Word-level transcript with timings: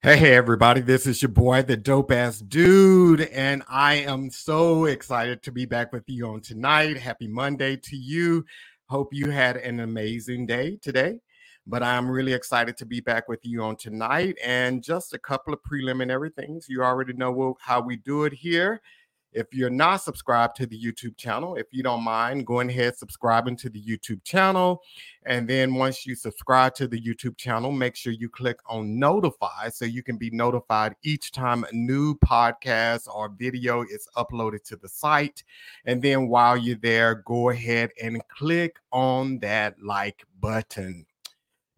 Hey, 0.00 0.36
everybody, 0.36 0.80
this 0.80 1.08
is 1.08 1.20
your 1.20 1.30
boy, 1.30 1.62
the 1.62 1.76
dope 1.76 2.12
ass 2.12 2.38
dude, 2.38 3.22
and 3.22 3.64
I 3.68 3.94
am 3.94 4.30
so 4.30 4.84
excited 4.84 5.42
to 5.42 5.50
be 5.50 5.66
back 5.66 5.92
with 5.92 6.04
you 6.06 6.28
on 6.28 6.40
tonight. 6.40 6.96
Happy 6.96 7.26
Monday 7.26 7.74
to 7.78 7.96
you. 7.96 8.44
Hope 8.88 9.12
you 9.12 9.30
had 9.30 9.56
an 9.56 9.80
amazing 9.80 10.46
day 10.46 10.78
today, 10.80 11.18
but 11.66 11.82
I'm 11.82 12.08
really 12.08 12.32
excited 12.32 12.76
to 12.76 12.86
be 12.86 13.00
back 13.00 13.28
with 13.28 13.40
you 13.42 13.60
on 13.60 13.74
tonight. 13.74 14.38
And 14.44 14.84
just 14.84 15.14
a 15.14 15.18
couple 15.18 15.52
of 15.52 15.64
preliminary 15.64 16.30
things. 16.30 16.66
You 16.68 16.84
already 16.84 17.14
know 17.14 17.56
how 17.60 17.80
we 17.80 17.96
do 17.96 18.22
it 18.22 18.34
here. 18.34 18.80
If 19.32 19.52
you're 19.52 19.70
not 19.70 19.98
subscribed 19.98 20.56
to 20.56 20.66
the 20.66 20.80
YouTube 20.80 21.16
channel, 21.16 21.56
if 21.56 21.66
you 21.70 21.82
don't 21.82 22.02
mind, 22.02 22.46
go 22.46 22.60
ahead 22.60 22.96
subscribing 22.96 23.56
to 23.56 23.68
the 23.68 23.82
YouTube 23.82 24.24
channel. 24.24 24.82
And 25.26 25.46
then 25.46 25.74
once 25.74 26.06
you 26.06 26.14
subscribe 26.14 26.74
to 26.76 26.88
the 26.88 27.00
YouTube 27.00 27.36
channel, 27.36 27.70
make 27.70 27.94
sure 27.94 28.12
you 28.12 28.30
click 28.30 28.58
on 28.66 28.98
notify 28.98 29.68
so 29.68 29.84
you 29.84 30.02
can 30.02 30.16
be 30.16 30.30
notified 30.30 30.94
each 31.02 31.30
time 31.30 31.64
a 31.64 31.74
new 31.74 32.14
podcast 32.16 33.06
or 33.14 33.28
video 33.28 33.82
is 33.82 34.08
uploaded 34.16 34.64
to 34.64 34.76
the 34.76 34.88
site. 34.88 35.44
And 35.84 36.00
then 36.00 36.28
while 36.28 36.56
you're 36.56 36.76
there, 36.76 37.16
go 37.16 37.50
ahead 37.50 37.90
and 38.02 38.22
click 38.28 38.76
on 38.92 39.38
that 39.40 39.74
like 39.82 40.24
button. 40.40 41.04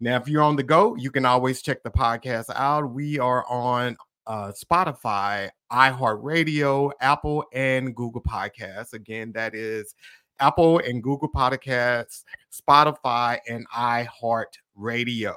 Now, 0.03 0.15
if 0.15 0.27
you're 0.27 0.41
on 0.41 0.55
the 0.55 0.63
go, 0.63 0.95
you 0.95 1.11
can 1.11 1.25
always 1.25 1.61
check 1.61 1.83
the 1.83 1.91
podcast 1.91 2.49
out. 2.55 2.91
We 2.91 3.19
are 3.19 3.45
on 3.47 3.97
uh, 4.27 4.51
Spotify, 4.51 5.49
iHeartRadio, 5.71 6.91
Apple, 7.01 7.45
and 7.53 7.95
Google 7.95 8.21
Podcasts. 8.21 8.93
Again, 8.93 9.31
that 9.33 9.55
is 9.55 9.95
Apple 10.39 10.79
and 10.79 11.03
Google 11.03 11.29
Podcasts, 11.29 12.23
Spotify, 12.51 13.39
and 13.47 13.67
iHeartRadio. 13.69 15.33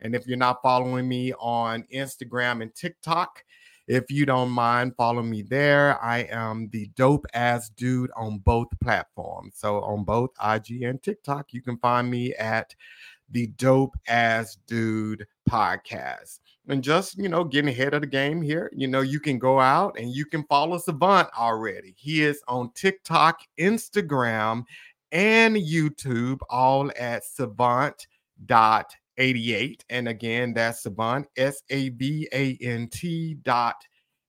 And 0.00 0.14
if 0.14 0.26
you're 0.26 0.36
not 0.36 0.62
following 0.62 1.08
me 1.08 1.32
on 1.34 1.84
Instagram 1.92 2.62
and 2.62 2.74
TikTok, 2.74 3.42
if 3.88 4.10
you 4.10 4.26
don't 4.26 4.50
mind, 4.50 4.96
follow 4.96 5.22
me 5.22 5.42
there. 5.42 6.02
I 6.02 6.26
am 6.30 6.68
the 6.70 6.90
dope 6.96 7.24
ass 7.34 7.70
dude 7.70 8.10
on 8.16 8.38
both 8.38 8.66
platforms. 8.82 9.54
So 9.56 9.80
on 9.82 10.04
both 10.04 10.30
IG 10.44 10.82
and 10.82 11.02
TikTok, 11.02 11.52
you 11.52 11.62
can 11.62 11.78
find 11.78 12.10
me 12.10 12.34
at 12.34 12.74
the 13.30 13.46
dope 13.46 13.96
ass 14.08 14.58
dude 14.66 15.26
podcast 15.48 16.40
and 16.68 16.82
just 16.82 17.16
you 17.18 17.28
know 17.28 17.44
getting 17.44 17.68
ahead 17.68 17.94
of 17.94 18.00
the 18.00 18.06
game 18.06 18.42
here 18.42 18.70
you 18.74 18.86
know 18.88 19.00
you 19.00 19.20
can 19.20 19.38
go 19.38 19.60
out 19.60 19.98
and 19.98 20.14
you 20.14 20.24
can 20.26 20.44
follow 20.44 20.78
savant 20.78 21.28
already. 21.38 21.94
He 21.96 22.22
is 22.22 22.42
on 22.48 22.70
tiktok 22.74 23.40
instagram 23.58 24.64
and 25.12 25.56
youtube 25.56 26.38
all 26.50 26.90
at 26.98 27.24
savant 27.24 28.06
dot 28.44 28.92
88 29.18 29.84
and 29.88 30.08
again 30.08 30.52
that's 30.52 30.82
savant 30.82 31.26
s-a-b-a-n-t 31.36 33.34
dot 33.42 33.76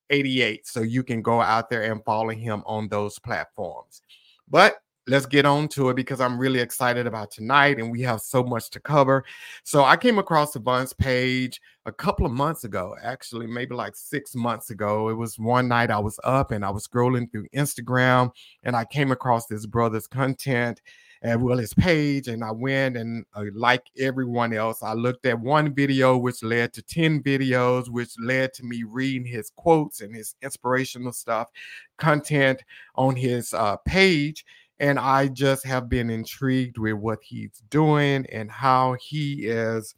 88 0.10 0.68
so 0.68 0.82
you 0.82 1.04
can 1.04 1.22
go 1.22 1.42
out 1.42 1.70
there 1.70 1.92
and 1.92 2.04
follow 2.04 2.30
him 2.30 2.64
on 2.66 2.88
those 2.88 3.20
platforms. 3.20 4.02
But 4.50 4.78
let's 5.08 5.26
get 5.26 5.46
on 5.46 5.68
to 5.70 5.90
it 5.90 5.96
because 5.96 6.20
I'm 6.20 6.38
really 6.38 6.60
excited 6.60 7.08
about 7.08 7.32
tonight 7.32 7.80
and 7.80 7.90
we 7.92 8.02
have 8.02 8.22
so 8.22 8.44
much 8.44 8.70
to 8.72 8.80
cover. 8.80 9.24
So 9.64 9.84
I 9.84 9.96
came 9.96 10.20
across 10.20 10.54
Savant's 10.54 10.94
page 10.94 11.62
a 11.86 11.92
couple 11.92 12.26
of 12.26 12.32
months 12.32 12.66
ago, 12.66 12.96
actually, 13.02 13.48
maybe 13.48 13.74
like 13.74 13.96
six 13.96 14.36
months 14.36 14.70
ago. 14.70 15.10
It 15.10 15.16
was 15.16 15.40
one 15.40 15.70
night 15.70 15.90
I 15.90 16.00
was 16.00 16.20
up 16.24 16.52
and 16.52 16.66
I 16.66 16.70
was 16.70 16.88
scrolling 16.88 17.32
through 17.32 17.48
Instagram 17.56 18.32
and 18.64 18.76
I 18.76 18.86
came 18.86 19.12
across 19.12 19.48
this 19.48 19.66
brother's 19.66 20.08
content 20.08 20.82
and 21.22 21.42
well 21.42 21.58
his 21.58 21.74
page 21.74 22.28
and 22.28 22.44
i 22.44 22.52
went 22.52 22.96
and 22.96 23.26
uh, 23.34 23.44
like 23.56 23.84
everyone 23.98 24.54
else 24.54 24.84
i 24.84 24.94
looked 24.94 25.26
at 25.26 25.40
one 25.40 25.74
video 25.74 26.18
which 26.18 26.44
led 26.44 26.72
to 26.72 26.82
10 26.82 27.24
videos 27.24 27.90
which 27.90 28.12
led 28.20 28.54
to 28.54 28.64
me 28.64 28.84
reading 28.84 29.26
his 29.26 29.50
quotes 29.56 30.02
and 30.02 30.16
his 30.16 30.36
inspirational 30.42 31.12
stuff 31.12 31.50
content 31.98 32.64
on 32.96 33.16
his 33.16 33.54
uh, 33.54 33.76
page 33.78 34.46
and 34.80 35.00
I 35.00 35.28
just 35.28 35.66
have 35.66 35.90
been 35.90 36.10
intrigued 36.10 36.78
with 36.78 36.94
what 36.94 37.20
he's 37.24 37.62
doing 37.70 38.26
and 38.32 38.52
how 38.52 38.96
he 39.00 39.48
is 39.48 39.96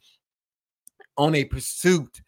on 1.16 1.34
a 1.34 1.44
pursuit 1.44 2.20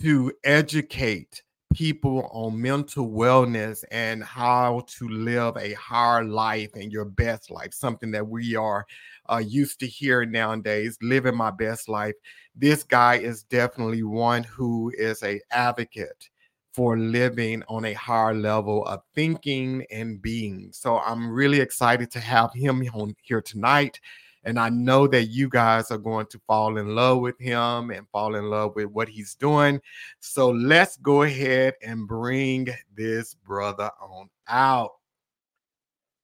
to 0.00 0.32
educate 0.44 1.42
people 1.72 2.28
on 2.32 2.60
mental 2.60 3.08
wellness 3.08 3.84
and 3.90 4.22
how 4.22 4.84
to 4.86 5.08
live 5.08 5.56
a 5.56 5.72
higher 5.74 6.24
life 6.24 6.70
and 6.74 6.92
your 6.92 7.04
best 7.04 7.50
life, 7.50 7.72
something 7.72 8.10
that 8.10 8.26
we 8.26 8.54
are 8.54 8.84
uh, 9.30 9.42
used 9.44 9.80
to 9.80 9.86
hearing 9.86 10.30
nowadays, 10.30 10.98
living 11.00 11.36
my 11.36 11.50
best 11.50 11.88
life. 11.88 12.14
This 12.54 12.82
guy 12.82 13.16
is 13.16 13.44
definitely 13.44 14.02
one 14.02 14.42
who 14.44 14.92
is 14.98 15.22
a 15.22 15.40
advocate 15.50 16.28
for 16.72 16.96
living 16.98 17.62
on 17.68 17.84
a 17.84 17.92
higher 17.92 18.34
level 18.34 18.84
of 18.86 19.02
thinking 19.14 19.84
and 19.90 20.20
being. 20.22 20.70
So 20.72 20.98
I'm 20.98 21.30
really 21.30 21.60
excited 21.60 22.10
to 22.12 22.20
have 22.20 22.52
him 22.54 22.82
on 22.94 23.14
here 23.22 23.42
tonight. 23.42 24.00
And 24.44 24.58
I 24.58 24.70
know 24.70 25.06
that 25.06 25.26
you 25.26 25.48
guys 25.48 25.90
are 25.90 25.98
going 25.98 26.26
to 26.26 26.40
fall 26.48 26.78
in 26.78 26.96
love 26.96 27.20
with 27.20 27.38
him 27.38 27.90
and 27.90 28.08
fall 28.10 28.34
in 28.34 28.50
love 28.50 28.74
with 28.74 28.86
what 28.86 29.08
he's 29.08 29.34
doing. 29.34 29.80
So 30.18 30.50
let's 30.50 30.96
go 30.96 31.22
ahead 31.22 31.74
and 31.82 32.08
bring 32.08 32.68
this 32.96 33.34
brother 33.34 33.90
on 34.00 34.28
out. 34.48 34.92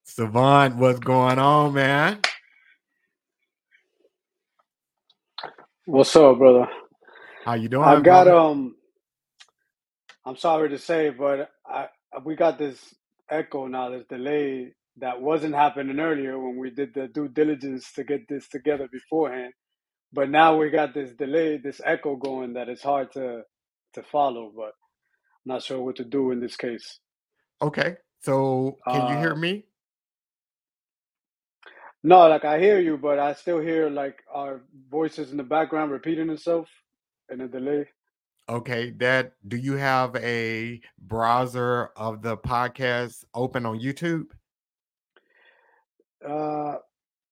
Savant, 0.03 0.77
what's 0.77 0.99
going 0.99 1.39
on, 1.39 1.75
man? 1.75 2.21
What's 5.85 6.17
up, 6.17 6.39
brother? 6.39 6.69
How 7.45 7.55
you 7.55 7.69
doing? 7.69 7.85
I 7.85 7.95
got 8.01 8.25
brother? 8.25 8.35
um 8.35 8.75
I'm 10.29 10.39
sorry 10.39 10.71
to 10.71 10.79
say, 10.79 11.11
but 11.11 11.51
I 11.67 11.89
we 12.25 12.37
got 12.37 12.59
this 12.59 12.95
echo 13.31 13.69
now, 13.69 13.91
this 13.91 14.07
delay 14.09 14.75
that 14.99 15.23
wasn't 15.23 15.57
happening 15.57 16.01
earlier 16.01 16.39
when 16.41 16.59
we 16.59 16.71
did 16.71 16.95
the 16.95 17.09
due 17.09 17.29
diligence 17.29 17.93
to 17.95 18.05
get 18.05 18.29
this 18.29 18.49
together 18.49 18.89
beforehand. 18.93 19.55
But 20.13 20.31
now 20.31 20.57
we 20.59 20.71
got 20.71 20.95
this 20.95 21.13
delay, 21.15 21.59
this 21.59 21.81
echo 21.85 22.17
going 22.17 22.55
that 22.55 22.69
it's 22.71 22.83
hard 22.85 23.13
to 23.15 23.43
to 23.95 24.05
follow, 24.05 24.53
but 24.57 24.75
I'm 25.33 25.55
not 25.55 25.65
sure 25.65 25.81
what 25.83 25.97
to 25.97 26.05
do 26.05 26.33
in 26.33 26.41
this 26.41 26.57
case. 26.57 27.01
Okay. 27.63 27.97
So 28.23 28.81
can 28.89 29.07
you 29.09 29.17
hear 29.17 29.35
Uh 29.35 29.37
me? 29.37 29.65
no, 32.05 32.29
like 32.29 32.45
I 32.45 32.61
hear 32.61 32.81
you, 32.81 32.99
but 32.99 33.19
I 33.21 33.35
still 33.35 33.61
hear 33.61 33.91
like 33.91 34.19
our 34.33 34.63
voices 34.91 35.33
in 35.33 35.39
the 35.39 35.45
background 35.45 35.93
repeating 35.93 36.31
itself 36.31 36.69
in 37.31 37.41
a 37.43 37.49
delay. 37.49 37.87
Okay, 38.49 38.91
that 38.99 39.35
do 39.47 39.57
you 39.59 39.75
have 39.75 40.17
a 40.17 40.81
browser 40.99 41.91
of 41.97 42.23
the 42.23 42.37
podcast 42.37 43.25
open 43.35 43.67
on 43.67 43.79
YouTube? 43.79 44.27
Uh 46.27 46.77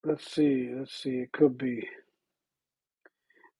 let's 0.04 0.30
see, 0.30 0.70
let's 0.74 0.92
see. 0.92 1.20
It 1.20 1.32
could 1.32 1.56
be 1.56 1.88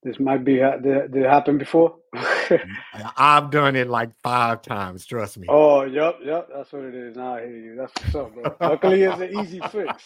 this 0.02 0.20
might 0.20 0.44
be 0.44 0.56
did, 0.56 0.82
did 1.12 1.16
it 1.16 1.28
happen 1.28 1.58
before? 1.58 1.96
I- 2.14 3.12
I've 3.16 3.50
done 3.50 3.74
it 3.74 3.88
like 3.88 4.10
five 4.22 4.62
times, 4.62 5.06
trust 5.06 5.38
me. 5.38 5.48
Oh, 5.48 5.82
yep, 5.84 6.18
yep. 6.22 6.48
That's 6.54 6.72
what 6.72 6.84
it 6.84 6.94
is. 6.94 7.16
Now 7.16 7.36
I 7.36 7.46
hear 7.46 7.56
you. 7.56 7.76
That's 7.76 7.92
what's 8.02 8.14
up, 8.14 8.34
bro. 8.34 8.56
Luckily, 8.60 9.02
it's 9.02 9.20
an 9.20 9.34
easy 9.40 9.60
fix. 9.72 10.04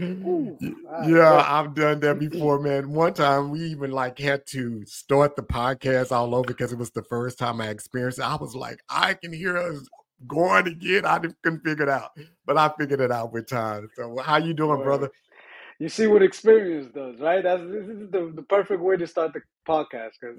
Ooh, 0.00 0.58
Y- 0.60 0.74
I 0.90 1.08
yeah. 1.08 1.44
I've 1.46 1.74
done 1.74 2.00
that 2.00 2.18
before, 2.20 2.58
man. 2.60 2.90
One 2.92 3.14
time 3.14 3.50
we 3.50 3.60
even 3.64 3.90
like 3.92 4.18
had 4.18 4.46
to 4.48 4.84
start 4.86 5.36
the 5.36 5.42
podcast 5.42 6.12
all 6.12 6.34
over 6.34 6.46
because 6.48 6.72
it 6.72 6.78
was 6.78 6.90
the 6.90 7.04
first 7.04 7.38
time 7.38 7.60
I 7.60 7.68
experienced 7.68 8.18
it. 8.18 8.24
I 8.24 8.36
was 8.36 8.54
like, 8.54 8.80
I 8.88 9.14
can 9.14 9.32
hear 9.32 9.56
us 9.56 9.88
going 10.26 10.66
again. 10.66 11.04
I 11.06 11.18
didn't 11.18 11.36
couldn't 11.42 11.64
figure 11.64 11.84
it 11.84 11.88
out, 11.88 12.10
but 12.46 12.56
I 12.56 12.70
figured 12.78 13.00
it 13.00 13.12
out 13.12 13.32
with 13.32 13.48
time. 13.48 13.88
So, 13.94 14.18
how 14.18 14.36
you 14.36 14.54
doing, 14.54 14.82
brother? 14.82 15.10
You 15.78 15.88
see 15.88 16.06
what 16.08 16.22
experience 16.22 16.92
does, 16.92 17.20
right? 17.20 17.42
That's 17.42 17.62
this 17.62 17.86
is 17.88 18.10
the, 18.10 18.32
the 18.34 18.42
perfect 18.42 18.80
way 18.82 18.96
to 18.96 19.06
start 19.06 19.32
the 19.32 19.40
podcast 19.68 20.12
because 20.20 20.38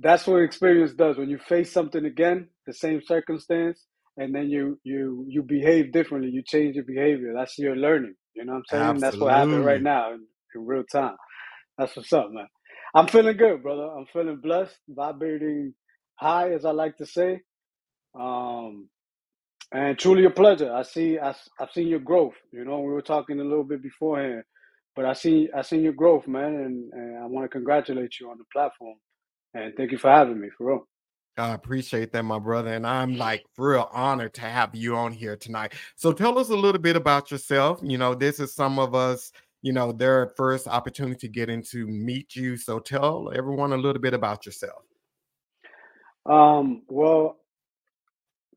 that's 0.00 0.26
what 0.26 0.42
experience 0.42 0.92
does. 0.92 1.16
When 1.16 1.30
you 1.30 1.38
face 1.38 1.70
something 1.72 2.04
again, 2.04 2.48
the 2.66 2.72
same 2.74 3.00
circumstance, 3.00 3.84
and 4.16 4.34
then 4.34 4.50
you 4.50 4.78
you 4.82 5.24
you 5.28 5.42
behave 5.42 5.92
differently, 5.92 6.30
you 6.30 6.42
change 6.42 6.74
your 6.74 6.84
behavior. 6.84 7.32
That's 7.34 7.56
your 7.58 7.76
learning. 7.76 8.16
You 8.34 8.44
know 8.46 8.52
what 8.54 8.58
I'm 8.60 8.64
saying? 8.66 9.00
That's 9.00 9.20
what 9.20 9.34
happened 9.34 9.64
right 9.64 9.82
now 9.82 10.12
in, 10.14 10.26
in 10.54 10.66
real 10.66 10.84
time. 10.84 11.16
That's 11.78 11.96
what's 11.96 12.12
up, 12.12 12.30
man. 12.32 12.46
I'm 12.94 13.08
feeling 13.08 13.36
good, 13.36 13.62
brother. 13.62 13.84
I'm 13.84 14.06
feeling 14.06 14.36
blessed, 14.42 14.76
vibrating 14.88 15.74
high, 16.16 16.52
as 16.52 16.64
I 16.64 16.70
like 16.70 16.96
to 16.98 17.06
say. 17.06 17.40
Um, 18.18 18.88
and 19.72 19.98
truly 19.98 20.24
a 20.26 20.30
pleasure. 20.30 20.72
I 20.72 20.82
see, 20.82 21.18
I, 21.18 21.34
have 21.60 21.70
seen 21.72 21.88
your 21.88 22.00
growth. 22.00 22.34
You 22.52 22.64
know, 22.64 22.80
we 22.80 22.92
were 22.92 23.02
talking 23.02 23.40
a 23.40 23.44
little 23.44 23.64
bit 23.64 23.82
beforehand, 23.82 24.44
but 24.96 25.04
I 25.06 25.14
see, 25.14 25.48
I 25.56 25.62
seen 25.62 25.82
your 25.82 25.94
growth, 25.94 26.28
man, 26.28 26.54
and, 26.56 26.92
and 26.92 27.18
I 27.18 27.26
want 27.26 27.44
to 27.44 27.48
congratulate 27.50 28.20
you 28.20 28.30
on 28.30 28.38
the 28.38 28.44
platform. 28.52 28.96
And 29.54 29.74
thank 29.76 29.92
you 29.92 29.98
for 29.98 30.10
having 30.10 30.40
me, 30.40 30.48
for 30.58 30.68
real. 30.68 30.88
I 31.36 31.54
appreciate 31.54 32.12
that, 32.12 32.22
my 32.24 32.38
brother. 32.38 32.72
And 32.72 32.86
I'm 32.86 33.16
like 33.16 33.44
real 33.58 33.88
honored 33.92 34.34
to 34.34 34.42
have 34.42 34.74
you 34.74 34.96
on 34.96 35.12
here 35.12 35.36
tonight. 35.36 35.74
So 35.96 36.12
tell 36.12 36.38
us 36.38 36.50
a 36.50 36.56
little 36.56 36.80
bit 36.80 36.96
about 36.96 37.30
yourself. 37.30 37.80
You 37.82 37.98
know, 37.98 38.14
this 38.14 38.38
is 38.40 38.54
some 38.54 38.78
of 38.78 38.94
us, 38.94 39.32
you 39.62 39.72
know, 39.72 39.92
their 39.92 40.32
first 40.36 40.68
opportunity 40.68 41.26
to 41.26 41.28
get 41.28 41.48
into 41.48 41.86
meet 41.86 42.36
you. 42.36 42.56
So 42.56 42.78
tell 42.78 43.32
everyone 43.34 43.72
a 43.72 43.76
little 43.76 44.00
bit 44.00 44.14
about 44.14 44.46
yourself. 44.46 44.82
Um, 46.26 46.82
well, 46.88 47.38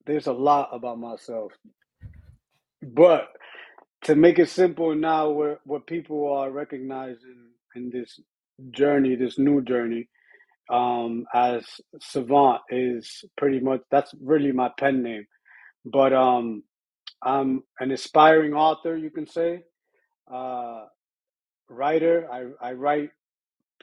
there's 0.06 0.28
a 0.28 0.34
lot 0.34 0.70
about 0.72 1.00
myself, 1.00 1.52
but 2.82 3.28
to 4.04 4.16
make 4.16 4.40
it 4.40 4.50
simple 4.50 4.96
now, 4.96 5.30
what 5.30 5.60
what 5.66 5.86
people 5.86 6.32
are 6.32 6.50
recognizing 6.50 7.50
in 7.76 7.90
this 7.90 8.22
journey, 8.72 9.16
this 9.16 9.38
new 9.38 9.62
journey, 9.62 10.08
um, 10.72 11.26
as 11.34 11.66
Savant 12.02 12.62
is 12.70 13.26
pretty 13.38 13.60
much 13.60 13.82
that's 13.92 14.14
really 14.22 14.52
my 14.54 14.72
pen 14.80 15.04
name. 15.04 15.26
But 15.86 16.14
um, 16.14 16.64
I'm 17.24 17.64
an 17.80 17.92
aspiring 17.92 18.54
author, 18.54 18.98
you 18.98 19.12
can 19.12 19.28
say, 19.28 19.64
uh, 20.34 20.86
writer. 21.70 22.28
I 22.32 22.70
I 22.70 22.74
write 22.74 23.12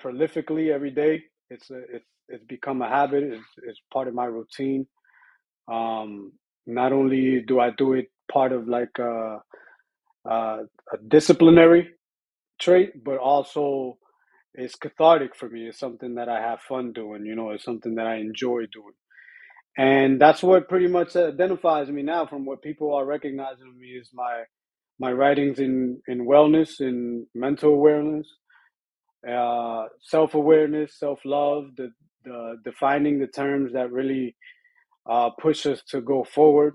prolifically 0.00 0.72
every 0.72 0.90
day. 0.90 1.22
It's 1.50 1.70
a, 1.70 1.78
it's 1.94 2.06
it's 2.28 2.44
become 2.46 2.82
a 2.82 2.88
habit. 2.88 3.24
It's, 3.24 3.44
it's 3.64 3.80
part 3.92 4.08
of 4.08 4.14
my 4.14 4.26
routine. 4.26 4.86
Um, 5.72 6.32
not 6.66 6.92
only 6.92 7.42
do 7.46 7.60
I 7.60 7.70
do 7.76 7.94
it 7.94 8.08
part 8.32 8.52
of 8.52 8.68
like 8.68 8.98
a, 8.98 9.38
a, 10.26 10.30
a 10.30 10.98
disciplinary 11.08 11.90
trait, 12.60 13.04
but 13.04 13.18
also 13.18 13.98
it's 14.54 14.76
cathartic 14.76 15.34
for 15.36 15.48
me. 15.48 15.68
It's 15.68 15.78
something 15.78 16.14
that 16.16 16.28
I 16.28 16.40
have 16.40 16.60
fun 16.60 16.92
doing. 16.92 17.26
You 17.26 17.36
know, 17.36 17.50
it's 17.50 17.64
something 17.64 17.96
that 17.96 18.06
I 18.06 18.16
enjoy 18.16 18.66
doing, 18.72 18.94
and 19.76 20.20
that's 20.20 20.42
what 20.42 20.68
pretty 20.68 20.88
much 20.88 21.16
identifies 21.16 21.88
me 21.90 22.02
now. 22.02 22.26
From 22.26 22.46
what 22.46 22.62
people 22.62 22.94
are 22.94 23.06
recognizing 23.06 23.78
me 23.78 23.88
is 23.88 24.10
my 24.14 24.44
my 24.98 25.12
writings 25.12 25.58
in 25.58 26.00
in 26.08 26.26
wellness 26.26 26.80
and 26.80 27.26
mental 27.34 27.72
awareness, 27.72 28.28
uh, 29.28 29.86
self 30.02 30.34
awareness, 30.34 30.98
self 30.98 31.20
love, 31.24 31.66
the 31.76 31.90
the 32.24 32.56
defining 32.64 33.18
the 33.18 33.26
terms 33.28 33.72
that 33.74 33.92
really 33.92 34.36
uh, 35.08 35.30
push 35.40 35.66
us 35.66 35.82
to 35.88 36.00
go 36.00 36.24
forward, 36.24 36.74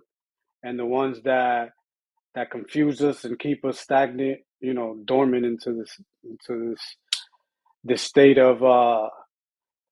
and 0.64 0.80
the 0.80 0.86
ones 0.86 1.22
that 1.24 1.70
that 2.36 2.52
confuse 2.52 3.02
us 3.02 3.26
and 3.26 3.40
keep 3.40 3.66
us 3.66 3.80
stagnant, 3.80 4.40
you 4.62 4.74
know, 4.74 4.98
dormant 5.06 5.46
into 5.46 5.74
this 5.74 6.00
into 6.24 6.72
this 6.72 6.82
this 7.84 8.02
state 8.02 8.38
of 8.38 8.64
uh 8.64 9.10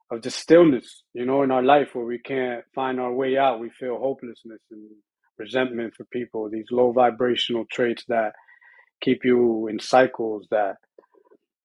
of 0.09 0.21
just 0.21 0.39
stillness, 0.39 1.03
you 1.13 1.25
know, 1.25 1.43
in 1.43 1.51
our 1.51 1.63
life 1.63 1.89
where 1.93 2.05
we 2.05 2.19
can't 2.19 2.63
find 2.73 2.99
our 2.99 3.13
way 3.13 3.37
out. 3.37 3.59
We 3.59 3.69
feel 3.77 3.97
hopelessness 3.97 4.61
and 4.71 4.89
resentment 5.37 5.93
for 5.95 6.05
people, 6.05 6.49
these 6.49 6.67
low 6.71 6.91
vibrational 6.93 7.65
traits 7.71 8.03
that 8.07 8.31
keep 9.01 9.25
you 9.25 9.67
in 9.67 9.79
cycles 9.79 10.47
that, 10.49 10.75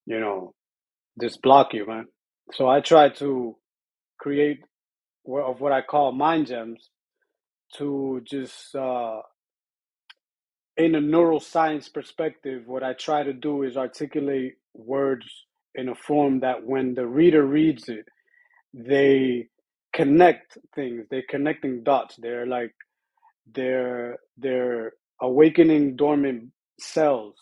you 0.07 0.19
know, 0.19 0.55
just 1.21 1.41
block 1.43 1.73
you, 1.73 1.87
man. 1.87 2.07
So 2.53 2.69
I 2.69 2.81
try 2.81 3.11
to 3.11 3.57
create 4.19 4.61
of 5.27 5.61
what 5.61 5.73
I 5.73 5.83
call 5.83 6.13
mind 6.13 6.49
gems 6.49 6.91
to 7.77 8.21
just 8.25 8.75
uh 8.75 9.21
in 10.77 10.95
a 10.95 11.01
neuroscience 11.01 11.93
perspective, 11.93 12.63
what 12.67 12.83
I 12.83 12.95
try 12.95 13.23
to 13.23 13.33
do 13.33 13.63
is 13.63 13.77
articulate 13.77 14.55
words 14.75 15.27
in 15.75 15.89
a 15.89 15.95
form 15.95 16.41
that 16.41 16.65
when 16.65 16.95
the 16.95 17.07
reader 17.07 17.45
reads 17.45 17.89
it, 17.89 18.07
they 18.75 19.49
connect 19.95 20.59
things. 20.75 21.07
They're 21.11 21.25
connecting 21.29 21.83
dots. 21.83 22.17
They're 22.19 22.47
like 22.47 22.75
they're 23.55 24.19
they're 24.39 24.93
awakening 25.21 25.97
dormant 25.97 26.51
cells 26.81 27.37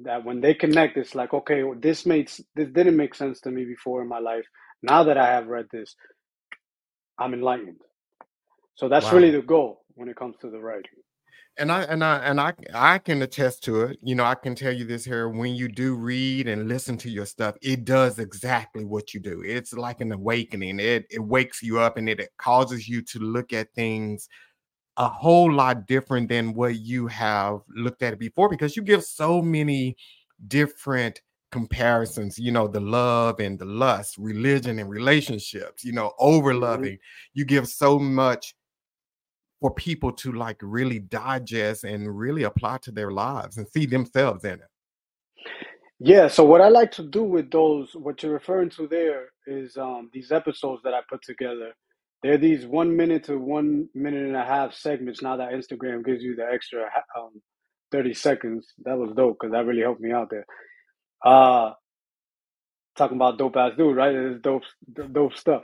that 0.00 0.24
when 0.24 0.40
they 0.40 0.54
connect, 0.54 0.96
it's 0.96 1.14
like, 1.14 1.32
okay, 1.32 1.62
this 1.80 2.04
makes 2.06 2.40
this 2.54 2.68
didn't 2.70 2.96
make 2.96 3.14
sense 3.14 3.40
to 3.40 3.50
me 3.50 3.64
before 3.64 4.02
in 4.02 4.08
my 4.08 4.18
life. 4.18 4.44
Now 4.82 5.04
that 5.04 5.16
I 5.18 5.28
have 5.28 5.46
read 5.46 5.66
this, 5.72 5.94
I'm 7.18 7.34
enlightened. 7.34 7.80
So 8.76 8.88
that's 8.88 9.06
wow. 9.06 9.12
really 9.12 9.30
the 9.30 9.42
goal 9.42 9.82
when 9.94 10.08
it 10.08 10.16
comes 10.16 10.36
to 10.42 10.50
the 10.50 10.60
writing 10.60 10.90
and 11.58 11.72
I 11.72 11.82
and 11.82 12.04
I 12.04 12.18
and 12.18 12.40
I 12.40 12.52
I 12.74 12.98
can 12.98 13.22
attest 13.22 13.64
to 13.64 13.82
it. 13.82 13.98
You 14.02 14.14
know, 14.14 14.24
I 14.24 14.34
can 14.34 14.54
tell 14.54 14.72
you 14.72 14.84
this 14.84 15.04
here 15.04 15.28
when 15.28 15.54
you 15.54 15.68
do 15.68 15.94
read 15.94 16.48
and 16.48 16.68
listen 16.68 16.96
to 16.98 17.10
your 17.10 17.26
stuff, 17.26 17.56
it 17.62 17.84
does 17.84 18.18
exactly 18.18 18.84
what 18.84 19.14
you 19.14 19.20
do. 19.20 19.42
It's 19.44 19.72
like 19.72 20.00
an 20.00 20.12
awakening. 20.12 20.80
It 20.80 21.06
it 21.10 21.20
wakes 21.20 21.62
you 21.62 21.80
up 21.80 21.96
and 21.96 22.08
it, 22.08 22.20
it 22.20 22.30
causes 22.38 22.88
you 22.88 23.02
to 23.02 23.18
look 23.18 23.52
at 23.52 23.72
things 23.74 24.28
a 24.98 25.08
whole 25.08 25.52
lot 25.52 25.86
different 25.86 26.28
than 26.28 26.54
what 26.54 26.76
you 26.76 27.06
have 27.06 27.60
looked 27.74 28.02
at 28.02 28.14
it 28.14 28.18
before 28.18 28.48
because 28.48 28.76
you 28.76 28.82
give 28.82 29.04
so 29.04 29.42
many 29.42 29.96
different 30.48 31.20
comparisons 31.52 32.38
you 32.38 32.50
know 32.50 32.66
the 32.66 32.80
love 32.80 33.38
and 33.40 33.58
the 33.58 33.64
lust 33.64 34.16
religion 34.18 34.78
and 34.78 34.90
relationships 34.90 35.84
you 35.84 35.92
know 35.92 36.12
over 36.18 36.54
loving 36.54 36.94
mm-hmm. 36.94 37.30
you 37.34 37.44
give 37.44 37.68
so 37.68 37.98
much 37.98 38.54
for 39.66 39.74
people 39.74 40.12
to 40.12 40.30
like 40.30 40.58
really 40.62 41.00
digest 41.00 41.82
and 41.82 42.16
really 42.16 42.44
apply 42.44 42.78
to 42.78 42.92
their 42.92 43.10
lives 43.10 43.56
and 43.56 43.66
see 43.68 43.84
themselves 43.84 44.44
in 44.44 44.52
it. 44.52 44.68
Yeah, 45.98 46.28
so 46.28 46.44
what 46.44 46.60
I 46.60 46.68
like 46.68 46.92
to 46.92 47.02
do 47.02 47.24
with 47.24 47.50
those, 47.50 47.90
what 47.94 48.22
you're 48.22 48.32
referring 48.32 48.70
to 48.70 48.86
there 48.86 49.30
is 49.44 49.76
um, 49.76 50.08
these 50.12 50.30
episodes 50.30 50.82
that 50.84 50.94
I 50.94 51.00
put 51.10 51.22
together. 51.22 51.72
They're 52.22 52.38
these 52.38 52.64
one 52.64 52.96
minute 52.96 53.24
to 53.24 53.38
one 53.38 53.88
minute 53.92 54.24
and 54.24 54.36
a 54.36 54.44
half 54.44 54.72
segments. 54.72 55.20
Now 55.20 55.36
that 55.36 55.50
Instagram 55.50 56.04
gives 56.04 56.22
you 56.22 56.36
the 56.36 56.46
extra 56.46 56.84
um, 57.18 57.42
30 57.90 58.14
seconds, 58.14 58.68
that 58.84 58.96
was 58.96 59.14
dope 59.16 59.38
because 59.40 59.52
that 59.52 59.66
really 59.66 59.82
helped 59.82 60.00
me 60.00 60.12
out 60.12 60.30
there. 60.30 60.46
Uh, 61.24 61.72
talking 62.96 63.16
about 63.16 63.36
dope 63.36 63.56
ass 63.56 63.72
dude, 63.76 63.96
right? 63.96 64.14
It's 64.14 64.40
dope, 64.42 64.62
dope 65.12 65.36
stuff. 65.36 65.62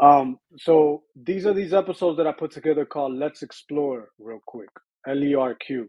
Um, 0.00 0.38
so 0.58 1.02
these 1.16 1.46
are 1.46 1.54
these 1.54 1.74
episodes 1.74 2.16
that 2.18 2.26
I 2.26 2.32
put 2.32 2.52
together 2.52 2.86
called 2.86 3.14
Let's 3.14 3.42
Explore 3.42 4.10
real 4.18 4.40
quick, 4.46 4.70
L 5.08 5.22
E 5.22 5.34
R 5.34 5.54
Q. 5.54 5.88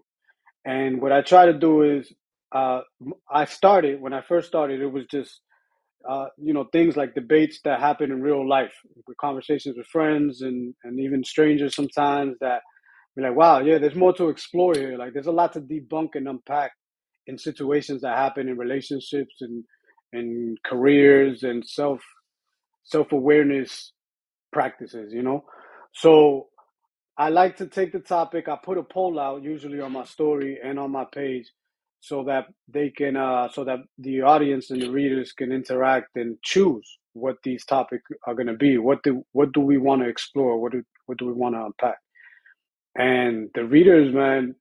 And 0.65 1.01
what 1.01 1.11
I 1.11 1.21
try 1.21 1.45
to 1.47 1.53
do 1.53 1.83
is, 1.83 2.11
uh, 2.53 2.81
I 3.31 3.45
started 3.45 4.01
when 4.01 4.13
I 4.13 4.21
first 4.21 4.47
started, 4.47 4.81
it 4.81 4.87
was 4.87 5.05
just, 5.11 5.41
uh, 6.09 6.27
you 6.37 6.53
know, 6.53 6.65
things 6.73 6.97
like 6.97 7.15
debates 7.15 7.59
that 7.65 7.79
happen 7.79 8.11
in 8.11 8.21
real 8.21 8.47
life, 8.47 8.73
with 9.07 9.17
conversations 9.17 9.77
with 9.77 9.87
friends 9.87 10.41
and 10.41 10.75
and 10.83 10.99
even 10.99 11.23
strangers 11.23 11.75
sometimes 11.75 12.37
that 12.41 12.61
be 13.15 13.23
like, 13.23 13.35
wow, 13.35 13.59
yeah, 13.59 13.77
there's 13.77 13.95
more 13.95 14.13
to 14.13 14.29
explore 14.29 14.73
here. 14.75 14.97
Like, 14.97 15.13
there's 15.13 15.27
a 15.27 15.31
lot 15.31 15.53
to 15.53 15.61
debunk 15.61 16.11
and 16.15 16.27
unpack 16.27 16.71
in 17.27 17.37
situations 17.37 18.01
that 18.01 18.17
happen 18.17 18.49
in 18.49 18.57
relationships 18.57 19.35
and 19.41 19.63
and 20.13 20.57
careers 20.65 21.43
and 21.43 21.65
self 21.65 22.01
self 22.83 23.11
awareness 23.13 23.93
practices, 24.51 25.13
you 25.13 25.23
know? 25.23 25.45
So 25.93 26.47
I 27.17 27.29
like 27.29 27.57
to 27.59 27.67
take 27.67 27.93
the 27.93 28.01
topic, 28.01 28.49
I 28.49 28.57
put 28.63 28.79
a 28.79 28.83
poll 28.83 29.19
out 29.21 29.43
usually 29.43 29.81
on 29.81 29.93
my 29.93 30.05
story 30.05 30.59
and 30.63 30.79
on 30.79 30.91
my 30.91 31.05
page 31.13 31.51
so 32.01 32.25
that 32.25 32.47
they 32.69 32.91
can 32.91 33.17
uh 33.17 33.49
so 33.49 33.65
that 33.65 33.79
the 33.99 34.21
audience 34.21 34.71
and 34.71 34.83
the 34.83 34.91
readers 34.91 35.33
can 35.33 35.51
interact 35.53 36.09
and 36.17 36.37
choose 36.43 36.99
what 37.15 37.37
these 37.45 37.65
topics 37.65 38.03
are 38.27 38.35
going 38.35 38.47
to 38.49 38.55
be. 38.55 38.77
What 38.79 39.03
do 39.03 39.25
what 39.33 39.53
do 39.53 39.61
we 39.61 39.79
want 39.79 40.03
to 40.03 40.09
explore? 40.09 40.61
What 40.61 40.73
do 40.73 40.83
what 41.07 41.19
do 41.19 41.27
we 41.27 41.33
want 41.33 41.55
to 41.55 41.65
unpack? 41.65 41.99
And 42.97 43.49
the 43.55 43.65
readers 43.65 44.13
man 44.13 44.55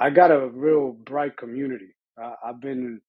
i 0.00 0.10
got 0.10 0.30
a 0.32 0.48
real 0.48 0.92
bright 0.92 1.36
community. 1.36 1.94
Uh, 2.22 2.34
i've 2.46 2.60
been 2.60 3.00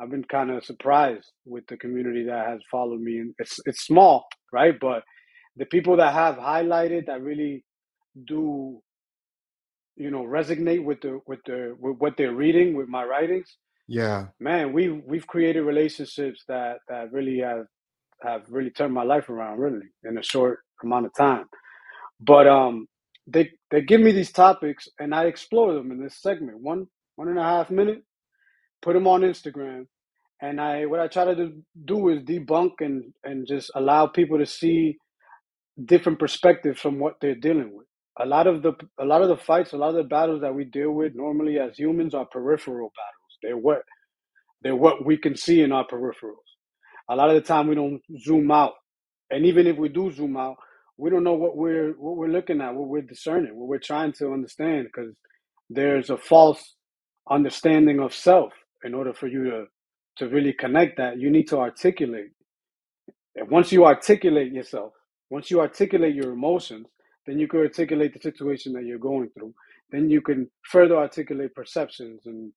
i've 0.00 0.10
been 0.10 0.24
kind 0.24 0.50
of 0.50 0.64
surprised 0.64 1.32
with 1.46 1.66
the 1.68 1.76
community 1.78 2.24
that 2.24 2.48
has 2.48 2.60
followed 2.70 3.00
me. 3.00 3.24
It's 3.38 3.60
it's 3.66 3.86
small 3.86 4.26
right? 4.52 4.74
But 4.80 5.04
the 5.56 5.66
people 5.66 5.96
that 5.98 6.14
have 6.14 6.36
highlighted 6.36 7.06
that 7.06 7.22
really 7.22 7.64
do 8.26 8.80
you 9.96 10.10
know 10.10 10.24
resonate 10.24 10.84
with 10.84 11.00
the 11.02 11.20
with 11.26 11.40
the 11.46 11.76
with 11.80 11.96
what 11.98 12.16
they're 12.16 12.34
reading 12.34 12.76
with 12.76 12.88
my 12.88 13.04
writings. 13.04 13.56
Yeah. 13.88 14.28
Man 14.40 14.72
we 14.72 14.90
we've 14.90 15.26
created 15.26 15.62
relationships 15.62 16.44
that 16.48 16.78
that 16.88 17.12
really 17.12 17.40
have 17.40 17.66
have 18.22 18.42
really 18.48 18.70
turned 18.70 18.94
my 18.94 19.04
life 19.04 19.28
around 19.30 19.58
really 19.60 19.86
in 20.04 20.18
a 20.18 20.22
short 20.22 20.60
amount 20.84 21.06
of 21.06 21.14
time. 21.14 21.46
But 22.20 22.46
um 22.48 22.88
they 23.26 23.50
they 23.70 23.82
give 23.82 24.00
me 24.00 24.12
these 24.12 24.32
topics 24.32 24.88
and 25.00 25.14
i 25.14 25.24
explore 25.26 25.74
them 25.74 25.92
in 25.92 26.02
this 26.02 26.20
segment. 26.22 26.60
One 26.60 26.86
one 27.16 27.28
and 27.28 27.38
a 27.38 27.44
half 27.44 27.70
minute 27.70 28.02
put 28.82 28.94
them 28.94 29.06
on 29.06 29.22
instagram. 29.22 29.86
And 30.42 30.60
i 30.60 30.86
what 30.86 31.00
i 31.00 31.08
try 31.08 31.24
to 31.34 31.52
do 31.86 32.08
is 32.10 32.22
debunk 32.22 32.72
and 32.80 33.12
and 33.24 33.46
just 33.46 33.70
allow 33.74 34.06
people 34.06 34.38
to 34.38 34.46
see 34.46 34.98
different 35.84 36.18
perspectives 36.18 36.80
from 36.80 36.98
what 36.98 37.16
they're 37.20 37.34
dealing 37.34 37.76
with. 37.76 37.86
A 38.20 38.26
lot 38.26 38.46
of 38.46 38.62
the 38.62 38.72
a 38.98 39.04
lot 39.04 39.22
of 39.22 39.28
the 39.28 39.36
fights, 39.36 39.72
a 39.72 39.76
lot 39.76 39.90
of 39.90 39.96
the 39.96 40.04
battles 40.04 40.40
that 40.40 40.54
we 40.54 40.64
deal 40.64 40.92
with 40.92 41.14
normally 41.14 41.58
as 41.58 41.78
humans 41.78 42.14
are 42.14 42.26
peripheral 42.26 42.92
battles. 42.96 43.38
They're 43.42 43.56
what 43.58 43.82
they're 44.62 44.76
what 44.76 45.04
we 45.04 45.18
can 45.18 45.36
see 45.36 45.62
in 45.62 45.72
our 45.72 45.86
peripherals. 45.86 46.48
A 47.10 47.16
lot 47.16 47.30
of 47.30 47.36
the 47.36 47.42
time 47.42 47.68
we 47.68 47.74
don't 47.74 48.00
zoom 48.20 48.50
out. 48.50 48.74
And 49.30 49.46
even 49.46 49.66
if 49.66 49.76
we 49.76 49.88
do 49.88 50.12
zoom 50.12 50.36
out, 50.36 50.56
we 50.96 51.10
don't 51.10 51.24
know 51.24 51.34
what 51.34 51.56
we're 51.56 51.92
what 51.92 52.16
we're 52.16 52.28
looking 52.28 52.60
at, 52.60 52.74
what 52.74 52.88
we're 52.88 53.02
discerning, 53.02 53.58
what 53.58 53.68
we're 53.68 53.78
trying 53.78 54.12
to 54.14 54.32
understand 54.32 54.86
because 54.86 55.14
there's 55.70 56.10
a 56.10 56.16
false 56.16 56.74
understanding 57.30 58.00
of 58.00 58.14
self 58.14 58.52
in 58.84 58.94
order 58.94 59.12
for 59.12 59.26
you 59.26 59.44
to 59.44 59.64
to 60.18 60.28
really 60.28 60.52
connect 60.52 60.96
that 60.98 61.18
you 61.20 61.30
need 61.30 61.48
to 61.48 61.58
articulate 61.58 62.30
and 63.36 63.50
once 63.50 63.72
you 63.72 63.84
articulate 63.84 64.52
yourself 64.52 64.92
Once 65.30 65.50
you 65.50 65.60
articulate 65.60 66.14
your 66.14 66.32
emotions, 66.32 66.86
then 67.26 67.38
you 67.38 67.48
can 67.48 67.60
articulate 67.60 68.14
the 68.14 68.20
situation 68.20 68.72
that 68.72 68.84
you're 68.84 68.98
going 68.98 69.28
through. 69.30 69.52
Then 69.90 70.10
you 70.10 70.20
can 70.20 70.50
further 70.70 70.96
articulate 70.96 71.54
perceptions 71.54 72.22
and 72.26 72.52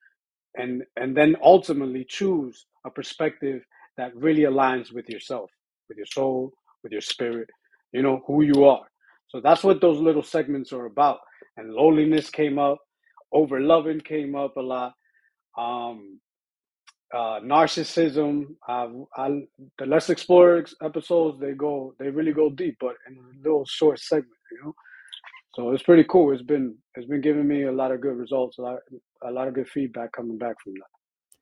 and 0.55 0.83
and 0.97 1.15
then 1.15 1.35
ultimately 1.43 2.05
choose 2.07 2.65
a 2.85 2.89
perspective 2.89 3.61
that 3.97 4.15
really 4.15 4.43
aligns 4.43 4.93
with 4.93 5.09
yourself, 5.09 5.49
with 5.89 5.97
your 5.97 6.07
soul, 6.07 6.53
with 6.83 6.91
your 6.91 7.01
spirit, 7.01 7.49
you 7.91 8.01
know, 8.01 8.21
who 8.27 8.43
you 8.43 8.65
are. 8.65 8.85
So 9.27 9.41
that's 9.41 9.63
what 9.63 9.81
those 9.81 9.99
little 9.99 10.23
segments 10.23 10.73
are 10.73 10.85
about. 10.85 11.19
And 11.57 11.73
loneliness 11.73 12.29
came 12.29 12.57
up, 12.57 12.79
over 13.31 13.59
loving 13.59 13.99
came 13.99 14.35
up 14.35 14.57
a 14.57 14.61
lot. 14.61 14.93
Um, 15.57 16.19
uh, 17.13 17.39
narcissism. 17.41 18.55
Uh, 18.67 18.89
I, 19.15 19.41
the 19.77 19.85
Let's 19.85 20.09
Explore 20.09 20.65
episodes, 20.83 21.39
they 21.39 21.53
go, 21.53 21.93
they 21.99 22.09
really 22.09 22.33
go 22.33 22.49
deep, 22.49 22.77
but 22.79 22.95
in 23.07 23.17
a 23.17 23.43
little 23.43 23.65
short 23.65 23.99
segment, 23.99 24.29
you 24.51 24.59
know. 24.63 24.75
So 25.55 25.71
it's 25.71 25.83
pretty 25.83 26.05
cool. 26.09 26.31
It's 26.31 26.43
been 26.43 26.75
it's 26.95 27.07
been 27.07 27.21
giving 27.21 27.47
me 27.47 27.63
a 27.63 27.71
lot 27.71 27.91
of 27.91 28.01
good 28.01 28.15
results, 28.15 28.59
a 28.59 28.61
lot 28.61 28.79
a 29.27 29.31
lot 29.31 29.47
of 29.47 29.55
good 29.55 29.67
feedback 29.67 30.11
coming 30.11 30.37
back 30.37 30.55
from 30.63 30.73
that. 30.73 30.87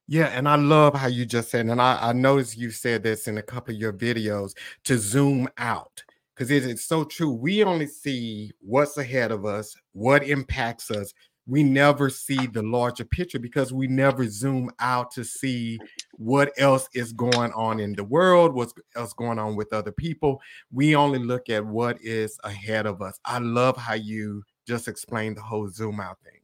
Yeah, 0.08 0.28
and 0.28 0.48
I 0.48 0.56
love 0.56 0.96
how 0.96 1.08
you 1.08 1.26
just 1.26 1.52
said, 1.52 1.66
and 1.66 1.82
I, 1.82 2.00
I 2.02 2.14
noticed 2.14 2.58
you 2.58 2.72
said 2.72 3.04
this 3.04 3.28
in 3.28 3.38
a 3.38 3.42
couple 3.42 3.76
of 3.76 3.80
your 3.80 3.92
videos 3.92 4.52
to 4.86 4.98
zoom 4.98 5.50
out 5.58 6.02
because 6.34 6.50
it 6.50 6.64
is 6.64 6.86
so 6.86 7.04
true. 7.04 7.32
We 7.32 7.64
only 7.64 7.88
see 7.88 8.52
what's 8.62 8.98
ahead 8.98 9.32
of 9.32 9.46
us, 9.46 9.76
what 9.92 10.24
impacts 10.24 10.92
us. 10.92 11.14
We 11.48 11.64
never 11.64 12.10
see 12.10 12.46
the 12.48 12.62
larger 12.62 13.06
picture 13.06 13.40
because 13.40 13.72
we 13.72 13.88
never 13.88 14.28
zoom 14.28 14.70
out 14.80 15.12
to 15.12 15.24
see 15.24 15.80
what 16.18 16.52
else 16.58 16.90
is 16.94 17.14
going 17.14 17.54
on 17.54 17.80
in 17.80 17.94
the 17.94 18.04
world, 18.04 18.54
what's 18.54 18.74
else 18.96 19.14
going 19.14 19.40
on 19.40 19.56
with 19.56 19.72
other 19.74 19.92
people. 19.92 20.42
We 20.72 20.96
only 20.96 21.20
look 21.20 21.50
at 21.50 21.66
what 21.66 21.98
is 22.02 22.38
ahead 22.44 22.86
of 22.86 23.02
us. 23.02 23.20
I 23.24 23.40
love 23.40 23.78
how 23.78 23.94
you 23.94 24.44
just 24.68 24.88
explained 24.88 25.38
the 25.38 25.42
whole 25.42 25.70
zoom 25.70 26.00
out 26.00 26.18
thing. 26.24 26.42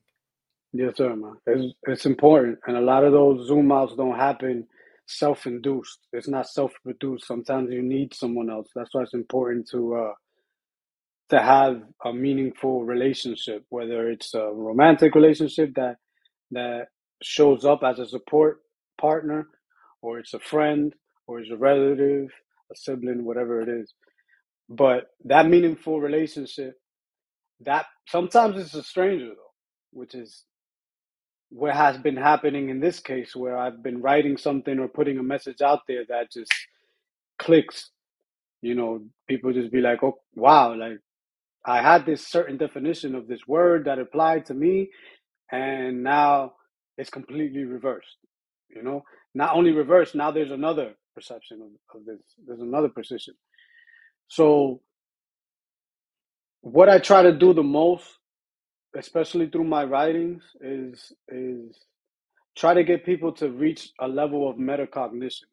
Yes, 0.71 0.97
sir, 0.97 1.15
man. 1.15 1.35
It's, 1.45 1.75
it's 1.83 2.05
important. 2.05 2.57
And 2.65 2.77
a 2.77 2.81
lot 2.81 3.03
of 3.03 3.11
those 3.11 3.47
zoom 3.47 3.71
outs 3.71 3.95
don't 3.95 4.15
happen 4.15 4.65
self 5.05 5.45
induced. 5.45 5.99
It's 6.13 6.27
not 6.27 6.47
self 6.47 6.71
produced. 6.83 7.27
Sometimes 7.27 7.71
you 7.71 7.81
need 7.81 8.13
someone 8.13 8.49
else. 8.49 8.69
That's 8.75 8.93
why 8.93 9.03
it's 9.03 9.13
important 9.13 9.67
to 9.69 9.95
uh, 9.95 10.13
to 11.29 11.41
have 11.41 11.81
a 12.05 12.13
meaningful 12.13 12.83
relationship, 12.85 13.65
whether 13.69 14.09
it's 14.09 14.33
a 14.33 14.51
romantic 14.53 15.15
relationship 15.15 15.73
that 15.75 15.97
that 16.51 16.87
shows 17.23 17.65
up 17.65 17.81
as 17.83 17.99
a 17.99 18.07
support 18.07 18.59
partner, 18.99 19.47
or 20.01 20.19
it's 20.19 20.33
a 20.33 20.39
friend, 20.39 20.93
or 21.27 21.39
it's 21.39 21.51
a 21.51 21.57
relative, 21.57 22.29
a 22.71 22.75
sibling, 22.75 23.25
whatever 23.25 23.61
it 23.61 23.69
is. 23.69 23.93
But 24.69 25.07
that 25.25 25.47
meaningful 25.49 26.01
relationship, 26.01 26.75
that 27.61 27.85
sometimes 28.07 28.57
it's 28.57 28.75
a 28.75 28.83
stranger 28.83 29.29
though, 29.29 29.53
which 29.91 30.15
is 30.15 30.45
what 31.49 31.75
has 31.75 31.97
been 31.97 32.17
happening 32.17 32.69
in 32.69 32.79
this 32.79 32.99
case 32.99 33.35
where 33.35 33.57
I've 33.57 33.83
been 33.83 34.01
writing 34.01 34.37
something 34.37 34.79
or 34.79 34.87
putting 34.87 35.19
a 35.19 35.23
message 35.23 35.61
out 35.61 35.81
there 35.87 36.03
that 36.09 36.31
just 36.31 36.51
clicks. 37.39 37.91
You 38.61 38.75
know, 38.75 39.01
people 39.29 39.53
just 39.53 39.71
be 39.71 39.81
like, 39.81 40.03
oh, 40.03 40.19
wow, 40.35 40.75
like 40.75 40.99
I 41.65 41.81
had 41.81 42.05
this 42.05 42.27
certain 42.27 42.57
definition 42.57 43.15
of 43.15 43.27
this 43.27 43.41
word 43.47 43.85
that 43.85 43.99
applied 43.99 44.47
to 44.47 44.53
me, 44.55 44.91
and 45.51 46.03
now 46.03 46.53
it's 46.97 47.09
completely 47.11 47.65
reversed. 47.65 48.17
You 48.69 48.83
know, 48.83 49.03
not 49.35 49.55
only 49.55 49.71
reversed, 49.71 50.15
now 50.15 50.31
there's 50.31 50.51
another 50.51 50.95
perception 51.15 51.61
of, 51.61 51.99
of 51.99 52.05
this, 52.05 52.19
there's 52.47 52.61
another 52.61 52.89
position. 52.89 53.35
So, 54.29 54.81
what 56.61 56.89
I 56.89 56.99
try 56.99 57.23
to 57.23 57.33
do 57.33 57.53
the 57.53 57.63
most 57.63 58.05
especially 58.97 59.49
through 59.49 59.65
my 59.65 59.85
writings, 59.85 60.43
is 60.61 61.13
is 61.29 61.77
try 62.57 62.73
to 62.73 62.83
get 62.83 63.05
people 63.05 63.33
to 63.33 63.49
reach 63.51 63.89
a 64.01 64.07
level 64.07 64.49
of 64.49 64.57
metacognition, 64.57 65.45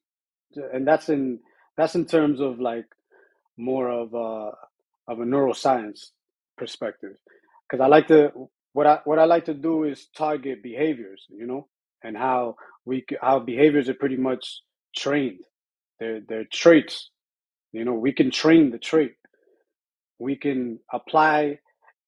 and 0.73 0.87
that's 0.87 1.09
in 1.09 1.40
that's 1.76 1.95
in 1.95 2.07
terms 2.07 2.40
of 2.40 2.61
like 2.61 2.87
more 3.59 3.90
of 3.90 4.14
a 4.14 4.52
of 5.09 5.21
a 5.21 5.25
neuroscience 5.25 6.11
perspective, 6.59 7.16
because 7.69 7.83
I 7.83 7.88
like 7.88 8.09
to 8.09 8.30
what 8.73 8.87
I 8.87 9.00
what 9.04 9.19
I 9.19 9.25
like 9.25 9.47
to 9.47 9.54
do 9.54 9.85
is 9.85 10.09
target 10.16 10.62
behaviors, 10.62 11.26
you 11.30 11.47
know, 11.47 11.69
and 12.04 12.16
how 12.16 12.57
we 12.85 13.04
how 13.21 13.40
behaviors 13.40 13.88
are 13.88 13.95
pretty 13.95 14.16
much 14.16 14.62
trained. 14.97 15.40
They're 16.00 16.21
they're 16.28 16.47
traits, 16.52 17.11
you 17.73 17.85
know. 17.85 17.95
We 17.95 18.12
can 18.12 18.30
train 18.30 18.71
the 18.71 18.78
trait. 18.78 19.14
We 20.19 20.37
can 20.37 20.80
apply 20.92 21.59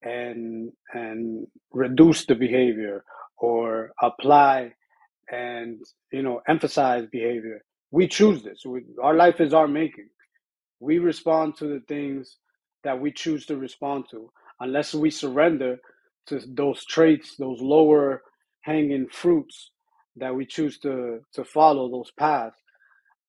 and 0.03 0.73
and 0.95 1.47
reduce 1.73 2.27
the 2.27 2.37
behavior 2.37 3.05
or 3.39 3.93
apply 4.03 4.73
and 5.31 5.81
you 6.13 6.23
know 6.23 6.43
emphasize 6.49 7.07
behavior 7.13 7.63
we 7.93 8.09
choose 8.09 8.43
this 8.45 8.63
we, 8.67 8.83
our 9.03 9.15
life 9.15 9.41
is 9.41 9.55
our 9.55 9.69
making 9.69 10.09
we 10.81 10.99
respond 10.99 11.57
to 11.57 11.67
the 11.67 11.81
things 11.89 12.39
that 12.85 13.01
we 13.01 13.13
choose 13.13 13.47
to 13.47 13.57
respond 13.57 14.05
to 14.11 14.31
unless 14.61 14.95
we 14.95 15.11
surrender 15.11 15.79
to 16.27 16.41
those 16.55 16.85
traits 16.87 17.37
those 17.39 17.61
lower 17.61 18.23
hanging 18.63 19.07
fruits 19.13 19.71
that 20.17 20.35
we 20.35 20.47
choose 20.47 20.79
to 20.79 21.21
to 21.33 21.45
follow 21.45 21.91
those 21.91 22.13
paths 22.19 22.57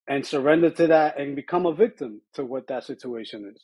and 0.08 0.26
surrender 0.26 0.70
to 0.70 0.88
that 0.88 1.20
and 1.20 1.36
become 1.36 1.66
a 1.66 1.74
victim 1.76 2.22
to 2.34 2.46
what 2.46 2.68
that 2.68 2.84
situation 2.84 3.52
is 3.56 3.64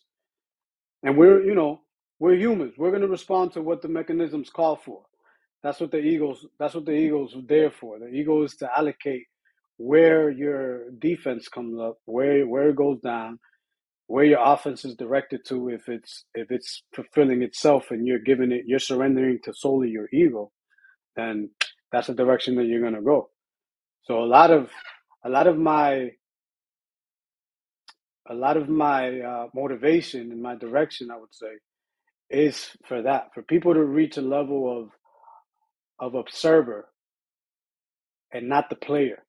and 1.04 1.18
we're 1.18 1.44
you 1.44 1.56
know 1.56 1.82
we're 2.20 2.36
humans. 2.36 2.74
We're 2.78 2.92
going 2.92 3.02
to 3.02 3.08
respond 3.08 3.54
to 3.54 3.62
what 3.62 3.82
the 3.82 3.88
mechanisms 3.88 4.50
call 4.50 4.76
for. 4.76 5.04
That's 5.64 5.80
what 5.80 5.92
the 5.92 6.00
egos. 6.00 6.46
That's 6.60 6.76
what 6.76 6.86
the 6.86 6.94
egos 6.94 7.36
are 7.36 7.42
there 7.48 7.72
for. 7.72 8.00
The 8.00 8.08
ego 8.10 8.44
is 8.44 8.56
to 8.58 8.70
allocate 8.78 9.26
where 9.78 10.30
your 10.30 10.92
defense 11.00 11.48
comes 11.48 11.80
up, 11.80 11.98
where 12.06 12.46
where 12.48 12.70
it 12.70 12.76
goes 12.76 13.00
down, 13.02 13.40
where 14.10 14.26
your 14.26 14.42
offense 14.44 14.86
is 14.86 14.96
directed 14.96 15.46
to. 15.46 15.70
If 15.70 15.88
it's 15.88 16.26
if 16.34 16.52
it's 16.52 16.84
fulfilling 16.96 17.44
itself 17.44 17.92
and 17.92 18.08
you're 18.08 18.20
giving 18.20 18.52
it, 18.52 18.64
you're 18.66 18.80
surrendering 18.80 19.40
to 19.44 19.54
solely 19.54 19.90
your 19.90 20.10
ego, 20.12 20.52
then 21.16 21.52
that's 21.92 22.08
the 22.08 22.16
direction 22.16 22.56
that 22.56 22.66
you're 22.66 22.82
going 22.82 22.96
to 22.96 23.04
go. 23.04 23.30
So 24.04 24.24
a 24.24 24.26
lot 24.26 24.52
of 24.52 24.72
a 25.24 25.30
lot 25.30 25.46
of 25.48 25.58
my 25.60 26.10
a 28.30 28.34
lot 28.34 28.58
of 28.58 28.68
my 28.68 29.20
uh, 29.22 29.48
motivation 29.56 30.32
and 30.32 30.42
my 30.42 30.56
direction, 30.56 31.12
I 31.12 31.18
would 31.18 31.34
say, 31.34 31.54
is 32.32 32.72
for 32.88 33.04
that 33.04 33.30
for 33.36 33.44
people 33.44 33.76
to 33.76 33.84
reach 33.86 34.18
a 34.18 34.22
level 34.22 34.82
of 34.82 34.90
of 36.00 36.16
observer 36.16 36.90
and 38.34 38.50
not 38.50 38.70
the 38.72 38.76
player 38.76 39.24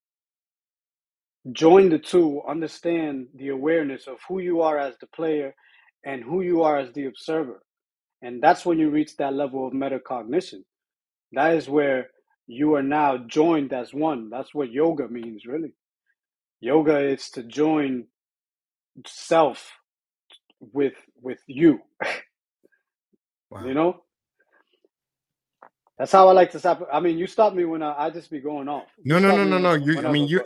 join 1.53 1.89
the 1.89 1.99
two 1.99 2.43
understand 2.49 3.27
the 3.35 3.49
awareness 3.49 4.07
of 4.07 4.19
who 4.29 4.41
you 4.41 4.63
are 4.63 4.79
as 4.79 4.95
the 5.01 5.07
player 5.09 5.55
and 6.05 6.23
who 6.23 6.43
you 6.43 6.63
are 6.63 6.79
as 6.79 6.93
the 6.93 7.07
observer 7.07 7.63
and 8.23 8.43
that's 8.43 8.67
when 8.67 8.79
you 8.79 8.91
reach 8.91 9.17
that 9.17 9.35
level 9.35 9.67
of 9.67 9.73
metacognition 9.73 10.63
that 11.33 11.55
is 11.57 11.69
where 11.69 12.09
you 12.47 12.75
are 12.75 12.83
now 12.83 13.17
joined 13.27 13.73
as 13.73 13.95
one 13.95 14.29
that's 14.31 14.55
what 14.55 14.71
yoga 14.71 15.09
means 15.09 15.47
really 15.47 15.75
yoga 16.61 16.99
is 16.99 17.31
to 17.31 17.43
join 17.43 18.05
self 19.07 19.73
with 20.61 20.95
with 21.23 21.41
you 21.47 21.81
Wow. 23.51 23.65
You 23.67 23.75
know? 23.75 24.03
That's 25.99 26.13
how 26.13 26.29
I 26.29 26.33
like 26.33 26.51
to 26.53 26.59
stop. 26.59 26.87
I 26.93 27.01
mean, 27.01 27.19
you 27.19 27.27
stop 27.27 27.53
me 27.53 27.65
when 27.65 27.83
I, 27.83 28.07
I 28.07 28.11
just 28.11 28.31
be 28.31 28.41
going 28.41 28.69
off. 28.69 28.87
No, 29.05 29.19
no, 29.19 29.37
no, 29.37 29.45
no, 29.45 29.59
no. 29.59 29.75
You, 29.75 30.07
I 30.07 30.11
mean, 30.11 30.29
you, 30.29 30.43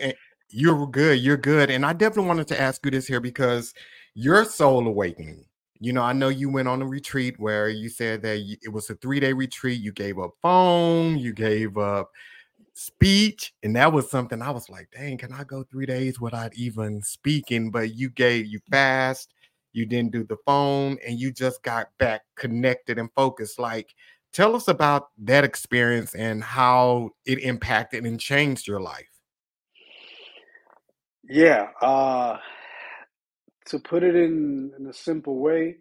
you're 0.54 0.86
good. 0.86 1.18
You're 1.20 1.36
good. 1.36 1.68
And 1.68 1.84
I 1.84 1.92
definitely 1.92 2.28
wanted 2.28 2.46
to 2.48 2.60
ask 2.60 2.84
you 2.84 2.90
this 2.92 3.08
here 3.08 3.20
because 3.20 3.74
your 4.14 4.44
soul 4.44 4.86
awakening. 4.86 5.44
You 5.80 5.92
know, 5.92 6.02
I 6.02 6.12
know 6.12 6.28
you 6.28 6.48
went 6.48 6.68
on 6.68 6.80
a 6.80 6.86
retreat 6.86 7.34
where 7.38 7.68
you 7.68 7.88
said 7.88 8.22
that 8.22 8.38
it 8.62 8.72
was 8.72 8.88
a 8.88 8.94
three 8.94 9.18
day 9.18 9.32
retreat. 9.32 9.80
You 9.80 9.90
gave 9.90 10.18
up 10.18 10.30
phone, 10.40 11.18
you 11.18 11.32
gave 11.32 11.76
up 11.76 12.10
speech, 12.72 13.52
and 13.64 13.74
that 13.74 13.92
was 13.92 14.08
something 14.08 14.40
I 14.40 14.52
was 14.52 14.70
like, 14.70 14.88
dang, 14.96 15.18
can 15.18 15.32
I 15.32 15.42
go 15.42 15.64
three 15.64 15.86
days 15.86 16.20
without 16.20 16.54
even 16.54 17.02
speaking? 17.02 17.72
But 17.72 17.96
you 17.96 18.08
gave 18.08 18.46
you 18.46 18.60
fast, 18.70 19.34
you 19.72 19.86
didn't 19.86 20.12
do 20.12 20.22
the 20.24 20.36
phone, 20.46 20.98
and 21.06 21.18
you 21.18 21.32
just 21.32 21.64
got 21.64 21.88
back 21.98 22.22
connected 22.36 22.98
and 23.00 23.10
focused. 23.16 23.58
Like, 23.58 23.92
tell 24.32 24.54
us 24.54 24.68
about 24.68 25.08
that 25.18 25.42
experience 25.42 26.14
and 26.14 26.44
how 26.44 27.10
it 27.26 27.40
impacted 27.40 28.06
and 28.06 28.20
changed 28.20 28.68
your 28.68 28.80
life. 28.80 29.13
Yeah. 31.28 31.68
Uh, 31.82 32.38
to 33.66 33.78
put 33.80 34.02
it 34.04 34.16
in, 34.16 34.72
in 34.78 34.86
a 34.88 34.92
simple 34.94 35.38
way, 35.38 35.76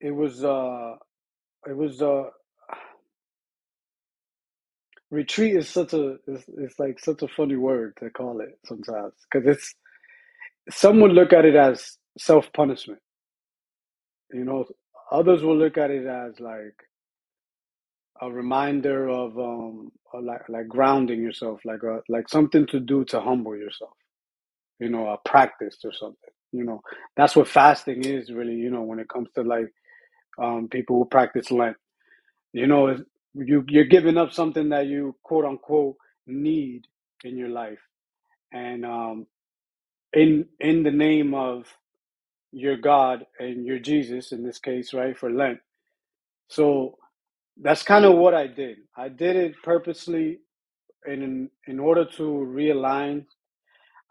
it 0.00 0.12
was 0.12 0.44
uh 0.44 0.94
it 1.66 1.76
was 1.76 2.02
uh 2.02 2.24
retreat 5.10 5.56
is 5.56 5.68
such 5.68 5.94
a 5.94 6.16
it's, 6.26 6.44
it's 6.58 6.78
like 6.80 7.00
such 7.00 7.22
a 7.22 7.28
funny 7.28 7.56
word 7.56 7.94
to 8.00 8.10
call 8.10 8.40
it 8.40 8.58
sometimes 8.66 9.14
because 9.30 9.48
it's 9.48 9.74
some 10.70 11.00
would 11.00 11.12
look 11.12 11.32
at 11.32 11.44
it 11.46 11.56
as 11.56 11.98
self 12.18 12.52
punishment. 12.54 13.00
You 14.32 14.44
know, 14.44 14.66
others 15.12 15.42
will 15.42 15.56
look 15.58 15.78
at 15.78 15.90
it 15.90 16.06
as 16.06 16.40
like 16.40 16.76
a 18.22 18.30
reminder 18.30 19.08
of 19.08 19.38
um 19.38 19.92
like 20.14 20.48
like 20.48 20.68
grounding 20.68 21.22
yourself, 21.22 21.60
like 21.64 21.82
a 21.84 22.02
like 22.08 22.28
something 22.28 22.66
to 22.68 22.80
do 22.80 23.04
to 23.06 23.20
humble 23.20 23.56
yourself. 23.56 23.92
You 24.80 24.90
know, 24.90 25.08
a 25.08 25.18
practice 25.28 25.78
or 25.84 25.92
something. 25.92 26.30
You 26.52 26.64
know, 26.64 26.82
that's 27.16 27.36
what 27.36 27.48
fasting 27.48 28.04
is 28.04 28.32
really. 28.32 28.54
You 28.56 28.70
know, 28.70 28.82
when 28.82 29.00
it 29.00 29.08
comes 29.08 29.30
to 29.36 29.42
like 29.42 29.72
um 30.42 30.68
people 30.68 30.98
who 30.98 31.06
practice 31.06 31.50
Lent. 31.50 31.76
You 32.52 32.66
know, 32.68 32.96
you 33.34 33.64
you're 33.68 33.84
giving 33.86 34.18
up 34.18 34.32
something 34.32 34.70
that 34.70 34.86
you 34.86 35.16
quote 35.24 35.44
unquote 35.46 35.96
need 36.26 36.86
in 37.24 37.36
your 37.38 37.50
life, 37.50 37.80
and 38.52 38.84
um 38.86 39.26
in 40.12 40.46
in 40.60 40.82
the 40.84 40.92
name 40.92 41.34
of 41.34 41.66
your 42.52 42.76
God 42.78 43.26
and 43.38 43.66
your 43.66 43.78
Jesus 43.78 44.32
in 44.32 44.44
this 44.44 44.58
case, 44.58 44.94
right, 44.94 45.18
for 45.18 45.30
Lent. 45.30 45.60
So 46.50 46.98
that's 47.60 47.82
kind 47.84 48.04
of 48.06 48.14
what 48.16 48.34
I 48.34 48.48
did. 48.48 48.78
I 48.96 49.08
did 49.10 49.36
it 49.36 49.54
purposely 49.64 50.40
in 51.06 51.50
in 51.66 51.78
order 51.80 52.04
to 52.18 52.22
realign. 52.22 53.26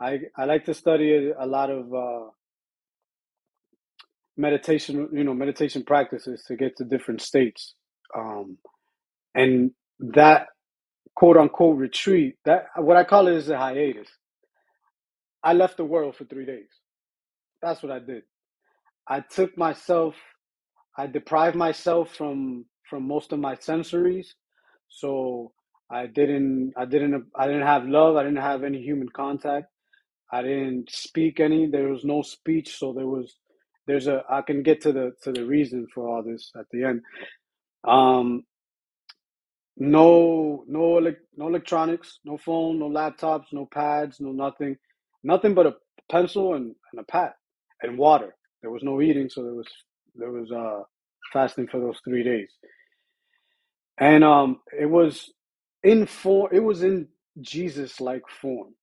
I 0.01 0.19
I 0.37 0.45
like 0.45 0.65
to 0.65 0.73
study 0.75 1.31
a 1.37 1.45
lot 1.47 1.69
of 1.71 1.93
uh, 1.93 2.29
meditation, 4.37 5.09
you 5.13 5.23
know, 5.23 5.33
meditation 5.33 5.83
practices 5.83 6.43
to 6.47 6.55
get 6.57 6.77
to 6.77 6.85
different 6.85 7.21
states, 7.21 7.75
um, 8.17 8.57
and 9.35 9.71
that 9.99 10.47
quote 11.15 11.37
unquote 11.37 11.77
retreat. 11.77 12.37
That 12.45 12.67
what 12.77 12.97
I 12.97 13.05
call 13.05 13.27
it 13.27 13.35
is 13.35 13.49
a 13.49 13.57
hiatus. 13.57 14.09
I 15.43 15.53
left 15.53 15.77
the 15.77 15.85
world 15.85 16.15
for 16.17 16.25
three 16.25 16.45
days. 16.45 16.69
That's 17.61 17.83
what 17.83 17.91
I 17.91 17.99
did. 17.99 18.23
I 19.07 19.21
took 19.21 19.57
myself 19.57 20.15
I 20.97 21.07
deprived 21.07 21.57
myself 21.57 22.11
from 22.15 22.65
from 22.89 23.07
most 23.07 23.33
of 23.33 23.39
my 23.39 23.55
sensories, 23.55 24.27
so 24.89 25.53
I 25.91 26.07
didn't 26.07 26.73
I 26.77 26.85
didn't 26.85 27.25
I 27.35 27.47
didn't 27.47 27.67
have 27.67 27.87
love. 27.87 28.15
I 28.17 28.23
didn't 28.23 28.39
have 28.43 28.63
any 28.63 28.81
human 28.81 29.09
contact. 29.09 29.67
I 30.31 30.41
didn't 30.43 30.91
speak 30.91 31.39
any. 31.39 31.67
There 31.67 31.89
was 31.89 32.05
no 32.05 32.21
speech, 32.21 32.77
so 32.77 32.93
there 32.93 33.07
was 33.07 33.35
there's 33.87 34.07
a 34.07 34.23
I 34.29 34.41
can 34.41 34.63
get 34.63 34.81
to 34.81 34.91
the 34.93 35.13
to 35.23 35.31
the 35.31 35.45
reason 35.45 35.87
for 35.93 36.07
all 36.07 36.23
this 36.23 36.51
at 36.57 36.65
the 36.71 36.83
end. 36.85 37.01
Um, 37.87 38.43
no 39.77 40.65
no 40.67 40.99
no 41.37 41.47
electronics, 41.47 42.19
no 42.25 42.37
phone, 42.37 42.79
no 42.79 42.89
laptops, 42.89 43.45
no 43.53 43.67
pads, 43.67 44.17
no 44.21 44.31
nothing, 44.31 44.77
nothing 45.23 45.53
but 45.55 45.67
a 45.67 45.75
pencil 46.11 46.55
and, 46.55 46.75
and 46.91 47.01
a 47.01 47.03
pad 47.05 47.33
and 47.81 47.97
water. 47.97 48.35
There 48.61 48.71
was 48.71 48.83
no 48.83 49.01
eating, 49.01 49.29
so 49.29 49.43
there 49.43 49.53
was 49.55 49.67
there 50.15 50.31
was 50.31 50.51
uh 50.51 50.83
fasting 51.33 51.67
for 51.67 51.79
those 51.79 51.99
three 52.05 52.23
days. 52.23 52.49
And 53.99 54.23
um 54.23 54.61
it 54.79 54.87
was 54.87 55.31
in 55.83 56.05
form 56.07 56.49
it 56.53 56.61
was 56.61 56.83
in 56.83 57.09
Jesus 57.41 58.01
like 58.01 58.23
form. 58.41 58.75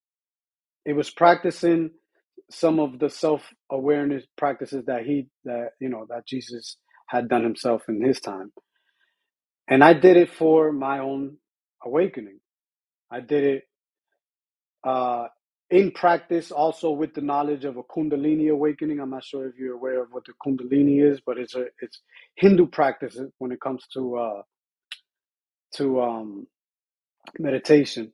It 0.86 0.94
was 0.94 1.10
practicing 1.10 1.92
some 2.50 2.80
of 2.80 2.98
the 2.98 3.10
self-awareness 3.10 4.24
practices 4.38 4.84
that 4.86 5.04
he 5.06 5.28
that 5.44 5.70
you 5.80 5.88
know 5.90 6.06
that 6.10 6.26
Jesus 6.26 6.78
had 7.08 7.28
done 7.28 7.44
himself 7.44 7.82
in 7.88 8.02
his 8.04 8.20
time. 8.20 8.52
And 9.68 9.84
I 9.84 9.94
did 9.94 10.16
it 10.16 10.30
for 10.30 10.72
my 10.72 11.00
own 11.00 11.38
awakening. 11.84 12.40
I 13.12 13.20
did 13.20 13.44
it 13.44 13.64
uh 14.84 15.26
in 15.72 15.92
practice 15.92 16.52
also 16.52 16.92
with 16.92 17.14
the 17.14 17.22
knowledge 17.22 17.66
of 17.66 17.78
a 17.78 17.84
kundalini 17.84 18.52
awakening. 18.52 19.00
I'm 19.00 19.10
not 19.10 19.24
sure 19.24 19.48
if 19.48 19.56
you're 19.58 19.74
aware 19.76 20.02
of 20.04 20.10
what 20.12 20.26
the 20.26 20.34
kundalini 20.46 21.02
is 21.04 21.20
but 21.26 21.38
it's 21.38 21.56
a 21.56 21.66
it's 21.82 22.02
hindu 22.36 22.68
practice 22.68 23.18
when 23.38 23.52
it 23.52 23.60
comes 23.62 23.86
to 23.94 24.16
uh 24.18 24.42
to 25.76 26.02
um 26.02 26.48
meditation. 27.38 28.12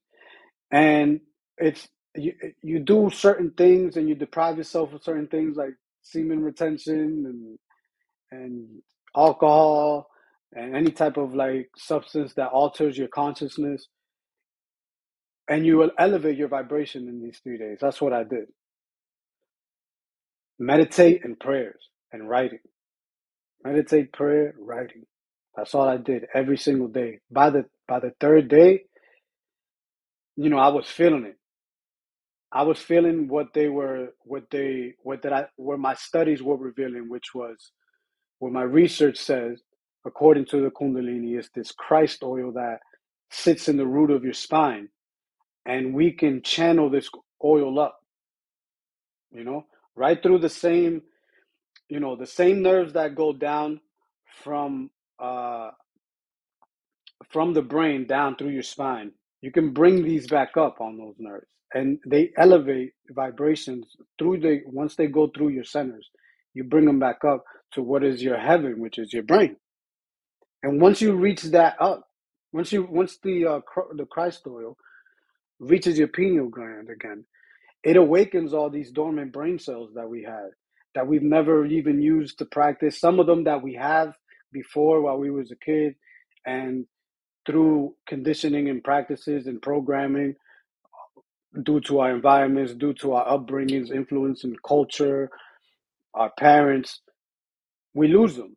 And 0.73 1.21
it's 1.59 1.89
you 2.17 2.35
you 2.63 2.81
do 2.81 3.11
certain 3.11 3.53
things 3.53 3.97
and 3.97 4.09
you 4.09 4.17
deprive 4.17 4.59
yourself 4.59 4.93
of 4.95 5.03
certain 5.05 5.29
things 5.29 5.57
like 5.57 5.75
semen 6.03 6.43
retention 6.43 7.25
and 7.27 7.59
and 8.33 8.69
alcohol 9.17 10.09
and 10.55 10.77
any 10.77 10.93
type 10.93 11.19
of 11.19 11.35
like 11.35 11.71
substance 11.77 12.35
that 12.35 12.49
alters 12.49 12.99
your 12.99 13.09
consciousness 13.09 13.89
and 15.49 15.67
you 15.67 15.77
will 15.79 15.91
elevate 15.99 16.37
your 16.39 16.49
vibration 16.49 17.09
in 17.09 17.23
these 17.23 17.41
three 17.43 17.59
days. 17.59 17.79
That's 17.81 18.01
what 18.01 18.13
I 18.13 18.25
did. 18.25 18.47
Meditate 20.59 21.25
and 21.25 21.39
prayers 21.39 21.89
and 22.13 22.29
writing. 22.29 22.61
Meditate, 23.65 24.13
prayer, 24.13 24.55
writing. 24.59 25.05
That's 25.57 25.75
all 25.75 25.89
I 25.89 25.97
did 25.97 26.27
every 26.35 26.59
single 26.59 26.89
day. 26.89 27.21
By 27.31 27.51
the 27.51 27.67
by 27.89 28.01
the 28.01 28.13
third 28.21 28.49
day, 28.49 28.83
you 30.37 30.51
know, 30.51 30.59
I 30.59 30.69
was 30.69 30.87
feeling 30.87 31.27
it. 31.27 31.37
I 32.53 32.63
was 32.63 32.79
feeling 32.79 33.29
what 33.29 33.49
they 33.55 33.69
were, 33.69 34.09
what 34.25 34.45
they, 34.51 34.95
what 35.03 35.23
that 35.23 35.33
I, 35.33 35.47
what 35.57 35.79
my 35.79 35.95
studies 35.95 36.43
were 36.43 36.57
revealing, 36.57 37.11
which 37.11 37.35
was 37.35 37.73
what 38.39 38.53
my 38.53 38.63
research 38.63 39.19
says, 39.19 39.61
according 40.07 40.47
to 40.47 40.63
the 40.63 40.71
Kundalini, 40.71 41.39
is 41.39 41.51
this 41.55 41.73
Christ 41.73 42.23
oil 42.23 42.53
that 42.53 42.79
sits 43.31 43.69
in 43.69 43.77
the 43.77 43.87
root 43.87 44.11
of 44.11 44.25
your 44.25 44.35
spine 44.35 44.89
and 45.69 45.95
we 45.95 46.13
can 46.13 46.43
channel 46.43 46.91
this 46.91 47.11
oil 47.45 47.81
up 47.81 48.01
you 49.33 49.45
know 49.45 49.67
right 49.97 50.23
through 50.23 50.41
the 50.41 50.51
same 50.51 51.03
you 51.89 52.01
know 52.01 52.17
the 52.17 52.27
same 52.27 52.63
nerves 52.63 52.95
that 52.95 53.17
go 53.17 53.33
down 53.33 53.81
from 54.45 54.91
uh 55.21 55.71
from 57.31 57.55
the 57.55 57.63
brain 57.63 58.07
down 58.07 58.37
through 58.37 58.51
your 58.51 58.63
spine. 58.63 59.13
You 59.43 59.53
can 59.53 59.73
bring 59.73 60.05
these 60.05 60.27
back 60.29 60.57
up 60.57 60.81
on 60.81 60.99
those 60.99 61.17
nerves 61.19 61.49
and 61.75 61.99
they 62.07 62.33
elevate 62.39 62.93
vibrations 63.11 63.87
through 64.19 64.41
the 64.41 64.61
once 64.67 64.97
they 64.97 65.07
go 65.09 65.29
through 65.29 65.51
your 65.51 65.65
centers 65.65 66.09
you 66.55 66.65
bring 66.65 66.87
them 66.87 66.99
back 66.99 67.25
up 67.27 67.45
to 67.73 67.83
what 67.83 68.05
is 68.05 68.23
your 68.23 68.39
heaven 68.39 68.81
which 68.81 68.99
is 68.99 69.13
your 69.13 69.23
brain. 69.25 69.57
And 70.63 70.81
once 70.81 71.01
you 71.03 71.15
reach 71.15 71.43
that 71.45 71.77
up 71.81 72.05
once 72.53 72.73
you 72.73 72.85
once 72.91 73.19
the 73.23 73.47
uh, 73.47 73.61
the 73.97 74.07
christ 74.07 74.43
oil 74.47 74.77
reaches 75.61 75.99
your 75.99 76.09
pineal 76.09 76.49
gland 76.49 76.89
again, 76.91 77.25
it 77.83 77.97
awakens 77.97 78.53
all 78.53 78.71
these 78.71 78.91
dormant 78.91 79.33
brain 79.33 79.59
cells 79.59 79.91
that 79.95 80.09
we 80.09 80.23
had 80.23 80.51
that 80.95 81.07
we've 81.07 81.23
never 81.23 81.65
even 81.67 82.01
used 82.01 82.39
to 82.39 82.45
practice. 82.45 82.99
Some 82.99 83.21
of 83.21 83.27
them 83.27 83.45
that 83.45 83.63
we 83.63 83.75
have 83.75 84.15
before 84.53 85.01
while 85.01 85.19
we 85.19 85.31
was 85.31 85.51
a 85.51 85.57
kid, 85.57 85.95
and 86.47 86.87
through 87.47 87.95
conditioning 88.07 88.69
and 88.69 88.83
practices 88.83 89.47
and 89.47 89.61
programming, 89.63 90.35
due 91.63 91.81
to 91.81 92.01
our 92.01 92.15
environments, 92.15 92.75
due 92.75 92.95
to 92.95 93.13
our 93.13 93.39
upbringings, 93.39 93.91
influence 93.91 94.45
and 94.45 94.61
culture, 94.63 95.31
our 96.15 96.31
parents, 96.39 97.01
we 97.95 98.09
lose 98.09 98.37
them. 98.37 98.57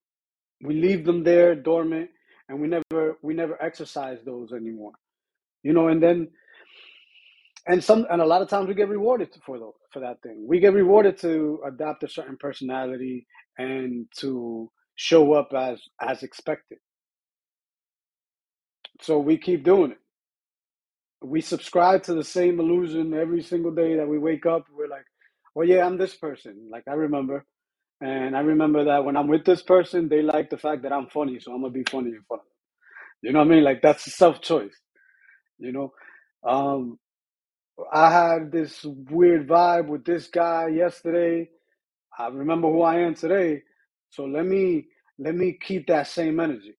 We 0.63 0.75
leave 0.75 1.05
them 1.05 1.23
there 1.23 1.55
dormant, 1.55 2.09
and 2.49 2.61
we 2.61 2.67
never 2.67 3.17
we 3.21 3.33
never 3.33 3.61
exercise 3.61 4.19
those 4.25 4.51
anymore. 4.51 4.93
You 5.63 5.73
know, 5.73 5.87
and 5.87 6.01
then 6.01 6.29
and 7.67 7.83
some 7.83 8.05
and 8.11 8.21
a 8.21 8.25
lot 8.25 8.41
of 8.41 8.49
times 8.49 8.67
we 8.67 8.73
get 8.75 8.89
rewarded 8.89 9.29
for 9.45 9.57
the, 9.59 9.71
for 9.91 9.99
that 10.01 10.21
thing. 10.23 10.45
We 10.47 10.59
get 10.59 10.73
rewarded 10.73 11.17
to 11.19 11.61
adopt 11.67 12.03
a 12.03 12.09
certain 12.09 12.37
personality 12.37 13.27
and 13.57 14.07
to 14.19 14.71
show 14.95 15.33
up 15.33 15.49
as 15.55 15.81
as 16.01 16.23
expected. 16.23 16.79
So 19.01 19.19
we 19.19 19.37
keep 19.37 19.63
doing 19.63 19.91
it. 19.91 19.99
We 21.21 21.41
subscribe 21.41 22.03
to 22.03 22.15
the 22.15 22.23
same 22.23 22.59
illusion 22.59 23.13
every 23.13 23.43
single 23.43 23.71
day 23.73 23.97
that 23.97 24.07
we 24.07 24.19
wake 24.19 24.45
up. 24.45 24.65
We're 24.73 24.87
like, 24.89 25.05
well, 25.55 25.67
yeah, 25.67 25.85
I'm 25.85 25.97
this 25.97 26.15
person. 26.15 26.69
Like 26.71 26.83
I 26.89 26.93
remember, 26.93 27.45
and 28.01 28.37
I 28.37 28.41
remember 28.41 28.85
that 28.85 29.05
when 29.05 29.17
I'm 29.17 29.27
with 29.27 29.45
this 29.45 29.63
person, 29.63 30.09
they 30.09 30.21
like 30.23 30.49
the 30.51 30.57
fact 30.59 30.83
that 30.83 30.93
I'm 30.93 31.07
funny, 31.09 31.39
so 31.39 31.53
I'm 31.53 31.61
gonna 31.61 31.73
be 31.73 31.85
funny 31.89 32.09
in 32.11 32.23
front 32.27 32.41
of 32.41 32.45
them. 32.47 32.51
You 33.23 33.33
know 33.33 33.39
what 33.39 33.47
I 33.47 33.51
mean? 33.51 33.63
Like 33.65 33.81
that's 33.81 34.07
a 34.07 34.11
self 34.11 34.41
choice. 34.41 34.75
You 35.59 35.73
know, 35.73 35.93
um, 36.47 36.99
I 37.93 38.11
had 38.11 38.51
this 38.51 38.83
weird 38.85 39.47
vibe 39.47 39.87
with 39.87 40.05
this 40.05 40.27
guy 40.27 40.69
yesterday. 40.69 41.49
I 42.17 42.27
remember 42.29 42.69
who 42.69 42.83
I 42.83 42.99
am 42.99 43.15
today. 43.15 43.63
So 44.11 44.25
let 44.25 44.45
me 44.45 44.87
let 45.19 45.35
me 45.35 45.57
keep 45.61 45.87
that 45.87 46.07
same 46.07 46.39
energy. 46.39 46.75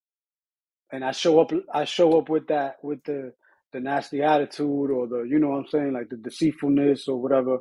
And 0.92 1.04
I 1.04 1.12
show 1.12 1.40
up 1.40 1.52
I 1.74 1.84
show 1.86 2.18
up 2.18 2.28
with 2.30 2.48
that 2.48 2.76
with 2.82 3.04
the 3.04 3.34
the 3.72 3.80
nasty 3.80 4.22
attitude 4.22 4.90
or 4.90 5.08
the 5.08 5.22
you 5.22 5.38
know 5.38 5.50
what 5.50 5.58
I'm 5.60 5.68
saying, 5.68 5.92
like 5.94 6.10
the 6.10 6.16
deceitfulness 6.18 7.08
or 7.08 7.20
whatever. 7.22 7.58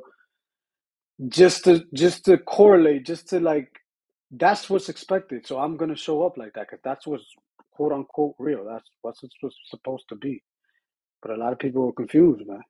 Just 1.28 1.64
to 1.64 1.84
just 1.94 2.26
to 2.26 2.38
correlate, 2.38 3.06
just 3.06 3.28
to 3.30 3.40
like 3.40 3.70
that's 4.32 4.70
what's 4.70 4.88
expected. 4.90 5.46
So 5.46 5.58
I'm 5.58 5.76
gonna 5.76 5.96
show 5.96 6.24
up 6.26 6.38
like 6.38 6.54
that 6.54 6.68
because 6.70 6.82
that's 6.84 7.06
what's 7.06 7.24
quote 7.72 7.92
unquote 7.92 8.36
real. 8.38 8.64
That's 8.64 8.88
what's 9.02 9.22
supposed 9.70 10.04
to 10.10 10.16
be. 10.16 10.42
But 11.22 11.32
a 11.32 11.36
lot 11.36 11.52
of 11.52 11.60
people 11.60 11.88
are 11.88 11.92
confused, 11.92 12.46
man. 12.46 12.62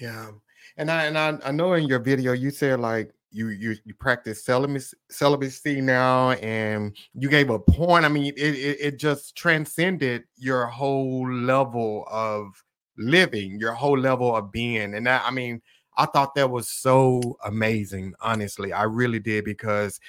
Yeah. 0.00 0.30
And 0.76 0.90
I 0.90 1.04
and 1.04 1.18
I, 1.18 1.38
I 1.44 1.50
know 1.52 1.74
in 1.74 1.86
your 1.86 1.98
video 1.98 2.32
you 2.32 2.50
said 2.50 2.80
like 2.80 3.12
you 3.30 3.48
you 3.48 3.76
you 3.84 3.94
practice 3.94 4.44
celibacy, 4.44 4.96
celibacy 5.10 5.80
now, 5.80 6.30
and 6.32 6.96
you 7.14 7.28
gave 7.28 7.50
a 7.50 7.58
point. 7.58 8.04
I 8.04 8.08
mean, 8.08 8.32
it, 8.36 8.54
it 8.54 8.78
it 8.80 8.98
just 8.98 9.36
transcended 9.36 10.24
your 10.36 10.66
whole 10.66 11.30
level 11.30 12.06
of 12.10 12.64
living, 12.98 13.58
your 13.60 13.72
whole 13.72 13.98
level 13.98 14.34
of 14.34 14.50
being, 14.50 14.94
and 14.94 15.06
that 15.06 15.22
I 15.26 15.30
mean, 15.30 15.60
I 15.96 16.06
thought 16.06 16.34
that 16.34 16.50
was 16.50 16.68
so 16.68 17.36
amazing. 17.44 18.14
Honestly, 18.20 18.72
I 18.72 18.84
really 18.84 19.20
did 19.20 19.44
because 19.44 20.00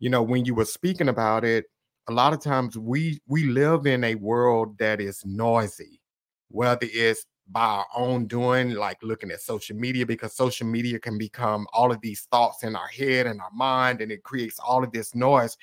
you 0.00 0.10
know 0.10 0.22
when 0.22 0.44
you 0.44 0.54
were 0.54 0.64
speaking 0.64 1.08
about 1.08 1.44
it, 1.44 1.66
a 2.08 2.12
lot 2.12 2.32
of 2.32 2.40
times 2.40 2.76
we 2.76 3.20
we 3.28 3.44
live 3.44 3.86
in 3.86 4.04
a 4.04 4.16
world 4.16 4.78
that 4.78 5.00
is 5.00 5.22
noisy, 5.24 6.00
whether 6.48 6.86
it's 6.90 7.24
by 7.48 7.64
our 7.64 7.86
own 7.94 8.26
doing, 8.26 8.70
like 8.70 9.02
looking 9.02 9.30
at 9.30 9.40
social 9.40 9.76
media, 9.76 10.04
because 10.04 10.34
social 10.34 10.66
media 10.66 10.98
can 10.98 11.16
become 11.16 11.66
all 11.72 11.92
of 11.92 12.00
these 12.00 12.22
thoughts 12.30 12.64
in 12.64 12.74
our 12.74 12.88
head 12.88 13.26
and 13.26 13.40
our 13.40 13.50
mind, 13.54 14.00
and 14.00 14.10
it 14.10 14.22
creates 14.22 14.58
all 14.58 14.82
of 14.82 14.92
this 14.92 15.14
noise. 15.14 15.56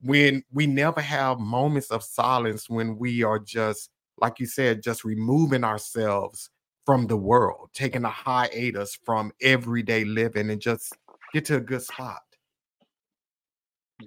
When 0.00 0.42
we 0.52 0.66
never 0.66 1.00
have 1.00 1.38
moments 1.38 1.90
of 1.90 2.02
silence, 2.02 2.68
when 2.68 2.98
we 2.98 3.22
are 3.22 3.38
just, 3.38 3.90
like 4.18 4.40
you 4.40 4.46
said, 4.46 4.82
just 4.82 5.04
removing 5.04 5.64
ourselves 5.64 6.50
from 6.84 7.06
the 7.06 7.16
world, 7.16 7.70
taking 7.74 8.04
a 8.04 8.10
hiatus 8.10 8.98
from 9.04 9.32
everyday 9.42 10.04
living 10.04 10.50
and 10.50 10.60
just 10.60 10.96
get 11.32 11.44
to 11.46 11.56
a 11.56 11.60
good 11.60 11.82
spot. 11.82 12.22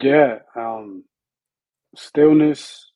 Yeah, 0.01 0.39
um, 0.55 1.03
stillness 1.95 2.91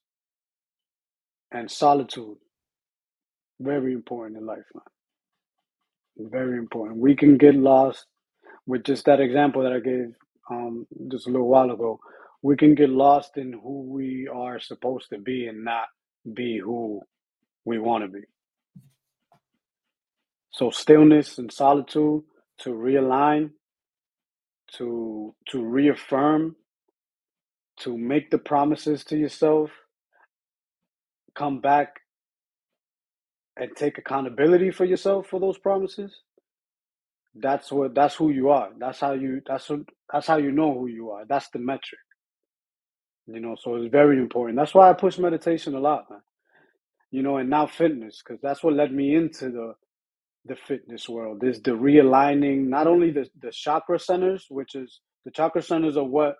and 1.52 1.70
solitude 1.70 2.38
very 3.60 3.94
important 3.94 4.38
in 4.40 4.46
life, 4.46 4.66
man. 6.02 6.30
Very 6.32 6.58
important. 6.60 7.00
We 7.00 7.16
can 7.16 7.38
get 7.38 7.56
lost 7.56 8.06
with 8.68 8.84
just 8.84 9.06
that 9.06 9.20
example 9.20 9.64
that 9.64 9.74
I 9.74 9.80
gave 9.80 10.14
um, 10.52 10.88
just 11.12 11.28
a 11.28 11.32
little 11.32 11.48
while 11.50 11.72
ago. 11.72 12.00
We 12.42 12.56
can 12.58 12.76
get 12.76 12.90
lost 12.90 13.38
in 13.38 13.54
who 13.54 13.84
we 13.92 14.30
are 14.34 14.60
supposed 14.60 15.10
to 15.12 15.20
be 15.20 15.48
and 15.48 15.64
not 15.66 15.86
be 16.34 16.60
who 16.60 17.02
we 17.66 17.80
want 17.80 18.04
to 18.06 18.10
be. 18.10 18.26
So 20.52 20.72
stillness 20.72 21.38
and 21.40 21.52
solitude 21.52 22.24
to 22.60 22.70
realign, 22.72 23.52
to 24.78 25.36
to 25.50 25.64
reaffirm, 25.64 26.56
to 27.82 27.98
make 27.98 28.32
the 28.32 28.38
promises 28.38 29.04
to 29.06 29.18
yourself, 29.18 29.72
come 31.36 31.62
back 31.62 31.96
and 33.58 33.72
take 33.76 33.98
accountability 33.98 34.72
for 34.72 34.86
yourself 34.86 35.28
for 35.28 35.40
those 35.40 35.58
promises 35.60 36.14
that's 37.36 37.72
what 37.72 37.96
that's 37.96 38.16
who 38.16 38.30
you 38.32 38.50
are. 38.50 38.70
That's 38.78 39.00
how 39.00 39.14
you 39.14 39.42
that's 39.48 39.70
what 39.70 39.82
that's 40.12 40.28
how 40.28 40.38
you 40.38 40.52
know 40.52 40.74
who 40.74 40.88
you 40.88 41.12
are. 41.12 41.26
That's 41.28 41.50
the 41.50 41.60
metric. 41.60 42.02
You 43.28 43.40
know 43.40 43.56
so 43.62 43.76
it's 43.76 43.92
very 43.92 44.18
important. 44.20 44.58
That's 44.58 44.74
why 44.74 44.90
i 44.90 44.94
push 44.94 45.18
meditation 45.18 45.76
a 45.76 45.80
lot 45.80 46.10
man. 46.10 46.22
You 47.12 47.24
know 47.24 47.38
and 47.38 47.50
now 47.50 47.68
fitness 47.68 48.22
because 48.26 48.42
that's 48.42 48.64
what 48.64 48.76
led 48.76 48.94
me 48.94 49.16
into 49.16 49.50
the 49.52 49.74
the 50.46 50.56
fitness 50.56 51.10
world 51.10 51.44
is 51.44 51.62
the 51.62 51.72
realigning 51.72 52.68
not 52.68 52.88
only 52.88 53.12
the, 53.12 53.28
the 53.42 53.52
chakra 53.52 54.00
centers 54.00 54.48
which 54.50 54.76
is 54.76 55.02
the 55.26 55.32
chakra 55.32 55.62
centers 55.62 55.98
are 55.98 56.04
what 56.06 56.36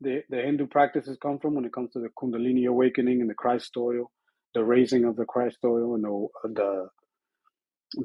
the, 0.00 0.22
the 0.30 0.38
hindu 0.38 0.66
practices 0.66 1.18
come 1.22 1.38
from 1.38 1.54
when 1.54 1.64
it 1.64 1.72
comes 1.72 1.92
to 1.92 2.00
the 2.00 2.08
kundalini 2.20 2.68
awakening 2.68 3.20
and 3.20 3.30
the 3.30 3.34
christ 3.34 3.72
oil 3.76 4.10
the 4.58 4.64
raising 4.64 5.06
of 5.06 5.16
the 5.16 5.26
Christ 5.26 5.58
oil 5.64 5.96
and 5.96 6.04
the 6.04 6.28
the 6.60 6.88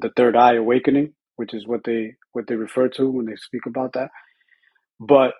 the 0.00 0.10
third 0.16 0.36
eye 0.36 0.54
awakening, 0.56 1.14
which 1.36 1.54
is 1.54 1.66
what 1.66 1.84
they 1.84 2.14
what 2.32 2.46
they 2.48 2.56
refer 2.56 2.88
to 2.90 3.10
when 3.10 3.26
they 3.26 3.36
speak 3.36 3.66
about 3.66 3.94
that. 3.94 4.10
But 5.00 5.34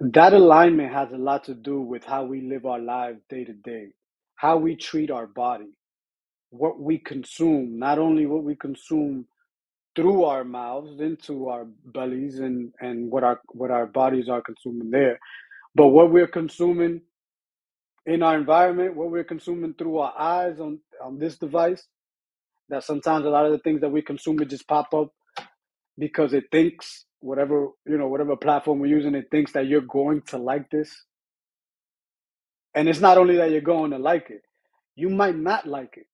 that 0.00 0.34
alignment 0.34 0.92
has 0.92 1.12
a 1.12 1.18
lot 1.18 1.44
to 1.46 1.54
do 1.54 1.80
with 1.80 2.04
how 2.04 2.24
we 2.24 2.42
live 2.42 2.66
our 2.66 2.80
lives 2.80 3.20
day 3.30 3.44
to 3.44 3.54
day, 3.54 3.88
how 4.36 4.58
we 4.58 4.76
treat 4.76 5.10
our 5.10 5.26
body, 5.26 5.70
what 6.50 6.80
we 6.80 6.98
consume, 6.98 7.78
not 7.78 7.98
only 7.98 8.26
what 8.26 8.44
we 8.44 8.56
consume 8.56 9.26
through 9.96 10.24
our 10.24 10.44
mouths 10.44 11.00
into 11.00 11.48
our 11.48 11.66
bellies 11.86 12.40
and 12.40 12.72
and 12.80 13.10
what 13.10 13.24
our 13.24 13.40
what 13.50 13.70
our 13.72 13.86
bodies 13.86 14.28
are 14.28 14.42
consuming 14.42 14.90
there, 14.90 15.18
but 15.74 15.88
what 15.88 16.12
we're 16.12 16.28
consuming 16.28 17.02
in 18.08 18.22
our 18.22 18.36
environment, 18.36 18.96
what 18.96 19.10
we're 19.10 19.24
consuming 19.24 19.74
through 19.74 19.98
our 19.98 20.14
eyes 20.18 20.60
on, 20.60 20.80
on 21.02 21.18
this 21.18 21.38
device, 21.38 21.86
that 22.70 22.82
sometimes 22.82 23.24
a 23.24 23.30
lot 23.30 23.46
of 23.46 23.52
the 23.52 23.58
things 23.58 23.80
that 23.82 23.90
we 23.90 24.02
consume 24.02 24.40
it 24.40 24.50
just 24.50 24.66
pop 24.66 24.92
up 24.94 25.12
because 25.98 26.32
it 26.32 26.44
thinks 26.50 27.04
whatever 27.20 27.68
you 27.86 27.98
know 27.98 28.06
whatever 28.06 28.36
platform 28.36 28.78
we're 28.78 28.86
using 28.86 29.14
it 29.14 29.26
thinks 29.30 29.52
that 29.52 29.66
you're 29.66 29.80
going 29.80 30.22
to 30.22 30.38
like 30.38 30.70
this. 30.70 31.04
And 32.74 32.88
it's 32.88 33.00
not 33.00 33.18
only 33.18 33.36
that 33.36 33.50
you're 33.50 33.60
going 33.60 33.90
to 33.92 33.98
like 33.98 34.30
it 34.30 34.42
you 34.98 35.08
might 35.08 35.36
not 35.36 35.66
like 35.66 35.94
it 35.96 36.06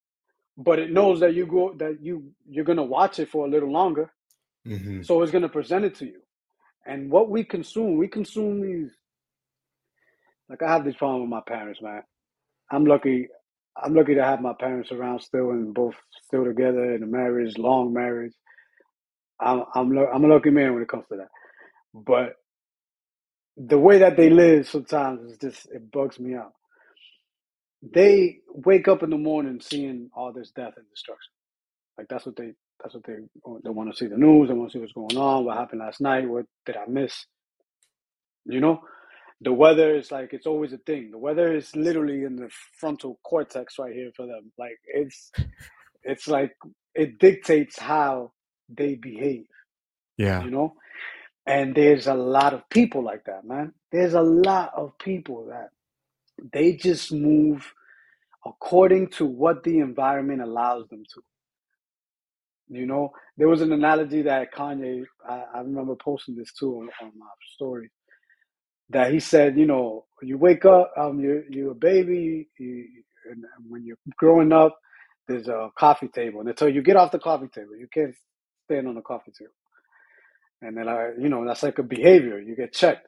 but 0.58 0.78
it 0.78 0.92
knows 0.92 1.20
that 1.20 1.34
you 1.34 1.46
go 1.46 1.74
that 1.78 1.98
you 2.00 2.30
you're 2.48 2.64
going 2.64 2.76
to 2.76 2.82
watch 2.82 3.18
it 3.18 3.30
for 3.30 3.46
a 3.46 3.50
little 3.50 3.72
longer. 3.72 4.12
Mm-hmm. 4.66 5.02
so 5.02 5.20
it's 5.20 5.30
going 5.30 5.42
to 5.42 5.48
present 5.50 5.84
it 5.84 5.94
to 5.96 6.06
you. 6.06 6.20
And 6.86 7.10
what 7.10 7.28
we 7.28 7.44
consume 7.44 7.96
we 7.98 8.08
consume 8.08 8.62
these 8.62 8.92
like 10.48 10.62
I 10.62 10.72
have 10.72 10.84
this 10.84 10.96
problem 10.96 11.22
with 11.22 11.30
my 11.30 11.42
parents, 11.46 11.80
man. 11.82 12.02
I'm 12.70 12.84
lucky. 12.84 13.28
I'm 13.82 13.94
lucky 13.94 14.14
to 14.14 14.24
have 14.24 14.40
my 14.40 14.54
parents 14.58 14.92
around 14.92 15.20
still 15.20 15.50
and 15.50 15.74
both 15.74 15.94
still 16.26 16.44
together 16.44 16.94
in 16.94 17.02
a 17.02 17.06
marriage, 17.06 17.58
long 17.58 17.92
marriage. 17.92 18.34
I'm 19.40 19.64
I'm 19.74 19.96
I'm 19.98 20.24
a 20.24 20.28
lucky 20.28 20.50
man 20.50 20.74
when 20.74 20.82
it 20.82 20.88
comes 20.88 21.06
to 21.10 21.18
that. 21.18 21.28
But 21.94 22.34
the 23.56 23.78
way 23.78 23.98
that 23.98 24.16
they 24.16 24.30
live 24.30 24.68
sometimes 24.68 25.32
is 25.32 25.38
just 25.38 25.66
it 25.72 25.90
bugs 25.90 26.20
me 26.20 26.34
out. 26.34 26.52
They 27.82 28.38
wake 28.48 28.88
up 28.88 29.02
in 29.02 29.10
the 29.10 29.18
morning 29.18 29.60
seeing 29.60 30.10
all 30.14 30.32
this 30.32 30.50
death 30.50 30.74
and 30.76 30.86
destruction. 30.90 31.32
Like 31.98 32.08
that's 32.08 32.26
what 32.26 32.36
they 32.36 32.52
that's 32.82 32.94
what 32.94 33.04
they 33.04 33.16
they 33.64 33.70
want 33.70 33.90
to 33.90 33.96
see 33.96 34.06
the 34.06 34.16
news. 34.16 34.48
They 34.48 34.54
want 34.54 34.70
to 34.72 34.76
see 34.78 34.80
what's 34.80 34.92
going 34.92 35.16
on. 35.16 35.44
What 35.44 35.56
happened 35.58 35.80
last 35.80 36.00
night? 36.00 36.28
What 36.28 36.46
did 36.66 36.76
I 36.76 36.84
miss? 36.88 37.26
You 38.46 38.60
know 38.60 38.80
the 39.44 39.52
weather 39.52 39.94
is 39.94 40.10
like 40.10 40.32
it's 40.32 40.46
always 40.46 40.72
a 40.72 40.78
thing. 40.78 41.10
The 41.10 41.18
weather 41.18 41.54
is 41.54 41.76
literally 41.76 42.24
in 42.24 42.36
the 42.36 42.48
frontal 42.78 43.20
cortex 43.22 43.78
right 43.78 43.94
here 43.94 44.10
for 44.16 44.26
them. 44.26 44.50
Like 44.58 44.78
it's 44.86 45.30
it's 46.02 46.26
like 46.26 46.56
it 46.94 47.18
dictates 47.18 47.78
how 47.78 48.32
they 48.68 48.94
behave. 48.94 49.46
Yeah. 50.16 50.42
You 50.42 50.50
know? 50.50 50.74
And 51.46 51.74
there's 51.74 52.06
a 52.06 52.14
lot 52.14 52.54
of 52.54 52.68
people 52.70 53.02
like 53.02 53.24
that, 53.24 53.44
man. 53.44 53.74
There's 53.92 54.14
a 54.14 54.22
lot 54.22 54.72
of 54.74 54.96
people 54.98 55.46
that 55.50 55.68
they 56.52 56.72
just 56.72 57.12
move 57.12 57.70
according 58.46 59.08
to 59.08 59.26
what 59.26 59.62
the 59.62 59.78
environment 59.78 60.40
allows 60.40 60.88
them 60.88 61.04
to. 61.14 61.22
You 62.68 62.86
know, 62.86 63.12
there 63.36 63.48
was 63.48 63.60
an 63.60 63.72
analogy 63.72 64.22
that 64.22 64.54
Kanye, 64.54 65.04
I, 65.28 65.44
I 65.54 65.58
remember 65.60 65.96
posting 65.96 66.34
this 66.34 66.52
too 66.54 66.76
on, 66.76 66.88
on 67.02 67.12
my 67.18 67.26
story 67.54 67.90
that 68.90 69.12
he 69.12 69.20
said, 69.20 69.58
you 69.58 69.66
know, 69.66 70.06
you 70.22 70.38
wake 70.38 70.64
up, 70.64 70.92
um, 70.98 71.20
you're, 71.20 71.44
you're 71.50 71.72
a 71.72 71.76
baby, 71.76 72.48
you, 72.58 72.86
and 73.30 73.44
when 73.68 73.84
you're 73.86 73.98
growing 74.18 74.52
up, 74.52 74.78
there's 75.28 75.48
a 75.48 75.70
coffee 75.78 76.08
table. 76.08 76.40
And 76.40 76.48
until 76.48 76.68
you 76.68 76.82
get 76.82 76.96
off 76.96 77.12
the 77.12 77.18
coffee 77.18 77.48
table, 77.48 77.76
you 77.78 77.88
can't 77.92 78.14
stand 78.66 78.88
on 78.88 78.94
the 78.94 79.02
coffee 79.02 79.32
table. 79.38 79.52
And 80.62 80.76
then, 80.76 80.88
I, 80.88 81.10
you 81.20 81.28
know, 81.28 81.46
that's 81.46 81.62
like 81.62 81.78
a 81.78 81.82
behavior. 81.84 82.40
You 82.40 82.56
get 82.56 82.72
checked. 82.74 83.06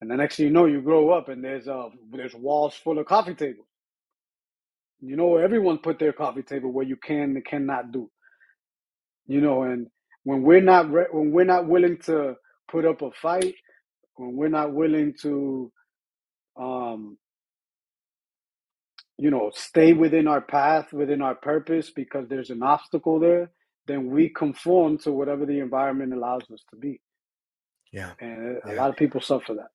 And 0.00 0.10
the 0.10 0.16
next 0.16 0.36
thing 0.36 0.46
you 0.46 0.52
know, 0.52 0.66
you 0.66 0.82
grow 0.82 1.10
up 1.10 1.28
and 1.28 1.44
there's 1.44 1.68
uh, 1.68 1.88
there's 2.12 2.34
walls 2.34 2.74
full 2.74 2.98
of 3.00 3.06
coffee 3.06 3.34
tables. 3.34 3.66
You 5.00 5.16
know, 5.16 5.36
everyone 5.38 5.78
put 5.78 5.98
their 5.98 6.12
coffee 6.12 6.42
table 6.42 6.72
where 6.72 6.86
you 6.86 6.96
can 6.96 7.36
and 7.36 7.44
cannot 7.44 7.92
do. 7.92 8.10
You 9.26 9.40
know, 9.40 9.64
and 9.64 9.88
when 10.24 10.42
we're 10.42 10.60
not 10.62 10.92
re- 10.92 11.08
when 11.12 11.32
we're 11.32 11.44
not 11.44 11.68
willing 11.68 11.98
to 12.06 12.36
put 12.70 12.84
up 12.86 13.02
a 13.02 13.10
fight 13.22 13.54
when 14.16 14.36
we're 14.36 14.48
not 14.48 14.72
willing 14.72 15.14
to 15.22 15.70
um 16.56 17.18
you 19.18 19.30
know 19.30 19.50
stay 19.54 19.92
within 19.92 20.28
our 20.28 20.40
path 20.40 20.92
within 20.92 21.22
our 21.22 21.34
purpose 21.34 21.90
because 21.90 22.28
there's 22.28 22.50
an 22.50 22.62
obstacle 22.62 23.18
there 23.18 23.50
then 23.86 24.10
we 24.10 24.28
conform 24.28 24.98
to 24.98 25.12
whatever 25.12 25.46
the 25.46 25.58
environment 25.60 26.12
allows 26.12 26.42
us 26.52 26.60
to 26.70 26.76
be. 26.76 27.00
Yeah. 27.92 28.12
And 28.20 28.58
a 28.64 28.74
yeah. 28.74 28.80
lot 28.80 28.90
of 28.90 28.96
people 28.96 29.20
suffer 29.20 29.54
that. 29.54 29.68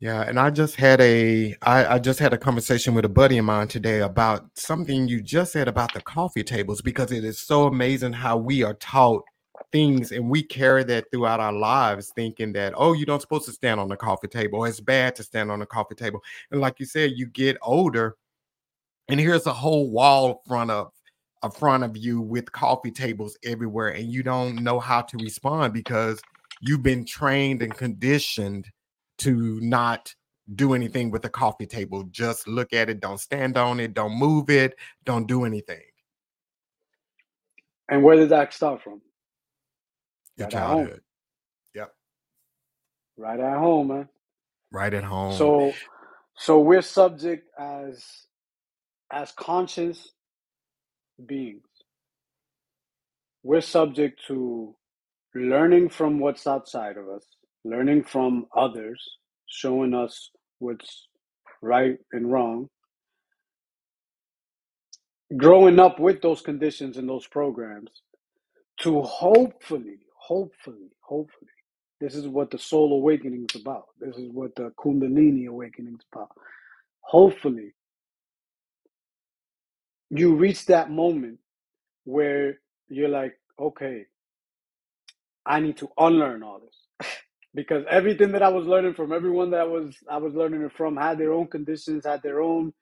Yeah 0.00 0.22
and 0.22 0.38
i 0.38 0.48
just 0.48 0.76
had 0.76 1.00
a 1.00 1.56
I, 1.60 1.94
I 1.94 1.98
just 1.98 2.20
had 2.20 2.32
a 2.32 2.38
conversation 2.38 2.94
with 2.94 3.04
a 3.04 3.08
buddy 3.08 3.36
of 3.36 3.44
mine 3.44 3.66
today 3.66 3.98
about 3.98 4.44
something 4.54 5.08
you 5.08 5.20
just 5.20 5.52
said 5.52 5.66
about 5.66 5.92
the 5.92 6.00
coffee 6.00 6.44
tables 6.44 6.82
because 6.82 7.10
it 7.10 7.24
is 7.24 7.40
so 7.40 7.66
amazing 7.66 8.12
how 8.12 8.36
we 8.36 8.62
are 8.62 8.74
taught 8.74 9.24
things 9.72 10.12
and 10.12 10.28
we 10.28 10.42
carry 10.42 10.84
that 10.84 11.04
throughout 11.10 11.40
our 11.40 11.52
lives 11.52 12.12
thinking 12.14 12.52
that 12.52 12.72
oh 12.76 12.92
you 12.92 13.04
don't 13.04 13.20
supposed 13.20 13.44
to 13.44 13.52
stand 13.52 13.78
on 13.78 13.88
the 13.88 13.96
coffee 13.96 14.28
table 14.28 14.64
it's 14.64 14.80
bad 14.80 15.14
to 15.14 15.22
stand 15.22 15.50
on 15.50 15.58
the 15.58 15.66
coffee 15.66 15.94
table 15.94 16.22
and 16.50 16.60
like 16.60 16.78
you 16.80 16.86
said 16.86 17.12
you 17.14 17.26
get 17.26 17.56
older 17.62 18.16
and 19.08 19.20
here's 19.20 19.46
a 19.46 19.52
whole 19.52 19.90
wall 19.90 20.42
front 20.46 20.70
of 20.70 20.90
a 21.42 21.50
front 21.50 21.84
of 21.84 21.96
you 21.96 22.20
with 22.20 22.50
coffee 22.52 22.90
tables 22.90 23.36
everywhere 23.44 23.90
and 23.90 24.12
you 24.12 24.22
don't 24.22 24.56
know 24.56 24.80
how 24.80 25.00
to 25.00 25.16
respond 25.18 25.72
because 25.72 26.20
you've 26.60 26.82
been 26.82 27.04
trained 27.04 27.62
and 27.62 27.74
conditioned 27.76 28.66
to 29.18 29.60
not 29.60 30.14
do 30.54 30.74
anything 30.74 31.10
with 31.10 31.22
the 31.22 31.28
coffee 31.28 31.66
table. 31.66 32.04
Just 32.04 32.48
look 32.48 32.72
at 32.72 32.88
it, 32.88 33.00
don't 33.00 33.20
stand 33.20 33.56
on 33.56 33.80
it, 33.80 33.94
don't 33.94 34.18
move 34.18 34.50
it, 34.50 34.74
don't 35.04 35.26
do 35.26 35.44
anything. 35.44 35.82
And 37.88 38.02
where 38.02 38.16
did 38.16 38.30
that 38.30 38.52
start 38.52 38.82
from? 38.82 39.00
Your 40.38 40.46
Right 40.46 40.54
at 40.54 40.64
home. 40.64 40.90
childhood. 40.90 41.02
Yep. 41.74 41.92
Right 43.18 43.40
at 43.40 43.58
home, 43.58 43.88
man. 43.88 44.08
Right 44.72 44.94
at 44.94 45.04
home. 45.04 45.38
So 45.38 45.80
so 46.36 46.60
we're 46.60 46.82
subject 46.82 47.48
as 47.58 48.04
as 49.12 49.32
conscious 49.32 50.12
beings. 51.26 51.62
We're 53.44 53.62
subject 53.62 54.20
to 54.28 54.76
learning 55.34 55.90
from 55.90 56.20
what's 56.20 56.46
outside 56.46 56.96
of 56.98 57.08
us, 57.08 57.24
learning 57.64 58.04
from 58.04 58.46
others, 58.56 59.02
showing 59.46 59.94
us 59.94 60.30
what's 60.60 61.08
right 61.62 61.98
and 62.12 62.30
wrong. 62.32 62.68
Growing 65.36 65.78
up 65.80 66.00
with 66.00 66.22
those 66.22 66.42
conditions 66.42 66.96
and 66.98 67.08
those 67.08 67.26
programs 67.28 67.90
to 68.80 69.02
hopefully, 69.02 69.98
hopefully, 70.28 70.90
hopefully, 71.00 71.50
this 72.00 72.14
is 72.14 72.28
what 72.28 72.50
the 72.50 72.58
soul 72.58 72.92
awakening 72.94 73.46
is 73.52 73.60
about. 73.60 73.86
This 74.00 74.16
is 74.16 74.30
what 74.32 74.54
the 74.56 74.72
Kundalini 74.78 75.48
awakening 75.48 75.94
is 75.94 76.06
about. 76.12 76.30
Hopefully, 77.00 77.74
you 80.10 80.36
reach 80.36 80.66
that 80.66 80.90
moment 80.90 81.38
where 82.04 82.60
you're 82.88 83.08
like, 83.10 83.34
okay, 83.60 84.04
I 85.46 85.60
need 85.60 85.78
to 85.78 85.88
unlearn 85.98 86.42
all 86.42 86.60
this. 86.60 87.08
because 87.54 87.84
everything 87.90 88.32
that 88.32 88.42
I 88.42 88.48
was 88.50 88.66
learning 88.66 88.94
from 88.94 89.12
everyone 89.12 89.50
that 89.52 89.60
I 89.62 89.64
was 89.64 89.96
I 90.10 90.18
was 90.18 90.34
learning 90.34 90.62
it 90.62 90.72
from 90.76 90.96
had 90.96 91.18
their 91.18 91.32
own 91.32 91.48
conditions, 91.48 92.06
had 92.06 92.22
their 92.22 92.42
own 92.42 92.72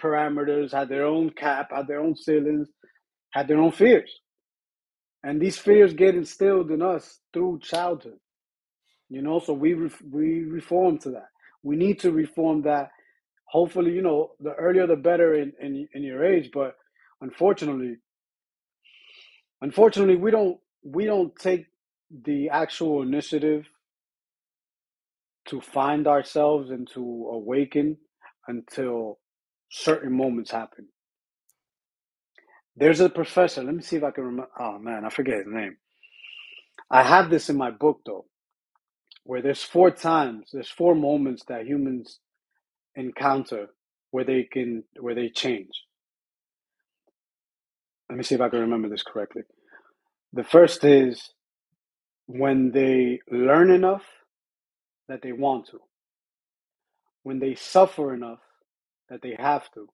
parameters, 0.00 0.72
had 0.72 0.88
their 0.88 1.06
own 1.06 1.30
cap, 1.30 1.70
had 1.72 1.88
their 1.88 2.00
own 2.00 2.16
ceilings, 2.16 2.68
had 3.32 3.48
their 3.48 3.58
own 3.58 3.72
fears. 3.72 4.12
And 5.24 5.42
these 5.42 5.58
fears 5.58 5.94
get 5.94 6.16
instilled 6.16 6.72
in 6.72 6.82
us 6.82 7.20
through 7.34 7.60
childhood. 7.62 8.20
You 9.10 9.22
know, 9.22 9.40
so 9.40 9.54
we 9.54 9.74
re- 9.74 9.90
we 10.10 10.44
reform 10.44 10.98
to 11.00 11.10
that. 11.12 11.28
We 11.62 11.76
need 11.76 12.00
to 12.00 12.12
reform 12.12 12.62
that. 12.64 12.90
Hopefully, 13.46 13.92
you 13.92 14.02
know, 14.02 14.32
the 14.40 14.54
earlier 14.54 14.86
the 14.88 14.96
better 14.96 15.34
in, 15.36 15.52
in 15.60 15.88
in 15.94 16.04
your 16.04 16.24
age. 16.24 16.50
But 16.54 16.76
unfortunately, 17.22 17.96
unfortunately, 19.62 20.16
we 20.16 20.30
don't 20.32 20.58
we 20.84 21.06
don't 21.06 21.34
take 21.36 21.66
the 22.24 22.50
actual 22.50 23.02
initiative 23.02 23.66
to 25.48 25.60
find 25.60 26.06
ourselves 26.08 26.70
and 26.70 26.88
to 26.94 27.00
awaken 27.32 27.98
until 28.48 29.18
certain 29.70 30.12
moments 30.16 30.52
happen. 30.52 30.88
There's 32.76 33.00
a 33.00 33.08
professor. 33.08 33.62
Let 33.62 33.74
me 33.74 33.82
see 33.82 33.96
if 33.96 34.04
I 34.04 34.10
can 34.10 34.24
remember. 34.24 34.50
Oh 34.58 34.78
man, 34.78 35.04
I 35.04 35.10
forget 35.10 35.38
his 35.38 35.46
name. 35.48 35.76
I 36.90 37.02
have 37.02 37.30
this 37.30 37.50
in 37.50 37.56
my 37.56 37.70
book 37.70 38.00
though, 38.06 38.26
where 39.24 39.42
there's 39.42 39.62
four 39.62 39.90
times, 39.90 40.50
there's 40.52 40.70
four 40.70 40.94
moments 40.94 41.44
that 41.48 41.66
humans 41.66 42.20
encounter 42.96 43.68
where 44.10 44.24
they 44.24 44.44
can 44.44 44.84
where 45.00 45.14
they 45.14 45.28
change. 45.30 45.70
Let 48.10 48.18
me 48.18 48.24
see 48.24 48.34
if 48.34 48.40
I 48.40 48.48
can 48.48 48.60
remember 48.60 48.88
this 48.88 49.02
correctly. 49.02 49.42
The 50.32 50.44
first 50.44 50.84
is 50.84 51.30
when 52.26 52.72
they 52.72 53.20
learn 53.30 53.70
enough 53.70 54.04
that 55.08 55.22
they 55.22 55.32
want 55.32 55.68
to. 55.68 55.80
When 57.22 57.38
they 57.40 57.54
suffer 57.54 58.14
enough 58.14 58.40
that 59.10 59.22
they 59.22 59.36
have 59.38 59.70
to. 59.74 59.88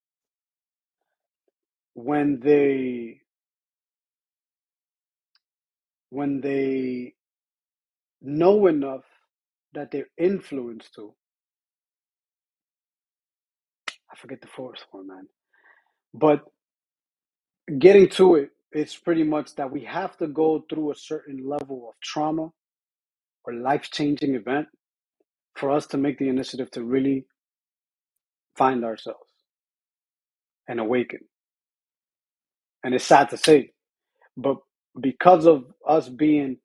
When 1.94 2.40
they 2.40 3.20
when 6.10 6.40
they 6.40 7.14
know 8.22 8.66
enough 8.66 9.04
that 9.74 9.90
they're 9.90 10.08
influenced 10.18 10.94
to. 10.94 11.14
I 14.12 14.16
forget 14.16 14.40
the 14.40 14.48
fourth 14.48 14.80
one, 14.92 15.08
man. 15.08 15.28
But 16.14 16.44
getting 17.78 18.08
to 18.10 18.36
it, 18.36 18.50
it's 18.72 18.96
pretty 18.96 19.24
much 19.24 19.56
that 19.56 19.70
we 19.72 19.84
have 19.84 20.16
to 20.18 20.28
go 20.28 20.64
through 20.70 20.92
a 20.92 20.96
certain 20.96 21.48
level 21.48 21.88
of 21.88 21.94
trauma 22.02 22.50
or 23.44 23.54
life 23.54 23.90
changing 23.92 24.34
event 24.34 24.68
for 25.56 25.70
us 25.70 25.86
to 25.88 25.98
make 25.98 26.18
the 26.18 26.28
initiative 26.28 26.70
to 26.72 26.84
really 26.84 27.26
find 28.56 28.84
ourselves 28.84 29.30
and 30.68 30.80
awaken. 30.80 31.20
And 32.84 32.94
it's 32.94 33.04
sad 33.06 33.30
to 33.30 33.36
say, 33.38 33.72
but 34.36 34.58
because 35.00 35.46
of 35.46 35.64
us 35.88 36.08
being 36.08 36.58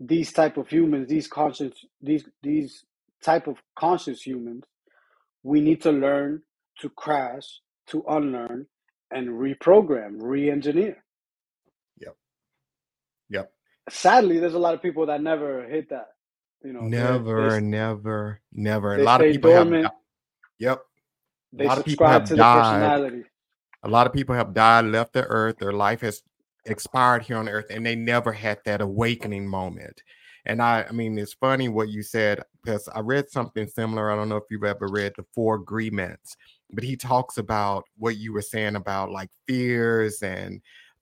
these 0.00 0.32
type 0.32 0.56
of 0.58 0.68
humans, 0.68 1.08
these 1.08 1.28
conscious, 1.28 1.74
these 2.02 2.24
these 2.42 2.84
type 3.24 3.46
of 3.48 3.56
conscious 3.78 4.22
humans, 4.22 4.64
we 5.44 5.60
need 5.62 5.82
to 5.82 5.92
learn 5.92 6.42
to 6.80 6.90
crash, 6.90 7.60
to 7.88 8.04
unlearn, 8.08 8.66
and 9.12 9.28
reprogram, 9.30 10.16
re-engineer. 10.20 11.04
Yep. 12.00 12.16
Yep. 13.30 13.52
Sadly, 13.90 14.40
there's 14.40 14.54
a 14.54 14.58
lot 14.60 14.74
of 14.74 14.82
people 14.82 15.06
that 15.06 15.22
never 15.22 15.68
hit 15.68 15.90
that. 15.90 16.08
You 16.64 16.72
know, 16.74 16.90
Never, 16.90 17.24
they, 17.34 17.60
never, 17.60 18.40
never. 18.52 18.94
a 18.94 18.98
lot 18.98 19.20
of 19.22 19.28
people 19.28 19.52
have. 19.52 19.70
dormant. 19.70 19.80
di- 19.80 19.90
Yep. 20.60 20.80
A 21.60 21.64
they 21.64 21.68
lot 21.68 21.78
of 21.78 21.86
people 21.86 22.08
subscribe 22.08 22.10
have 22.10 22.26
to 22.26 22.36
the 22.36 22.44
died. 22.44 23.24
A 23.82 23.88
lot 23.88 24.06
of 24.06 24.12
people 24.12 24.34
have 24.34 24.54
died, 24.54 24.86
left 24.86 25.12
the 25.12 25.24
earth. 25.24 25.58
Their 25.58 25.72
life 25.72 26.00
has 26.00 26.22
expired 26.64 27.22
here 27.22 27.36
on 27.36 27.48
earth, 27.48 27.66
and 27.70 27.84
they 27.84 27.94
never 27.94 28.32
had 28.32 28.58
that 28.64 28.80
awakening 28.80 29.46
moment. 29.46 30.02
And 30.46 30.62
I, 30.62 30.84
I 30.88 30.92
mean, 30.92 31.18
it's 31.18 31.34
funny 31.34 31.68
what 31.68 31.88
you 31.88 32.02
said 32.02 32.42
because 32.62 32.88
I 32.94 33.00
read 33.00 33.30
something 33.30 33.66
similar. 33.68 34.10
I 34.10 34.16
don't 34.16 34.28
know 34.28 34.36
if 34.36 34.44
you've 34.50 34.64
ever 34.64 34.88
read 34.88 35.12
the 35.16 35.24
Four 35.34 35.56
Agreements, 35.56 36.36
but 36.70 36.84
he 36.84 36.96
talks 36.96 37.38
about 37.38 37.84
what 37.96 38.16
you 38.16 38.32
were 38.32 38.42
saying 38.42 38.76
about 38.76 39.10
like 39.10 39.30
fears 39.46 40.22
and 40.22 40.60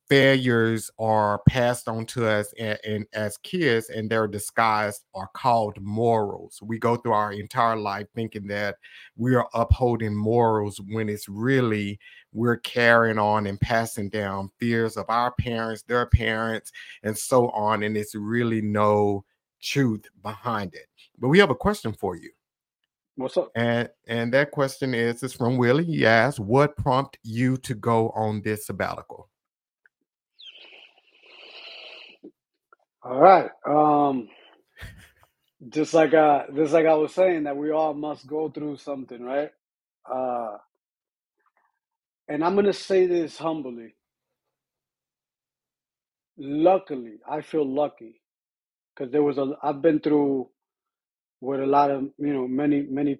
failures 0.09 0.90
are 0.99 1.40
passed 1.49 1.88
on 1.88 2.07
to 2.07 2.27
us 2.27 2.53
and, 2.59 2.79
and 2.87 3.07
as 3.12 3.37
kids 3.38 3.90
and 3.90 4.09
they're 4.09 4.29
disguised 4.29 5.05
are 5.14 5.29
called 5.35 5.81
morals. 5.81 6.61
We 6.62 6.79
go 6.79 6.97
through 6.97 7.12
our 7.12 7.33
entire 7.33 7.77
life 7.77 8.07
thinking 8.14 8.47
that 8.49 8.77
we 9.16 9.35
are 9.35 9.49
upholding 9.55 10.14
morals 10.14 10.81
when 10.88 11.09
it's 11.09 11.29
really 11.29 11.99
we're 12.33 12.59
carrying 12.59 13.19
on 13.19 13.47
and 13.47 13.61
passing 13.61 14.09
down 14.09 14.51
fears 14.61 14.97
of 14.97 15.07
our 15.09 15.33
parents 15.33 15.83
their 15.83 16.07
parents 16.07 16.71
and 17.03 17.16
so 17.16 17.49
on 17.51 17.83
and 17.83 17.97
it's 17.97 18.14
really 18.14 18.61
no 18.61 19.25
truth 19.62 20.05
behind 20.23 20.75
it. 20.75 20.87
But 21.19 21.29
we 21.29 21.38
have 21.38 21.51
a 21.51 21.55
question 21.55 21.92
for 21.92 22.16
you. 22.16 22.31
What's 23.16 23.38
up? 23.38 23.51
and 23.57 23.88
and 24.07 24.33
that 24.35 24.51
question 24.51 24.95
is 24.95 25.23
is 25.23 25.33
from 25.33 25.57
willie. 25.57 25.85
He 25.85 26.05
asked 26.05 26.38
what 26.38 26.77
prompted 26.77 27.19
you 27.25 27.57
to 27.59 27.75
go 27.75 28.11
on 28.11 28.42
this 28.42 28.66
sabbatical 28.66 29.31
All 33.07 33.21
right. 33.21 33.51
Um, 33.69 34.31
just 35.71 35.95
like 35.95 36.14
uh, 36.14 36.45
just 36.57 36.73
like 36.73 36.87
I 36.87 36.95
was 36.95 37.14
saying 37.14 37.45
that 37.45 37.57
we 37.57 37.73
all 37.73 37.95
must 37.95 38.27
go 38.27 38.51
through 38.51 38.79
something, 38.79 39.23
right? 39.23 39.51
Uh, 40.11 40.59
and 42.29 42.45
I'm 42.45 42.57
gonna 42.57 42.73
say 42.75 43.07
this 43.07 43.38
humbly. 43.38 43.95
Luckily, 46.38 47.16
I 47.31 47.42
feel 47.42 47.66
lucky 47.69 48.23
because 48.95 49.12
there 49.12 49.23
was 49.25 49.38
a. 49.38 49.53
I've 49.62 49.83
been 49.83 50.01
through 50.01 50.49
with 51.40 51.61
a 51.61 51.66
lot 51.66 51.90
of 51.92 52.03
you 52.19 52.35
know 52.35 52.49
many 52.49 52.83
many 52.83 53.19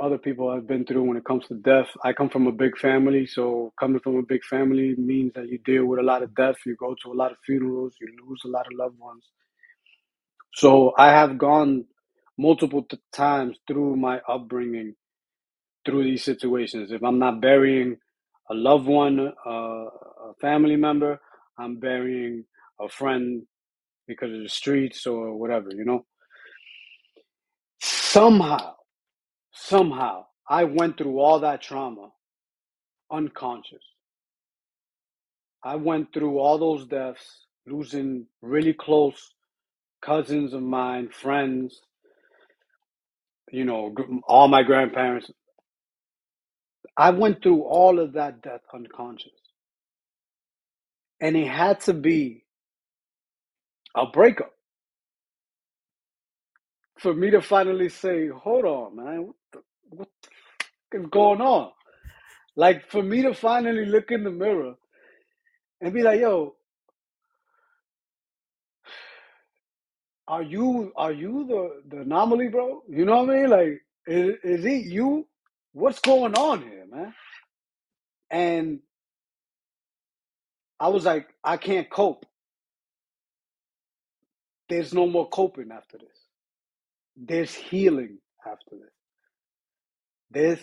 other 0.00 0.18
people 0.18 0.54
have 0.54 0.66
been 0.66 0.86
through 0.86 1.04
when 1.04 1.16
it 1.18 1.24
comes 1.24 1.46
to 1.48 1.54
death. 1.54 1.88
I 2.04 2.12
come 2.14 2.30
from 2.30 2.46
a 2.48 2.52
big 2.52 2.78
family, 2.78 3.26
so 3.26 3.72
coming 3.80 4.00
from 4.00 4.16
a 4.16 4.22
big 4.22 4.44
family 4.44 4.94
means 4.96 5.32
that 5.34 5.48
you 5.48 5.58
deal 5.58 5.86
with 5.86 6.00
a 6.00 6.04
lot 6.04 6.22
of 6.22 6.34
death. 6.34 6.56
You 6.66 6.76
go 6.76 6.94
to 7.02 7.12
a 7.12 7.14
lot 7.14 7.32
of 7.32 7.38
funerals. 7.46 7.94
You 8.00 8.08
lose 8.28 8.42
a 8.46 8.48
lot 8.48 8.66
of 8.66 8.72
loved 8.78 8.98
ones. 8.98 9.24
So 10.54 10.94
I 10.98 11.08
have 11.08 11.38
gone 11.38 11.86
multiple 12.38 12.84
t- 12.84 12.98
times 13.12 13.58
through 13.68 13.96
my 13.96 14.20
upbringing 14.28 14.94
through 15.86 16.04
these 16.04 16.24
situations. 16.24 16.92
If 16.92 17.02
I'm 17.04 17.18
not 17.20 17.42
burying 17.42 17.98
a 18.50 18.54
loved 18.54 18.86
one, 18.88 19.20
uh, 19.46 19.50
a 19.50 20.34
family 20.40 20.76
member, 20.76 21.20
I'm 21.58 21.78
burying 21.80 22.44
a 22.80 22.88
friend 22.88 23.44
because 24.08 24.32
of 24.34 24.42
the 24.42 24.48
streets 24.48 25.06
or 25.06 25.36
whatever, 25.38 25.70
you 25.74 25.84
know. 25.84 26.06
Somehow, 27.82 28.74
somehow, 29.54 30.26
I 30.48 30.64
went 30.64 30.98
through 30.98 31.20
all 31.20 31.40
that 31.40 31.62
trauma 31.62 32.10
unconscious. 33.12 33.84
I 35.64 35.76
went 35.76 36.12
through 36.14 36.38
all 36.38 36.58
those 36.58 36.86
deaths, 36.86 37.46
losing 37.66 38.26
really 38.42 38.74
close 38.74 39.32
cousins 40.04 40.54
of 40.54 40.62
mine, 40.62 41.10
friends, 41.10 41.80
you 43.52 43.64
know, 43.64 43.94
all 44.26 44.48
my 44.48 44.62
grandparents. 44.62 45.30
I 46.96 47.10
went 47.10 47.42
through 47.42 47.62
all 47.62 48.00
of 48.00 48.14
that 48.14 48.42
death 48.42 48.62
unconscious. 48.74 49.32
And 51.20 51.36
it 51.36 51.48
had 51.48 51.80
to 51.82 51.94
be 51.94 52.44
a 53.96 54.06
breakup 54.06 54.53
for 57.04 57.14
me 57.14 57.30
to 57.32 57.42
finally 57.42 57.90
say, 57.90 58.28
hold 58.28 58.66
on, 58.66 58.96
man, 58.96 59.26
what 59.28 59.36
the, 59.54 59.60
what 59.90 60.08
the 60.92 60.98
is 61.00 61.06
going 61.10 61.42
on? 61.42 61.72
Like 62.56 62.90
for 62.90 63.02
me 63.02 63.22
to 63.22 63.34
finally 63.34 63.86
look 63.86 64.10
in 64.12 64.24
the 64.24 64.30
mirror 64.32 64.74
and 65.80 65.94
be 65.94 66.02
like, 66.02 66.20
yo, 66.20 66.56
are 70.28 70.42
you 70.42 70.92
are 70.96 71.12
you 71.12 71.46
the, 71.48 71.96
the 71.96 72.02
anomaly, 72.02 72.48
bro? 72.48 72.82
You 72.88 73.04
know 73.06 73.24
what 73.24 73.30
I 73.30 73.34
mean? 73.40 73.50
Like, 73.50 73.82
is, 74.06 74.36
is 74.44 74.64
it 74.64 74.86
you? 74.86 75.26
What's 75.72 76.00
going 76.00 76.34
on 76.34 76.62
here, 76.62 76.86
man? 76.90 77.14
And 78.30 78.80
I 80.80 80.88
was 80.88 81.04
like, 81.06 81.28
I 81.44 81.56
can't 81.58 81.90
cope. 81.90 82.26
There's 84.68 84.94
no 84.94 85.06
more 85.06 85.28
coping 85.28 85.70
after 85.72 85.98
this. 85.98 86.13
There's 87.16 87.54
healing 87.54 88.18
after 88.46 88.72
this. 88.72 88.90
There's 90.30 90.60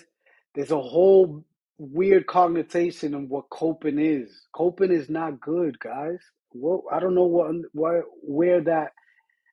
there's 0.56 0.72
a 0.72 0.82
whole 0.82 1.46
weird 1.80 2.28
connotation 2.28 3.14
of 3.16 3.30
what 3.30 3.50
coping 3.52 4.00
is. 4.00 4.48
Coping 4.56 4.92
is 4.94 5.10
not 5.10 5.42
good, 5.42 5.80
guys. 5.80 6.20
Well, 6.54 6.84
I 6.92 7.00
don't 7.00 7.16
know 7.16 7.24
what 7.26 7.52
where 7.74 8.06
where 8.24 8.62
that 8.64 8.94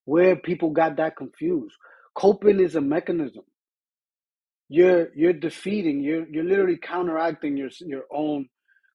where 0.07 0.37
people 0.37 0.71
got 0.71 0.97
that 0.97 1.17
confused. 1.17 1.75
Coping 2.17 2.61
is 2.61 2.77
a 2.77 2.81
mechanism. 2.81 3.45
You're 4.69 5.11
you're 5.17 5.35
defeating. 5.35 6.03
You're 6.03 6.29
you're 6.29 6.45
literally 6.45 6.79
counteracting 6.79 7.57
your 7.57 7.71
your 7.81 8.05
own 8.13 8.49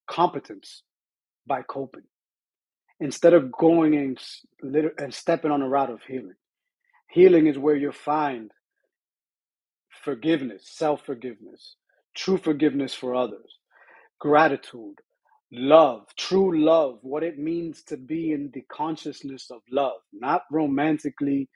competence 0.09 0.83
by 1.47 1.63
coping 1.63 2.03
instead 2.99 3.33
of 3.33 3.51
going 3.51 3.95
and 3.95 4.19
and 4.99 5.13
stepping 5.13 5.51
on 5.51 5.61
a 5.61 5.69
route 5.69 5.91
of 5.91 6.01
healing. 6.07 6.35
Healing 7.13 7.47
is 7.47 7.59
where 7.59 7.77
you 7.77 7.93
find 7.93 8.51
forgiveness, 10.03 10.63
self 10.65 11.05
forgiveness, 11.05 11.75
true 12.15 12.37
forgiveness 12.37 12.93
for 12.93 13.15
others, 13.15 13.59
gratitude, 14.19 14.95
love, 15.51 16.07
true 16.17 16.63
love, 16.63 16.99
what 17.03 17.23
it 17.23 17.39
means 17.39 17.83
to 17.85 17.97
be 17.97 18.31
in 18.33 18.51
the 18.53 18.63
consciousness 18.71 19.51
of 19.51 19.61
love, 19.71 19.99
not 20.13 20.43
romantically, 20.51 21.49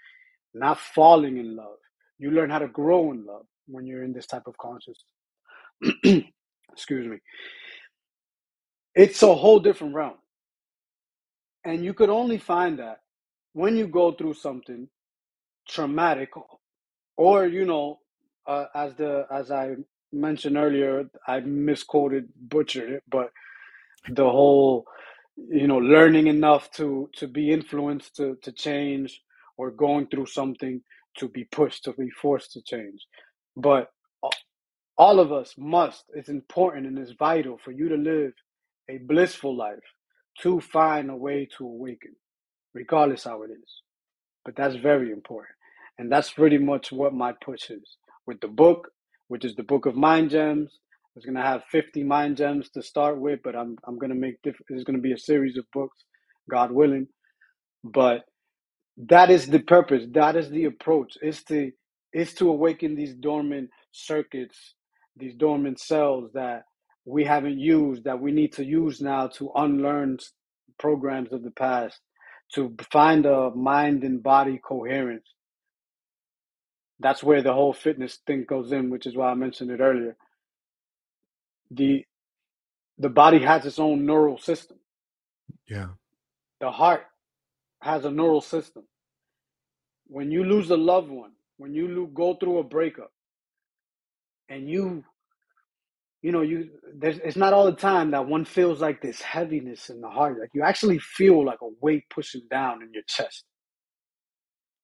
not 0.53 0.79
falling 0.79 1.37
in 1.37 1.55
love. 1.55 1.77
You 2.19 2.31
learn 2.31 2.49
how 2.51 2.59
to 2.59 2.67
grow 2.69 3.11
in 3.11 3.25
love 3.25 3.45
when 3.67 3.87
you're 3.87 4.03
in 4.03 4.13
this 4.13 4.27
type 4.27 4.47
of 4.47 4.57
consciousness. 4.57 5.05
Excuse 6.73 7.07
me. 7.07 7.17
It's 8.95 9.23
a 9.23 9.35
whole 9.35 9.59
different 9.59 9.95
realm. 9.95 10.15
And 11.65 11.83
you 11.85 11.93
could 11.93 12.09
only 12.09 12.37
find 12.37 12.79
that 12.79 12.99
when 13.53 13.77
you 13.77 13.87
go 13.87 14.11
through 14.13 14.35
something 14.35 14.87
traumatic 15.69 16.29
or, 17.17 17.47
you 17.47 17.65
know, 17.65 17.99
uh, 18.47 18.65
as 18.75 18.95
the 18.95 19.25
as 19.31 19.51
I 19.51 19.75
mentioned 20.13 20.57
earlier, 20.57 21.05
I 21.27 21.41
misquoted, 21.41 22.29
butchered 22.39 22.91
it, 22.91 23.03
but 23.09 23.31
the 24.09 24.29
whole 24.29 24.85
you 25.37 25.67
know 25.67 25.77
learning 25.77 26.27
enough 26.27 26.71
to 26.71 27.09
to 27.15 27.27
be 27.27 27.51
influenced 27.51 28.15
to 28.17 28.37
to 28.43 28.51
change 28.51 29.21
or 29.57 29.71
going 29.71 30.07
through 30.07 30.27
something 30.27 30.81
to 31.17 31.29
be 31.29 31.45
pushed 31.45 31.83
to 31.85 31.93
be 31.93 32.09
forced 32.11 32.53
to 32.53 32.61
change. 32.63 33.05
But 33.55 33.89
all 34.97 35.19
of 35.19 35.31
us 35.33 35.55
must 35.57 36.05
it's 36.15 36.29
important 36.29 36.87
and 36.87 36.99
it's 36.99 37.11
vital 37.19 37.59
for 37.63 37.71
you 37.71 37.89
to 37.89 37.97
live 37.97 38.33
a 38.89 38.99
blissful 38.99 39.55
life 39.57 39.87
to 40.41 40.61
find 40.61 41.09
a 41.11 41.15
way 41.15 41.47
to 41.57 41.65
awaken 41.65 42.15
regardless 42.73 43.25
how 43.25 43.43
it 43.43 43.51
is. 43.51 43.81
But 44.45 44.55
that's 44.55 44.75
very 44.75 45.11
important 45.11 45.56
and 45.99 46.11
that's 46.11 46.31
pretty 46.31 46.57
much 46.59 46.91
what 46.91 47.13
my 47.13 47.33
push 47.43 47.69
is 47.71 47.97
with 48.27 48.39
the 48.41 48.47
book 48.49 48.89
which 49.29 49.45
is 49.45 49.55
the 49.55 49.63
book 49.63 49.85
of 49.87 49.95
mind 49.95 50.29
gems 50.31 50.71
was 51.15 51.25
gonna 51.25 51.43
have 51.43 51.63
50 51.71 52.03
mind 52.03 52.37
gems 52.37 52.69
to 52.71 52.83
start 52.83 53.19
with, 53.19 53.41
but 53.43 53.55
I'm 53.55 53.77
I'm 53.87 53.97
gonna 53.99 54.15
make 54.15 54.41
diff- 54.43 54.61
there's 54.69 54.83
gonna 54.85 54.99
be 54.99 55.13
a 55.13 55.17
series 55.19 55.57
of 55.57 55.65
books, 55.73 55.97
God 56.49 56.71
willing. 56.71 57.07
But 57.83 58.25
that 58.97 59.29
is 59.31 59.47
the 59.47 59.59
purpose. 59.59 60.05
That 60.13 60.35
is 60.37 60.49
the 60.49 60.65
approach. 60.65 61.17
Is 61.21 61.43
to 61.45 61.71
is 62.13 62.33
to 62.35 62.49
awaken 62.49 62.95
these 62.95 63.15
dormant 63.15 63.71
circuits, 63.91 64.75
these 65.17 65.35
dormant 65.35 65.79
cells 65.79 66.31
that 66.33 66.63
we 67.05 67.25
haven't 67.25 67.59
used 67.59 68.05
that 68.05 68.19
we 68.21 68.31
need 68.31 68.53
to 68.53 68.65
use 68.65 69.01
now 69.01 69.27
to 69.27 69.51
unlearn 69.55 70.19
programs 70.79 71.33
of 71.33 71.43
the 71.43 71.51
past, 71.51 71.99
to 72.55 72.75
find 72.91 73.25
a 73.25 73.51
mind 73.51 74.03
and 74.03 74.23
body 74.23 74.59
coherence. 74.63 75.27
That's 76.99 77.23
where 77.23 77.41
the 77.43 77.53
whole 77.53 77.73
fitness 77.73 78.19
thing 78.27 78.45
goes 78.47 78.71
in, 78.71 78.89
which 78.89 79.07
is 79.07 79.15
why 79.15 79.29
I 79.31 79.35
mentioned 79.35 79.71
it 79.71 79.81
earlier 79.81 80.15
the 81.71 82.05
the 82.97 83.09
body 83.09 83.39
has 83.39 83.65
its 83.65 83.79
own 83.79 84.05
neural 84.05 84.37
system. 84.37 84.77
Yeah. 85.69 85.89
The 86.61 86.71
heart 86.71 87.03
has 87.81 88.05
a 88.05 88.11
neural 88.11 88.41
system. 88.41 88.83
When 90.07 90.31
you 90.31 90.43
lose 90.43 90.69
a 90.71 90.77
loved 90.77 91.09
one, 91.09 91.33
when 91.57 91.73
you 91.73 91.87
lo- 91.87 92.07
go 92.07 92.35
through 92.35 92.59
a 92.59 92.63
breakup, 92.63 93.11
and 94.49 94.69
you, 94.69 95.03
you 96.21 96.31
know, 96.31 96.41
you 96.41 96.69
there's 96.95 97.19
it's 97.19 97.37
not 97.37 97.53
all 97.53 97.65
the 97.65 97.73
time 97.73 98.11
that 98.11 98.27
one 98.27 98.45
feels 98.45 98.81
like 98.81 99.01
this 99.01 99.21
heaviness 99.21 99.89
in 99.89 100.01
the 100.01 100.09
heart. 100.09 100.39
Like 100.39 100.51
you 100.53 100.63
actually 100.63 100.99
feel 100.99 101.45
like 101.45 101.59
a 101.61 101.69
weight 101.81 102.05
pushing 102.09 102.43
down 102.51 102.83
in 102.83 102.93
your 102.93 103.03
chest. 103.07 103.45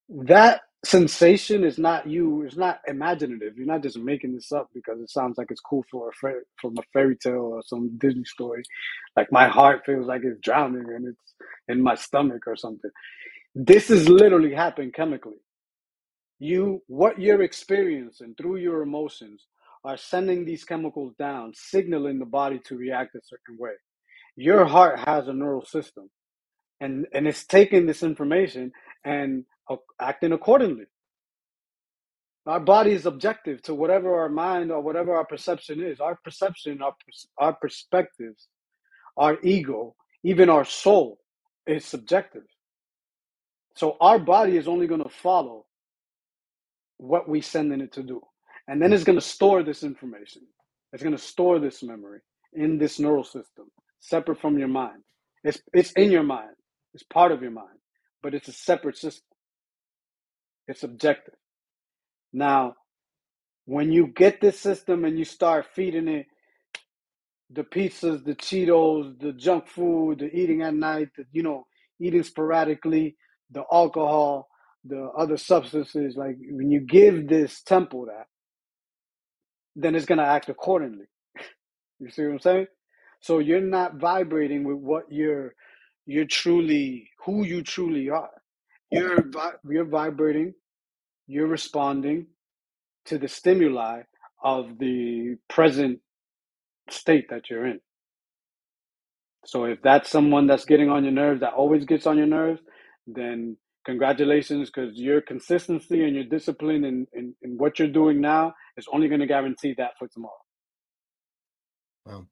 That 0.09 0.61
sensation 0.85 1.63
is 1.63 1.79
not 1.79 2.07
you 2.07 2.43
it's 2.43 2.57
not 2.57 2.81
imaginative. 2.87 3.57
You're 3.57 3.67
not 3.67 3.83
just 3.83 3.99
making 3.99 4.33
this 4.35 4.51
up 4.51 4.69
because 4.73 5.01
it 5.01 5.11
sounds 5.11 5.37
like 5.37 5.49
it's 5.51 5.61
cool 5.61 5.85
for 5.91 6.09
a 6.09 6.13
fra- 6.13 6.41
from 6.61 6.75
a 6.79 6.83
fairy 6.93 7.17
tale 7.17 7.35
or 7.55 7.63
some 7.65 7.97
disney 7.99 8.25
story. 8.25 8.63
Like 9.17 9.31
my 9.31 9.47
heart 9.49 9.83
feels 9.85 10.07
like 10.07 10.23
it's 10.25 10.39
drowning 10.41 10.85
and 10.89 11.07
it's 11.07 11.35
in 11.69 11.83
my 11.83 11.95
stomach 11.95 12.43
or 12.47 12.57
something. 12.57 12.91
This 13.55 13.89
is 13.91 14.09
literally 14.09 14.53
happening 14.55 14.91
chemically. 14.91 15.39
You 16.39 16.83
what 16.87 17.19
you're 17.19 17.43
experiencing 17.43 18.35
through 18.37 18.57
your 18.57 18.83
emotions 18.83 19.45
are 19.85 19.97
sending 19.97 20.45
these 20.45 20.65
chemicals 20.65 21.13
down 21.19 21.53
signaling 21.55 22.19
the 22.19 22.25
body 22.25 22.59
to 22.67 22.77
react 22.77 23.15
a 23.15 23.21
certain 23.23 23.57
way. 23.59 23.73
Your 24.37 24.65
heart 24.65 24.99
has 25.01 25.27
a 25.29 25.33
neural 25.33 25.65
system 25.65 26.09
and 26.81 27.05
and 27.13 27.27
it's 27.27 27.45
taking 27.45 27.85
this 27.85 28.03
information 28.03 28.71
and 29.05 29.45
acting 29.99 30.33
accordingly. 30.33 30.85
Our 32.45 32.59
body 32.59 32.91
is 32.91 33.05
objective 33.05 33.61
to 33.63 33.73
whatever 33.73 34.15
our 34.21 34.29
mind 34.29 34.71
or 34.71 34.81
whatever 34.81 35.15
our 35.15 35.25
perception 35.25 35.81
is. 35.81 36.01
Our 36.01 36.17
perception, 36.23 36.81
our 36.81 36.93
our 37.37 37.53
perspectives, 37.53 38.47
our 39.17 39.37
ego, 39.43 39.95
even 40.23 40.49
our 40.49 40.65
soul 40.65 41.19
is 41.65 41.85
subjective. 41.85 42.43
So 43.75 43.97
our 44.01 44.19
body 44.19 44.57
is 44.57 44.67
only 44.67 44.87
going 44.87 45.03
to 45.03 45.09
follow 45.09 45.65
what 46.97 47.27
we 47.29 47.41
send 47.41 47.71
in 47.73 47.81
it 47.81 47.93
to 47.93 48.03
do. 48.03 48.21
And 48.67 48.81
then 48.81 48.93
it's 48.93 49.03
going 49.03 49.19
to 49.19 49.25
store 49.25 49.63
this 49.63 49.83
information. 49.83 50.43
It's 50.93 51.03
going 51.03 51.15
to 51.15 51.21
store 51.21 51.59
this 51.59 51.83
memory 51.83 52.19
in 52.53 52.77
this 52.77 52.99
neural 52.99 53.23
system, 53.23 53.65
separate 53.99 54.39
from 54.39 54.59
your 54.59 54.67
mind. 54.67 55.03
It's, 55.43 55.61
it's 55.73 55.91
in 55.93 56.11
your 56.11 56.23
mind. 56.23 56.55
It's 56.93 57.03
part 57.03 57.31
of 57.31 57.41
your 57.41 57.51
mind, 57.51 57.79
but 58.21 58.33
it's 58.33 58.47
a 58.47 58.53
separate 58.53 58.97
system. 58.97 59.25
It's 60.67 60.83
objective. 60.83 61.35
Now, 62.33 62.75
when 63.65 63.91
you 63.91 64.07
get 64.07 64.41
this 64.41 64.59
system 64.59 65.05
and 65.05 65.17
you 65.19 65.25
start 65.25 65.67
feeding 65.75 66.07
it 66.09 66.27
the 67.51 67.63
pizzas, 67.63 68.25
the 68.25 68.35
Cheetos, 68.35 69.19
the 69.21 69.33
junk 69.33 69.67
food, 69.69 70.19
the 70.19 70.27
eating 70.35 70.63
at 70.63 70.75
night, 70.75 71.09
the, 71.17 71.25
you 71.33 71.43
know, 71.43 71.67
eating 72.01 72.23
sporadically, 72.23 73.17
the 73.51 73.63
alcohol, 73.71 74.49
the 74.85 75.09
other 75.17 75.37
substances, 75.37 76.15
like 76.17 76.37
when 76.51 76.71
you 76.71 76.81
give 76.81 77.29
this 77.29 77.63
temple 77.63 78.07
that, 78.07 78.27
then 79.75 79.95
it's 79.95 80.05
going 80.05 80.19
to 80.19 80.25
act 80.25 80.49
accordingly. 80.49 81.05
you 81.99 82.09
see 82.11 82.23
what 82.23 82.33
I'm 82.33 82.39
saying? 82.41 82.67
So 83.21 83.39
you're 83.39 83.61
not 83.61 83.97
vibrating 83.97 84.65
with 84.65 84.77
what 84.77 85.05
you're, 85.11 85.53
you're 86.05 86.25
truly, 86.27 87.09
who 87.25 87.45
you 87.45 87.63
truly 87.63 88.09
are. 88.09 88.31
You're, 88.93 89.25
you're 89.69 89.85
vibrating 89.85 90.53
you're 91.27 91.47
responding 91.47 92.27
to 93.05 93.17
the 93.17 93.27
stimuli 93.27 94.01
of 94.43 94.79
the 94.79 95.37
present 95.49 95.99
state 96.89 97.27
that 97.29 97.49
you're 97.49 97.67
in. 97.67 97.79
So 99.45 99.65
if 99.65 99.81
that's 99.83 100.09
someone 100.09 100.47
that's 100.47 100.65
getting 100.65 100.89
on 100.89 101.03
your 101.03 101.13
nerves, 101.13 101.41
that 101.41 101.53
always 101.53 101.85
gets 101.85 102.07
on 102.07 102.17
your 102.17 102.27
nerves, 102.27 102.61
then 103.07 103.57
congratulations, 103.85 104.69
because 104.71 104.95
your 104.97 105.21
consistency 105.21 106.03
and 106.05 106.15
your 106.15 106.25
discipline 106.25 106.85
and 106.85 107.07
in, 107.13 107.35
in, 107.43 107.57
what 107.57 107.79
you're 107.79 107.87
doing 107.89 108.21
now 108.21 108.53
is 108.77 108.87
only 108.93 109.07
going 109.09 109.21
to 109.21 109.27
guarantee 109.27 109.75
that 109.77 109.91
for 109.99 110.07
tomorrow. 110.09 110.33
Wow. 112.05 112.27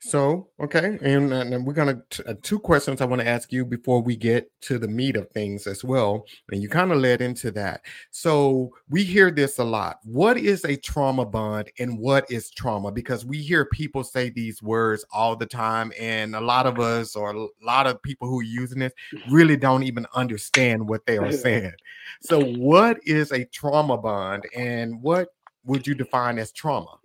So, 0.00 0.48
okay, 0.60 0.96
and, 1.02 1.32
and 1.32 1.66
we're 1.66 1.72
gonna 1.72 2.00
t- 2.08 2.22
uh, 2.24 2.34
two 2.40 2.60
questions 2.60 3.00
I 3.00 3.04
want 3.04 3.20
to 3.20 3.26
ask 3.28 3.52
you 3.52 3.64
before 3.64 4.00
we 4.00 4.14
get 4.16 4.48
to 4.62 4.78
the 4.78 4.86
meat 4.86 5.16
of 5.16 5.28
things 5.30 5.66
as 5.66 5.82
well. 5.82 6.24
And 6.52 6.62
you 6.62 6.68
kind 6.68 6.92
of 6.92 6.98
led 6.98 7.20
into 7.20 7.50
that. 7.52 7.82
So 8.12 8.70
we 8.88 9.02
hear 9.02 9.32
this 9.32 9.58
a 9.58 9.64
lot. 9.64 9.98
What 10.04 10.38
is 10.38 10.64
a 10.64 10.76
trauma 10.76 11.26
bond 11.26 11.70
and 11.80 11.98
what 11.98 12.30
is 12.30 12.50
trauma? 12.50 12.92
Because 12.92 13.24
we 13.24 13.38
hear 13.38 13.64
people 13.64 14.04
say 14.04 14.30
these 14.30 14.62
words 14.62 15.04
all 15.12 15.34
the 15.34 15.46
time, 15.46 15.92
and 15.98 16.36
a 16.36 16.40
lot 16.40 16.66
of 16.66 16.78
us 16.78 17.16
or 17.16 17.30
a 17.30 17.46
lot 17.60 17.88
of 17.88 18.00
people 18.02 18.28
who 18.28 18.38
are 18.38 18.44
using 18.44 18.78
this 18.78 18.92
really 19.30 19.56
don't 19.56 19.82
even 19.82 20.06
understand 20.14 20.88
what 20.88 21.06
they 21.06 21.18
are 21.18 21.32
saying. 21.46 21.72
So, 22.20 22.40
what 22.40 22.98
is 23.04 23.32
a 23.32 23.44
trauma 23.46 23.98
bond, 23.98 24.44
and 24.56 25.02
what 25.02 25.28
would 25.64 25.86
you 25.86 25.94
define 25.94 26.38
as 26.38 26.52
trauma? 26.52 26.98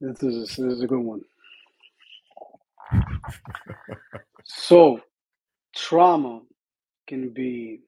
This 0.00 0.22
is 0.22 0.48
this 0.56 0.58
is 0.74 0.82
a 0.82 0.86
good 0.88 1.00
one. 1.00 1.22
so, 4.44 5.00
trauma 5.76 6.42
can 7.08 7.30
be 7.30 7.80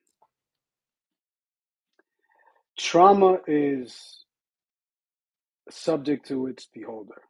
trauma 2.78 3.38
is 3.46 4.24
subject 5.70 6.28
to 6.28 6.46
its 6.48 6.66
beholder. 6.74 7.22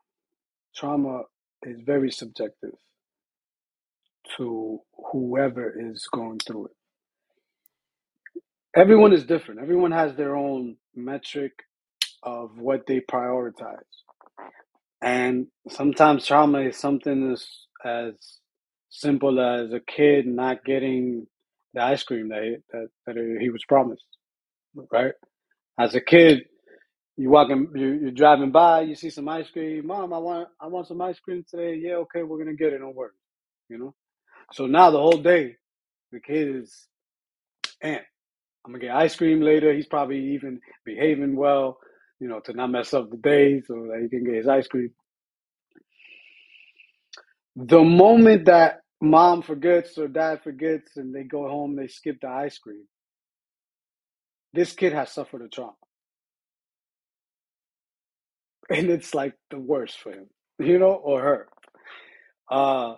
Trauma 0.76 1.22
is 1.64 1.80
very 1.84 2.10
subjective 2.12 2.74
to 4.38 4.80
whoever 5.12 5.74
is 5.90 6.06
going 6.12 6.40
through 6.40 6.66
it. 6.66 6.72
Everyone 8.76 9.12
is 9.12 9.24
different. 9.26 9.60
Everyone 9.60 9.92
has 9.92 10.16
their 10.16 10.36
own 10.36 10.76
metric 10.94 11.52
of 12.22 12.58
what 12.58 12.86
they 12.86 13.00
prioritize. 13.00 13.78
And 15.02 15.46
sometimes 15.68 16.26
trauma 16.26 16.60
is 16.60 16.76
something 16.76 17.32
as, 17.32 17.46
as 17.84 18.14
simple 18.90 19.40
as 19.40 19.72
a 19.72 19.80
kid 19.80 20.26
not 20.26 20.64
getting 20.64 21.26
the 21.74 21.82
ice 21.82 22.02
cream 22.02 22.28
that 22.30 22.42
he, 22.42 22.56
that, 22.72 22.88
that 23.06 23.38
he 23.40 23.50
was 23.50 23.64
promised, 23.68 24.04
right? 24.92 25.12
As 25.78 25.94
a 25.94 26.00
kid, 26.00 26.42
you 27.16 27.30
walking, 27.30 27.68
you, 27.74 27.98
you're 28.02 28.10
driving 28.10 28.50
by, 28.50 28.82
you 28.82 28.94
see 28.94 29.10
some 29.10 29.28
ice 29.28 29.50
cream. 29.50 29.86
Mom, 29.86 30.12
I 30.12 30.18
want, 30.18 30.48
I 30.60 30.66
want 30.68 30.88
some 30.88 31.00
ice 31.00 31.20
cream 31.20 31.44
today. 31.48 31.76
Yeah, 31.82 31.96
okay, 31.96 32.22
we're 32.22 32.38
gonna 32.38 32.56
get 32.56 32.72
it. 32.72 32.78
Don't 32.78 32.96
worry, 32.96 33.10
you 33.68 33.78
know. 33.78 33.94
So 34.52 34.66
now 34.66 34.90
the 34.90 34.98
whole 34.98 35.18
day, 35.18 35.56
the 36.12 36.20
kid 36.20 36.56
is, 36.56 36.88
and 37.82 38.00
I'm 38.64 38.72
gonna 38.72 38.84
get 38.84 38.94
ice 38.94 39.16
cream 39.16 39.40
later. 39.40 39.72
He's 39.72 39.86
probably 39.86 40.34
even 40.34 40.60
behaving 40.84 41.36
well 41.36 41.78
you 42.20 42.28
know, 42.28 42.40
to 42.40 42.54
not 42.54 42.70
mess 42.70 42.94
up 42.94 43.10
the 43.10 43.18
day 43.18 43.62
so 43.66 43.74
that 43.90 44.00
he 44.02 44.10
can 44.10 44.24
get 44.24 44.36
his 44.36 44.48
ice 44.48 44.68
cream. 44.68 44.92
The 47.56 47.82
moment 47.82 48.46
that 48.46 48.80
mom 49.00 49.42
forgets 49.42 49.98
or 49.98 50.08
dad 50.08 50.42
forgets 50.42 50.96
and 50.96 51.14
they 51.14 51.24
go 51.24 51.48
home, 51.48 51.76
they 51.76 51.88
skip 51.88 52.18
the 52.22 52.28
ice 52.28 52.58
cream, 52.58 52.84
this 54.54 54.74
kid 54.74 54.94
has 54.94 55.12
suffered 55.12 55.42
a 55.42 55.48
trauma. 55.48 55.74
And 58.70 58.90
it's 58.90 59.14
like 59.14 59.34
the 59.50 59.58
worst 59.58 59.98
for 60.00 60.12
him, 60.12 60.26
you 60.58 60.78
know, 60.78 60.92
or 60.94 61.20
her. 61.22 61.48
Uh, 62.50 62.94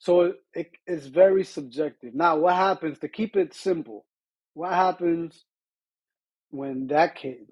so 0.00 0.34
it, 0.54 0.70
it's 0.86 1.06
very 1.06 1.44
subjective. 1.44 2.14
Now, 2.14 2.36
what 2.38 2.56
happens 2.56 3.00
to 3.00 3.08
keep 3.08 3.36
it 3.36 3.54
simple? 3.54 4.06
What 4.54 4.74
happens 4.74 5.44
when 6.50 6.88
that 6.88 7.16
kid 7.16 7.46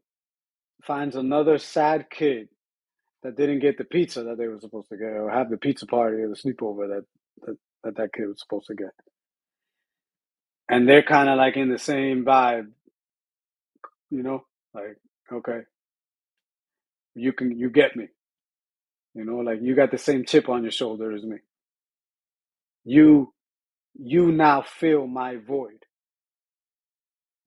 finds 0.87 1.16
another 1.16 1.59
sad 1.59 2.07
kid 2.11 2.49
that 3.22 3.37
didn't 3.37 3.61
get 3.61 3.78
the 3.78 3.85
pizza 3.85 4.24
that 4.24 4.39
they 4.39 4.49
were 4.49 4.61
supposed 4.61 4.89
to 4.91 4.97
get, 4.97 5.07
or 5.07 5.30
have 5.30 5.51
the 5.51 5.57
pizza 5.57 5.87
party 5.87 6.18
or 6.22 6.28
the 6.28 6.37
sleepover 6.37 6.89
that 6.89 7.05
that 7.47 7.57
that, 7.85 7.97
that 7.97 8.12
kid 8.14 8.26
was 8.28 8.41
supposed 8.41 8.66
to 8.68 8.74
get. 8.74 8.91
And 10.68 10.89
they're 10.89 11.03
kind 11.03 11.28
of 11.28 11.39
like 11.39 11.57
in 11.57 11.70
the 11.70 11.78
same 11.78 12.24
vibe, 12.24 12.68
you 14.11 14.22
know, 14.22 14.45
like 14.74 14.99
okay, 15.33 15.61
you 17.14 17.33
can 17.33 17.59
you 17.59 17.70
get 17.70 17.97
me, 17.97 18.09
you 19.14 19.24
know, 19.24 19.39
like 19.39 19.61
you 19.62 19.76
got 19.76 19.91
the 19.93 19.99
same 19.99 20.24
chip 20.26 20.49
on 20.49 20.62
your 20.62 20.72
shoulder 20.72 21.12
as 21.12 21.24
me. 21.24 21.39
You 22.85 23.33
you 23.95 24.33
now 24.33 24.62
fill 24.62 25.07
my 25.07 25.37
void. 25.37 25.85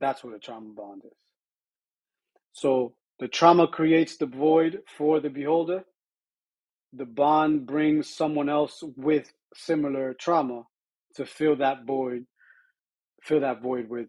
That's 0.01 0.23
what 0.23 0.35
a 0.35 0.39
trauma 0.39 0.73
bond 0.75 1.03
is. 1.05 1.11
So 2.53 2.95
the 3.19 3.27
trauma 3.27 3.67
creates 3.67 4.17
the 4.17 4.25
void 4.25 4.79
for 4.97 5.19
the 5.19 5.29
beholder. 5.29 5.83
The 6.93 7.05
bond 7.05 7.65
brings 7.65 8.09
someone 8.09 8.49
else 8.49 8.83
with 8.97 9.31
similar 9.55 10.13
trauma 10.19 10.63
to 11.15 11.25
fill 11.25 11.57
that 11.57 11.85
void, 11.85 12.25
fill 13.23 13.41
that 13.41 13.61
void 13.61 13.89
with 13.89 14.07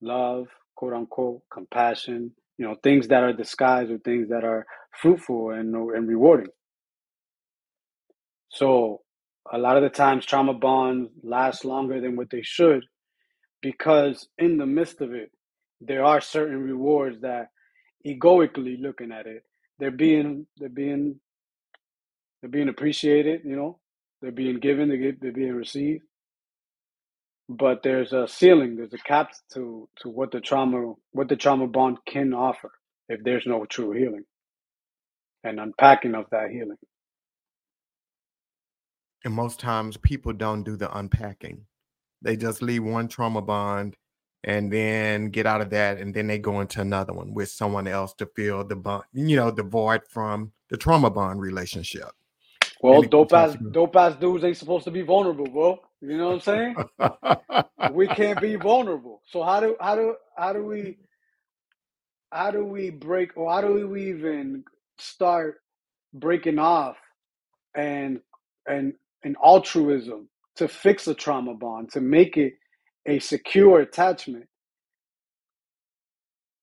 love, 0.00 0.48
quote 0.76 0.94
unquote, 0.94 1.42
compassion, 1.52 2.32
you 2.58 2.66
know, 2.66 2.76
things 2.82 3.08
that 3.08 3.22
are 3.22 3.32
disguised 3.32 3.90
or 3.90 3.98
things 3.98 4.28
that 4.30 4.44
are 4.44 4.66
fruitful 5.00 5.50
and, 5.50 5.74
and 5.74 6.08
rewarding. 6.08 6.48
So 8.50 9.02
a 9.52 9.58
lot 9.58 9.76
of 9.76 9.82
the 9.82 9.90
times 9.90 10.26
trauma 10.26 10.54
bonds 10.54 11.10
last 11.22 11.64
longer 11.64 12.00
than 12.00 12.16
what 12.16 12.30
they 12.30 12.42
should 12.42 12.84
because 13.62 14.28
in 14.38 14.58
the 14.58 14.66
midst 14.66 15.00
of 15.00 15.14
it, 15.14 15.30
there 15.80 16.04
are 16.04 16.20
certain 16.20 16.62
rewards 16.62 17.20
that 17.22 17.48
egoically 18.08 18.76
looking 18.78 19.12
at 19.12 19.26
it. 19.26 19.44
They're 19.78 19.90
being 19.90 20.46
they're 20.58 20.68
being 20.68 21.20
they're 22.40 22.50
being 22.50 22.68
appreciated, 22.68 23.42
you 23.44 23.56
know. 23.56 23.78
They're 24.22 24.32
being 24.32 24.58
given, 24.58 24.88
they're, 24.88 25.32
being 25.32 25.54
received. 25.54 26.02
But 27.48 27.82
there's 27.84 28.12
a 28.12 28.26
ceiling, 28.28 28.76
there's 28.76 28.94
a 28.94 28.98
cap 28.98 29.30
to 29.54 29.88
to 30.00 30.08
what 30.08 30.32
the 30.32 30.40
trauma 30.40 30.94
what 31.12 31.28
the 31.28 31.36
trauma 31.36 31.66
bond 31.66 31.98
can 32.06 32.34
offer 32.34 32.70
if 33.08 33.22
there's 33.24 33.46
no 33.46 33.64
true 33.64 33.92
healing 33.92 34.24
and 35.44 35.60
unpacking 35.60 36.14
of 36.14 36.26
that 36.30 36.50
healing. 36.50 36.76
And 39.24 39.34
most 39.34 39.60
times 39.60 39.96
people 39.96 40.32
don't 40.32 40.62
do 40.62 40.76
the 40.76 40.94
unpacking. 40.96 41.66
They 42.22 42.36
just 42.36 42.62
leave 42.62 42.84
one 42.84 43.08
trauma 43.08 43.42
bond 43.42 43.96
and 44.44 44.72
then 44.72 45.30
get 45.30 45.46
out 45.46 45.60
of 45.60 45.70
that 45.70 45.98
and 45.98 46.14
then 46.14 46.26
they 46.26 46.38
go 46.38 46.60
into 46.60 46.80
another 46.80 47.12
one 47.12 47.34
with 47.34 47.50
someone 47.50 47.86
else 47.88 48.14
to 48.14 48.26
fill 48.36 48.64
the 48.64 48.76
bond 48.76 49.02
you 49.12 49.36
know 49.36 49.50
the 49.50 49.62
void 49.62 50.02
from 50.08 50.52
the 50.70 50.76
trauma 50.76 51.10
bond 51.10 51.40
relationship. 51.40 52.10
Well 52.80 53.02
dope 53.02 53.32
ass 53.32 53.56
dope 53.72 53.96
ass 53.96 54.16
dudes 54.16 54.44
ain't 54.44 54.56
supposed 54.56 54.84
to 54.84 54.90
be 54.90 55.02
vulnerable 55.02 55.46
bro. 55.46 55.78
You 56.00 56.16
know 56.16 56.28
what 56.28 56.34
i'm 56.34 56.40
saying? 56.40 56.76
We 57.94 58.06
can't 58.06 58.40
be 58.40 58.56
vulnerable. 58.56 59.22
So 59.26 59.42
how 59.42 59.60
do 59.60 59.76
how 59.80 59.96
do 59.96 60.14
how 60.36 60.52
do 60.52 60.64
we 60.64 60.98
how 62.30 62.50
do 62.50 62.64
we 62.64 62.90
break 62.90 63.36
or 63.36 63.50
how 63.50 63.60
do 63.60 63.88
we 63.88 64.10
even 64.10 64.64
start 64.98 65.60
breaking 66.12 66.58
off 66.58 66.96
and 67.74 68.20
and 68.68 68.92
and 69.24 69.36
altruism 69.42 70.28
to 70.56 70.68
fix 70.68 71.06
a 71.08 71.14
trauma 71.14 71.54
bond 71.54 71.90
to 71.92 72.00
make 72.00 72.36
it 72.36 72.54
a 73.08 73.20
secure 73.20 73.80
attachment 73.80 74.46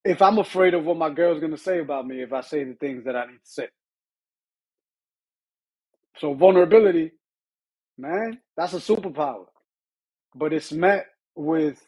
if 0.06 0.22
I'm 0.22 0.40
afraid 0.40 0.74
of 0.74 0.86
what 0.86 0.98
my 0.98 1.10
girl's 1.12 1.42
gonna 1.42 1.58
say 1.58 1.80
about 1.80 2.08
me 2.08 2.22
if 2.22 2.34
I 2.34 2.42
say 2.42 2.64
the 2.64 2.76
things 2.76 3.06
that 3.06 3.16
I 3.16 3.26
need 3.28 3.34
to 3.40 3.40
say. 3.52 3.68
So 6.20 6.34
vulnerability, 6.36 7.14
man, 7.98 8.40
that's 8.58 8.74
a 8.74 8.78
superpower. 8.78 9.46
But 10.36 10.54
it's 10.54 10.72
met 10.74 11.08
with 11.36 11.82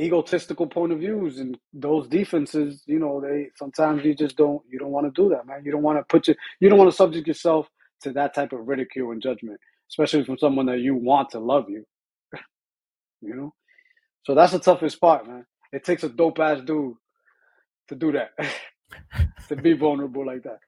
egotistical 0.00 0.66
point 0.68 0.92
of 0.92 1.00
views 1.00 1.38
and 1.40 1.58
those 1.74 2.08
defenses, 2.08 2.82
you 2.86 2.98
know, 3.00 3.20
they 3.20 3.48
sometimes 3.56 4.04
you 4.04 4.14
just 4.14 4.36
don't 4.36 4.62
you 4.70 4.78
don't 4.78 4.92
want 4.92 5.06
to 5.14 5.22
do 5.22 5.30
that, 5.30 5.46
man. 5.46 5.62
You 5.64 5.72
don't 5.72 5.82
want 5.82 5.98
to 5.98 6.04
put 6.04 6.28
your 6.28 6.36
you 6.60 6.68
don't 6.70 6.78
want 6.78 6.90
to 6.90 6.96
subject 6.96 7.28
yourself 7.28 7.68
to 8.02 8.12
that 8.12 8.34
type 8.34 8.52
of 8.52 8.68
ridicule 8.68 9.12
and 9.12 9.22
judgment, 9.22 9.60
especially 9.90 10.24
from 10.24 10.38
someone 10.38 10.66
that 10.66 10.80
you 10.80 10.94
want 10.96 11.30
to 11.30 11.40
love 11.40 11.70
you 11.70 11.84
you 13.24 13.34
know? 13.34 13.54
So 14.24 14.34
that's 14.34 14.52
the 14.52 14.58
toughest 14.58 15.00
part, 15.00 15.26
man. 15.26 15.44
It 15.72 15.84
takes 15.84 16.04
a 16.04 16.08
dope 16.08 16.38
ass 16.38 16.60
dude 16.64 16.94
to 17.88 17.94
do 17.94 18.12
that, 18.12 18.30
to 19.48 19.56
be 19.56 19.74
vulnerable 19.74 20.26
like 20.26 20.42
that. 20.44 20.58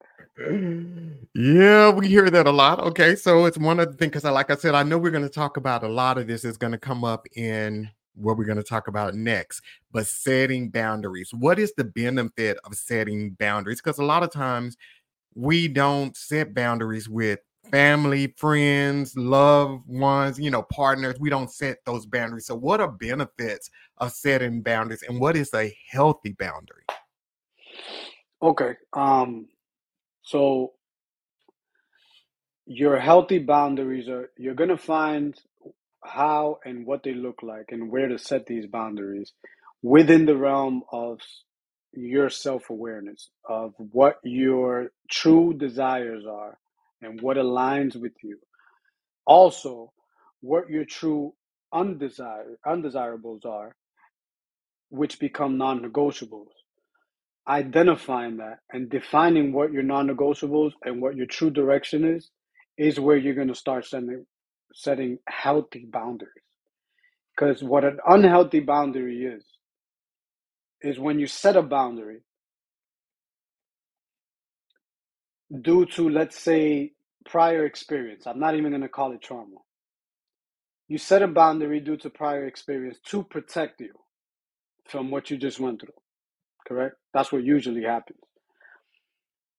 Yeah, 1.34 1.90
we 1.90 2.08
hear 2.08 2.28
that 2.28 2.46
a 2.46 2.50
lot. 2.50 2.80
Okay, 2.80 3.16
so 3.16 3.46
it's 3.46 3.56
one 3.56 3.80
of 3.80 3.90
the 3.90 3.96
things 3.96 4.10
because, 4.10 4.24
like 4.24 4.50
I 4.50 4.56
said, 4.56 4.74
I 4.74 4.82
know 4.82 4.98
we're 4.98 5.10
going 5.10 5.22
to 5.22 5.30
talk 5.30 5.56
about 5.56 5.82
a 5.82 5.88
lot 5.88 6.18
of 6.18 6.26
this 6.26 6.44
is 6.44 6.58
going 6.58 6.72
to 6.72 6.78
come 6.78 7.04
up 7.04 7.26
in 7.34 7.88
what 8.14 8.36
we're 8.36 8.44
going 8.44 8.56
to 8.58 8.62
talk 8.62 8.88
about 8.88 9.14
next. 9.14 9.62
But 9.92 10.06
setting 10.06 10.68
boundaries. 10.68 11.32
What 11.32 11.58
is 11.58 11.72
the 11.76 11.84
benefit 11.84 12.58
of 12.64 12.74
setting 12.74 13.30
boundaries? 13.30 13.80
Because 13.80 13.98
a 13.98 14.04
lot 14.04 14.22
of 14.22 14.30
times 14.30 14.76
we 15.34 15.68
don't 15.68 16.16
set 16.16 16.54
boundaries 16.54 17.08
with 17.08 17.38
family, 17.70 18.34
friends, 18.36 19.16
loved 19.16 19.86
ones, 19.86 20.38
you 20.38 20.50
know, 20.50 20.62
partners, 20.62 21.16
we 21.18 21.30
don't 21.30 21.50
set 21.50 21.84
those 21.84 22.06
boundaries. 22.06 22.46
So, 22.46 22.54
what 22.54 22.80
are 22.80 22.90
benefits 22.90 23.70
of 23.98 24.12
setting 24.12 24.62
boundaries 24.62 25.02
and 25.08 25.20
what 25.20 25.36
is 25.36 25.52
a 25.54 25.76
healthy 25.90 26.32
boundary? 26.32 26.84
Okay. 28.42 28.74
Um, 28.92 29.46
so 30.22 30.72
your 32.66 32.98
healthy 32.98 33.38
boundaries 33.38 34.08
are 34.08 34.30
you're 34.36 34.54
gonna 34.54 34.76
find 34.76 35.38
how 36.04 36.58
and 36.64 36.86
what 36.86 37.02
they 37.02 37.14
look 37.14 37.42
like 37.42 37.66
and 37.70 37.90
where 37.90 38.08
to 38.08 38.18
set 38.18 38.46
these 38.46 38.66
boundaries 38.66 39.32
within 39.82 40.26
the 40.26 40.36
realm 40.36 40.82
of 40.92 41.20
your 41.92 42.28
self-awareness 42.28 43.30
of 43.48 43.72
what 43.78 44.18
your 44.22 44.90
true 45.10 45.54
desires 45.54 46.24
are 46.28 46.58
and 47.02 47.20
what 47.20 47.36
aligns 47.36 47.96
with 47.96 48.12
you. 48.22 48.38
Also 49.26 49.92
what 50.40 50.70
your 50.70 50.84
true 50.84 51.34
undesire 51.74 52.56
undesirables 52.66 53.44
are 53.44 53.74
which 54.90 55.18
become 55.18 55.58
non-negotiables. 55.58 56.48
Identifying 57.48 58.38
that 58.38 58.58
and 58.72 58.90
defining 58.90 59.52
what 59.52 59.72
your 59.72 59.82
non-negotiables 59.82 60.72
and 60.84 61.00
what 61.00 61.16
your 61.16 61.26
true 61.26 61.50
direction 61.50 62.04
is 62.04 62.30
is 62.78 63.00
where 63.00 63.16
you're 63.16 63.34
going 63.34 63.48
to 63.48 63.54
start 63.54 63.84
setting 63.86 64.24
setting 64.74 65.18
healthy 65.28 65.86
boundaries. 65.90 66.32
Because 67.34 67.62
what 67.62 67.84
an 67.84 67.98
unhealthy 68.06 68.60
boundary 68.60 69.24
is 69.24 69.44
is 70.82 70.98
when 70.98 71.18
you 71.18 71.26
set 71.26 71.56
a 71.56 71.62
boundary 71.62 72.20
due 75.62 75.86
to 75.86 76.08
let's 76.10 76.38
say 76.38 76.92
prior 77.28 77.66
experience 77.66 78.26
i'm 78.26 78.40
not 78.40 78.56
even 78.56 78.70
going 78.70 78.82
to 78.82 78.88
call 78.88 79.12
it 79.12 79.22
trauma 79.22 79.56
you 80.88 80.98
set 80.98 81.22
a 81.22 81.28
boundary 81.28 81.80
due 81.80 81.96
to 81.96 82.10
prior 82.10 82.46
experience 82.46 82.98
to 83.06 83.22
protect 83.24 83.80
you 83.80 83.92
from 84.88 85.10
what 85.10 85.30
you 85.30 85.36
just 85.38 85.60
went 85.60 85.80
through 85.80 85.90
correct? 86.66 86.96
That's 87.14 87.32
what 87.32 87.44
usually 87.44 87.84
happens. 87.84 88.20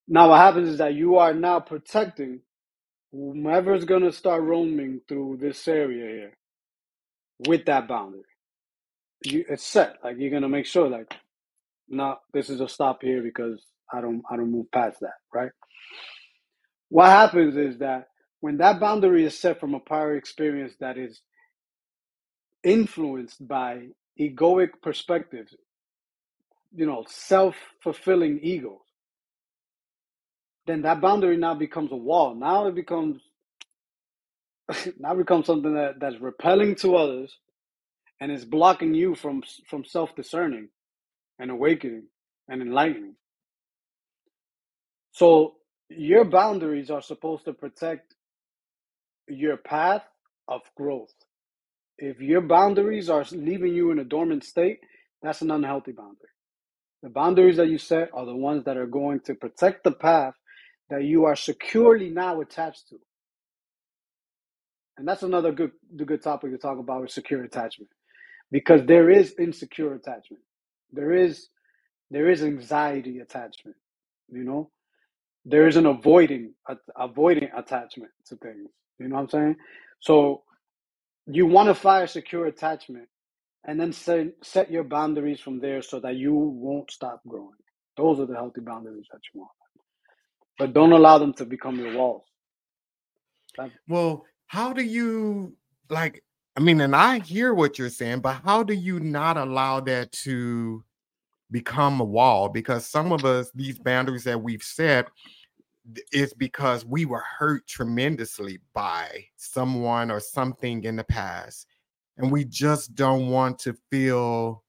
Now, 0.08 0.30
what 0.30 0.38
happens 0.40 0.70
is 0.70 0.78
that 0.78 0.94
you 0.94 1.16
are 1.18 1.34
now 1.34 1.60
protecting 1.60 2.42
whomever's 3.12 3.84
going 3.84 4.02
to 4.04 4.12
start 4.12 4.42
roaming 4.42 5.00
through 5.08 5.38
this 5.40 5.68
area 5.68 6.06
here 6.06 6.38
with 7.48 7.66
that 7.66 7.88
boundary. 7.88 8.22
You, 9.24 9.44
it's 9.48 9.64
set. 9.64 9.96
Like 10.04 10.16
you're 10.18 10.30
going 10.30 10.42
to 10.42 10.48
make 10.50 10.66
sure, 10.66 10.88
like, 10.88 11.14
no, 11.88 12.16
this 12.34 12.50
is 12.50 12.60
a 12.60 12.68
stop 12.68 13.02
here 13.02 13.22
because 13.22 13.64
I 13.92 14.00
don't, 14.02 14.22
I 14.30 14.36
don't 14.36 14.52
move 14.52 14.70
past 14.72 15.00
that, 15.00 15.14
right? 15.34 15.50
What 16.90 17.08
happens 17.08 17.56
is 17.56 17.78
that 17.78 18.08
when 18.40 18.58
that 18.58 18.80
boundary 18.80 19.24
is 19.24 19.38
set 19.38 19.60
from 19.60 19.74
a 19.74 19.80
prior 19.80 20.16
experience 20.16 20.74
that 20.80 20.98
is 20.98 21.20
influenced 22.64 23.46
by 23.46 23.88
egoic 24.20 24.70
perspectives, 24.82 25.54
you 26.74 26.86
know, 26.86 27.04
self 27.08 27.56
fulfilling 27.82 28.40
egos, 28.42 28.80
then 30.66 30.82
that 30.82 31.00
boundary 31.00 31.36
now 31.36 31.54
becomes 31.54 31.92
a 31.92 31.96
wall. 31.96 32.34
Now 32.34 32.66
it 32.68 32.74
becomes 32.74 33.22
now 34.98 35.14
it 35.14 35.18
becomes 35.18 35.46
something 35.46 35.74
that, 35.74 36.00
that's 36.00 36.20
repelling 36.20 36.76
to 36.76 36.96
others 36.96 37.36
and 38.20 38.32
is 38.32 38.44
blocking 38.44 38.94
you 38.94 39.14
from 39.14 39.42
from 39.68 39.84
self 39.84 40.14
discerning 40.16 40.68
and 41.40 41.50
awakening 41.50 42.04
and 42.48 42.62
enlightening. 42.62 43.16
So 45.12 45.56
your 45.90 46.24
boundaries 46.24 46.90
are 46.90 47.02
supposed 47.02 47.44
to 47.46 47.52
protect 47.52 48.14
your 49.28 49.56
path 49.56 50.02
of 50.46 50.62
growth. 50.76 51.12
If 51.98 52.20
your 52.20 52.40
boundaries 52.42 53.10
are 53.10 53.24
leaving 53.32 53.74
you 53.74 53.90
in 53.90 53.98
a 53.98 54.04
dormant 54.04 54.44
state, 54.44 54.80
that's 55.22 55.42
an 55.42 55.50
unhealthy 55.50 55.92
boundary. 55.92 56.28
The 57.02 57.10
boundaries 57.10 57.56
that 57.56 57.68
you 57.68 57.78
set 57.78 58.10
are 58.12 58.26
the 58.26 58.34
ones 58.34 58.64
that 58.64 58.76
are 58.76 58.86
going 58.86 59.20
to 59.20 59.34
protect 59.34 59.84
the 59.84 59.92
path 59.92 60.34
that 60.90 61.04
you 61.04 61.24
are 61.24 61.36
securely 61.36 62.08
now 62.10 62.40
attached 62.40 62.88
to. 62.88 62.98
And 64.96 65.06
that's 65.06 65.22
another 65.22 65.52
good 65.52 65.72
the 65.94 66.04
good 66.04 66.22
topic 66.22 66.50
to 66.50 66.58
talk 66.58 66.78
about 66.78 67.02
with 67.02 67.10
secure 67.10 67.44
attachment. 67.44 67.90
Because 68.50 68.84
there 68.86 69.10
is 69.10 69.34
insecure 69.38 69.94
attachment. 69.94 70.42
There 70.92 71.12
is 71.14 71.48
there 72.10 72.30
is 72.30 72.42
anxiety 72.42 73.18
attachment, 73.18 73.76
you 74.30 74.44
know? 74.44 74.70
There 75.48 75.66
is 75.66 75.76
an 75.76 75.86
avoiding 75.86 76.52
avoiding 76.96 77.48
attachment 77.56 78.12
to 78.26 78.36
things. 78.36 78.68
You 78.98 79.08
know 79.08 79.16
what 79.16 79.22
I'm 79.22 79.28
saying? 79.30 79.56
So 80.00 80.42
you 81.26 81.46
want 81.46 81.68
to 81.68 81.74
fire 81.74 82.06
secure 82.06 82.46
attachment 82.46 83.08
and 83.64 83.80
then 83.80 83.92
set 83.92 84.28
set 84.42 84.70
your 84.70 84.84
boundaries 84.84 85.40
from 85.40 85.58
there 85.58 85.80
so 85.82 86.00
that 86.00 86.16
you 86.16 86.34
won't 86.34 86.90
stop 86.90 87.22
growing. 87.26 87.56
Those 87.96 88.20
are 88.20 88.26
the 88.26 88.34
healthy 88.34 88.60
boundaries 88.60 89.06
that 89.10 89.20
you 89.32 89.40
want. 89.40 89.52
But 90.58 90.74
don't 90.74 90.92
allow 90.92 91.18
them 91.18 91.32
to 91.34 91.46
become 91.46 91.78
your 91.78 91.96
walls. 91.96 92.24
well, 93.88 94.24
how 94.46 94.72
do 94.72 94.82
you 94.82 95.54
like 95.88 96.22
I 96.58 96.60
mean, 96.60 96.80
and 96.80 96.96
I 96.96 97.20
hear 97.20 97.54
what 97.54 97.78
you're 97.78 97.88
saying, 97.88 98.18
but 98.18 98.40
how 98.44 98.64
do 98.64 98.74
you 98.74 98.98
not 98.98 99.36
allow 99.36 99.78
that 99.78 100.10
to 100.24 100.82
become 101.52 102.00
a 102.00 102.04
wall? 102.04 102.48
Because 102.48 102.84
some 102.84 103.12
of 103.12 103.24
us, 103.24 103.52
these 103.54 103.78
boundaries 103.78 104.24
that 104.24 104.42
we've 104.42 104.62
set, 104.62 105.06
is 106.12 106.34
because 106.34 106.84
we 106.84 107.04
were 107.04 107.24
hurt 107.38 107.66
tremendously 107.66 108.58
by 108.74 109.24
someone 109.36 110.10
or 110.10 110.20
something 110.20 110.84
in 110.84 110.96
the 110.96 111.04
past 111.04 111.66
and 112.18 112.30
we 112.30 112.44
just 112.44 112.94
don't 112.94 113.28
want 113.28 113.58
to 113.60 113.76
feel 113.90 114.64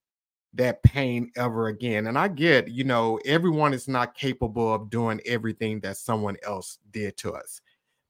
that 0.54 0.82
pain 0.84 1.32
ever 1.36 1.68
again. 1.68 2.08
And 2.08 2.18
I 2.18 2.28
get, 2.28 2.70
you 2.70 2.84
know, 2.84 3.20
everyone 3.26 3.74
is 3.74 3.88
not 3.88 4.16
capable 4.16 4.74
of 4.74 4.90
doing 4.90 5.20
everything 5.26 5.80
that 5.82 5.98
someone 5.98 6.38
else 6.44 6.80
did 6.92 7.18
to 7.18 7.34
us. 7.34 7.62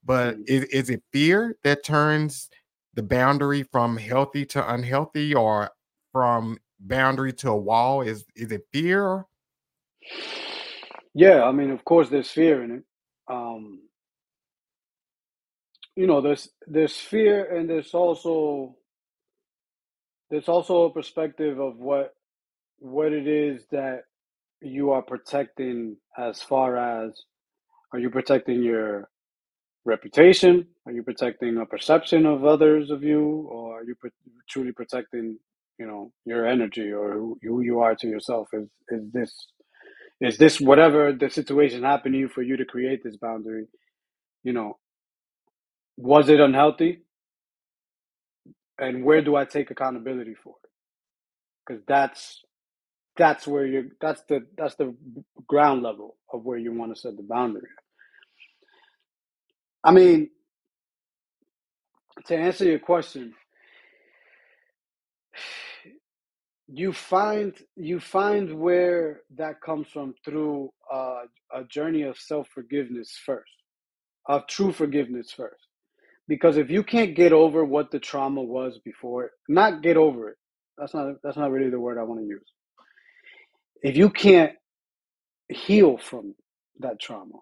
But 0.04 0.38
mm. 0.38 0.48
is, 0.48 0.64
is 0.64 0.90
it 0.90 1.02
fear 1.12 1.56
that 1.64 1.84
turns 1.84 2.48
the 2.94 3.02
boundary 3.02 3.62
from 3.62 3.96
healthy 3.96 4.44
to 4.46 4.72
unhealthy 4.72 5.34
or 5.34 5.70
from 6.12 6.58
boundary 6.80 7.32
to 7.34 7.50
a 7.50 7.56
wall? 7.56 8.02
Is 8.02 8.24
is 8.36 8.52
it 8.52 8.66
fear? 8.72 9.26
Yeah, 11.12 11.44
I 11.44 11.52
mean, 11.52 11.70
of 11.70 11.84
course 11.84 12.08
there's 12.08 12.30
fear 12.30 12.62
in 12.62 12.70
it. 12.70 12.84
Um 13.30 13.82
you 15.96 16.06
know, 16.08 16.20
there's 16.22 16.48
there's 16.66 16.96
fear 16.96 17.44
and 17.56 17.68
there's 17.70 17.94
also 17.94 18.76
there's 20.30 20.48
also 20.48 20.84
a 20.84 20.92
perspective 20.92 21.60
of 21.60 21.76
what 21.78 22.14
what 22.78 23.12
it 23.12 23.28
is 23.28 23.64
that 23.72 24.04
you 24.62 24.92
are 24.92 25.02
protecting 25.02 25.96
as 26.18 26.42
far 26.42 26.76
as 26.76 27.12
are 27.92 28.00
you 28.00 28.10
protecting 28.10 28.62
your 28.62 29.08
reputation? 29.86 30.66
Are 30.86 30.92
you 30.92 31.04
protecting 31.04 31.58
a 31.58 31.66
perception 31.66 32.26
of 32.26 32.44
others 32.46 32.90
of 32.90 33.04
you? 33.04 33.48
Or 33.50 33.80
are 33.80 33.84
you 33.84 33.96
truly 34.48 34.72
protecting 34.72 35.38
you 35.78 35.86
know 35.88 36.12
your 36.26 36.46
energy 36.46 36.92
or 36.92 37.14
who, 37.14 37.38
who 37.42 37.62
you 37.62 37.80
are 37.80 37.96
to 37.96 38.08
yourself? 38.08 38.48
Is 38.54 38.68
is 38.90 39.12
this 39.12 39.48
is 40.20 40.38
this 40.38 40.60
whatever 40.60 41.12
the 41.12 41.30
situation 41.30 41.82
happened 41.84 42.14
to 42.14 42.18
you 42.20 42.28
for 42.28 42.42
you 42.42 42.56
to 42.58 42.64
create 42.66 43.02
this 43.04 43.16
boundary 43.16 43.66
you 44.44 44.52
know 44.52 44.78
was 45.98 46.28
it 46.30 46.40
unhealthy 46.40 47.00
and 48.78 49.04
where 49.04 49.22
do 49.22 49.36
I 49.36 49.46
take 49.46 49.72
accountability 49.72 50.34
for 50.34 50.56
it? 50.64 50.70
Because 51.66 51.82
that's 51.86 52.42
that's 53.18 53.46
where 53.46 53.66
you're 53.66 53.84
that's 54.00 54.22
the 54.28 54.46
that's 54.58 54.76
the 54.76 54.94
ground 55.48 55.82
level 55.82 56.16
of 56.32 56.44
where 56.44 56.58
you 56.58 56.72
want 56.72 56.94
to 56.94 57.00
set 57.00 57.16
the 57.16 57.22
boundary. 57.24 57.68
I 59.84 59.92
mean, 59.92 60.30
to 62.26 62.36
answer 62.36 62.64
your 62.66 62.80
question, 62.80 63.34
you 66.72 66.92
find 66.92 67.54
you 67.76 68.00
find 68.00 68.58
where 68.60 69.22
that 69.36 69.60
comes 69.62 69.88
from 69.88 70.14
through 70.24 70.70
uh, 70.92 71.22
a 71.54 71.64
journey 71.64 72.02
of 72.02 72.18
self 72.18 72.48
forgiveness 72.54 73.18
first, 73.26 73.52
of 74.28 74.46
true 74.48 74.72
forgiveness 74.72 75.32
first. 75.32 75.66
Because 76.28 76.56
if 76.58 76.70
you 76.70 76.84
can't 76.84 77.16
get 77.16 77.32
over 77.32 77.64
what 77.64 77.90
the 77.90 78.00
trauma 78.00 78.42
was 78.42 78.78
before, 78.84 79.30
not 79.48 79.82
get 79.82 79.96
over 79.96 80.30
it. 80.30 80.36
That's 80.78 80.94
not 80.94 81.14
that's 81.22 81.36
not 81.38 81.50
really 81.52 81.70
the 81.70 81.80
word 81.80 81.98
I 81.98 82.04
want 82.04 82.20
to 82.20 82.26
use. 82.26 82.46
If 83.82 83.96
you 83.96 84.10
can't 84.10 84.54
heal 85.48 85.98
from 85.98 86.34
that 86.80 87.00
trauma, 87.00 87.40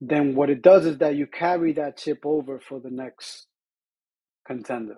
then 0.00 0.34
what 0.36 0.50
it 0.50 0.62
does 0.62 0.86
is 0.86 0.98
that 0.98 1.16
you 1.16 1.26
carry 1.26 1.74
that 1.74 1.98
chip 1.98 2.20
over 2.24 2.60
for 2.60 2.80
the 2.80 2.90
next 2.90 3.46
contender. 4.46 4.96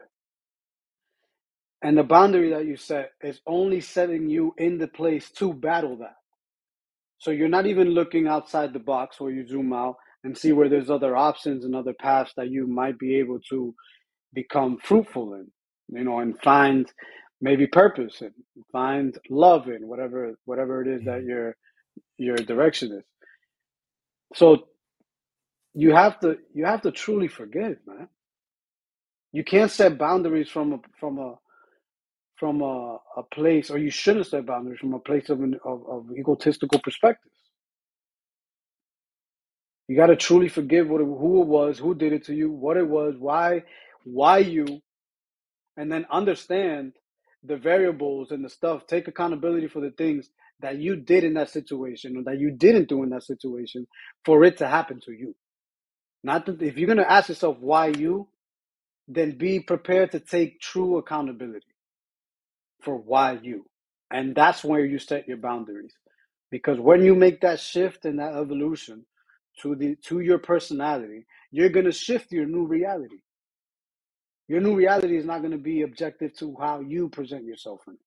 And 1.82 1.98
the 1.98 2.04
boundary 2.04 2.50
that 2.50 2.66
you 2.66 2.76
set 2.76 3.12
is 3.22 3.40
only 3.46 3.80
setting 3.80 4.30
you 4.30 4.54
in 4.58 4.78
the 4.78 4.88
place 4.88 5.30
to 5.32 5.54
battle 5.54 5.98
that. 5.98 6.16
So 7.18 7.30
you're 7.32 7.48
not 7.48 7.66
even 7.66 7.90
looking 7.90 8.28
outside 8.28 8.72
the 8.72 8.80
box 8.80 9.20
where 9.20 9.32
you 9.32 9.46
zoom 9.46 9.72
out 9.72 9.96
and 10.24 10.36
see 10.36 10.52
where 10.52 10.68
there's 10.68 10.90
other 10.90 11.16
options 11.16 11.64
and 11.64 11.76
other 11.76 11.94
paths 11.94 12.32
that 12.36 12.50
you 12.50 12.66
might 12.66 12.98
be 12.98 13.16
able 13.16 13.40
to 13.50 13.74
become 14.34 14.78
fruitful 14.82 15.34
in, 15.34 15.48
you 15.88 16.04
know, 16.04 16.20
and 16.20 16.40
find 16.42 16.92
maybe 17.42 17.66
purpose 17.66 18.22
and 18.22 18.32
find 18.72 19.18
love 19.30 19.68
in 19.68 19.88
whatever 19.88 20.34
whatever 20.46 20.82
it 20.82 20.88
is 20.88 21.04
that 21.04 21.22
Mhm. 21.22 21.28
your 21.28 21.56
your 22.18 22.36
direction 22.36 22.92
is. 22.92 23.04
So 24.36 24.68
you 25.74 25.94
have 25.94 26.20
to 26.20 26.38
you 26.54 26.66
have 26.66 26.82
to 26.82 26.92
truly 26.92 27.28
forgive, 27.28 27.78
man. 27.86 28.08
You 29.32 29.44
can't 29.44 29.70
set 29.70 29.98
boundaries 29.98 30.50
from 30.50 30.74
a 30.74 30.80
from 31.00 31.18
a 31.18 31.36
from 32.42 32.62
a, 32.62 32.98
a 33.16 33.24
place, 33.32 33.70
or 33.70 33.78
you 33.78 33.90
shouldn't 33.90 34.28
set 34.28 34.46
boundaries 34.46 34.80
from 34.80 34.94
a 34.94 35.00
place 35.00 35.30
of 35.30 35.40
an, 35.42 35.60
of, 35.64 35.88
of 35.88 36.06
egotistical 36.18 36.80
perspectives. 36.80 37.36
You 39.88 39.96
got 39.96 40.08
to 40.08 40.16
truly 40.16 40.48
forgive 40.48 40.88
what 40.88 41.00
who 41.00 41.42
it 41.42 41.48
was, 41.48 41.78
who 41.78 41.94
did 41.94 42.12
it 42.12 42.26
to 42.26 42.34
you, 42.34 42.50
what 42.52 42.76
it 42.78 42.88
was, 42.88 43.16
why 43.18 43.64
why 44.04 44.38
you, 44.40 44.66
and 45.76 45.92
then 45.92 46.06
understand 46.10 46.94
the 47.44 47.56
variables 47.56 48.32
and 48.32 48.44
the 48.44 48.50
stuff. 48.50 48.86
Take 48.86 49.08
accountability 49.08 49.68
for 49.68 49.80
the 49.80 49.92
things 49.92 50.30
that 50.60 50.78
you 50.78 50.96
did 50.96 51.24
in 51.24 51.34
that 51.34 51.50
situation 51.50 52.16
or 52.18 52.24
that 52.24 52.40
you 52.40 52.52
didn't 52.52 52.88
do 52.88 53.02
in 53.04 53.10
that 53.10 53.24
situation 53.24 53.86
for 54.24 54.44
it 54.44 54.58
to 54.58 54.68
happen 54.68 55.00
to 55.06 55.12
you. 55.12 55.34
Not 56.24 56.46
that 56.46 56.62
if 56.62 56.78
you're 56.78 56.88
gonna 56.88 57.02
ask 57.08 57.30
yourself 57.30 57.58
why 57.60 57.88
you, 57.88 58.28
then 59.08 59.38
be 59.38 59.60
prepared 59.60 60.12
to 60.12 60.20
take 60.20 60.60
true 60.60 60.98
accountability 60.98 61.66
for 62.82 62.96
why 62.96 63.38
you. 63.42 63.64
And 64.10 64.34
that's 64.34 64.62
where 64.62 64.84
you 64.84 64.98
set 64.98 65.26
your 65.26 65.38
boundaries. 65.38 65.94
Because 66.50 66.78
when 66.78 67.02
you 67.02 67.14
make 67.14 67.40
that 67.40 67.60
shift 67.60 68.04
and 68.04 68.18
that 68.18 68.34
evolution 68.34 69.06
to 69.62 69.74
the 69.74 69.96
to 70.04 70.20
your 70.20 70.38
personality, 70.38 71.26
you're 71.50 71.70
gonna 71.70 71.92
shift 71.92 72.32
your 72.32 72.46
new 72.46 72.66
reality. 72.66 73.20
Your 74.48 74.60
new 74.60 74.74
reality 74.74 75.16
is 75.16 75.24
not 75.24 75.42
gonna 75.42 75.56
be 75.56 75.82
objective 75.82 76.36
to 76.38 76.54
how 76.60 76.80
you 76.80 77.08
present 77.08 77.44
yourself 77.44 77.80
in 77.86 77.94
it. 77.94 78.00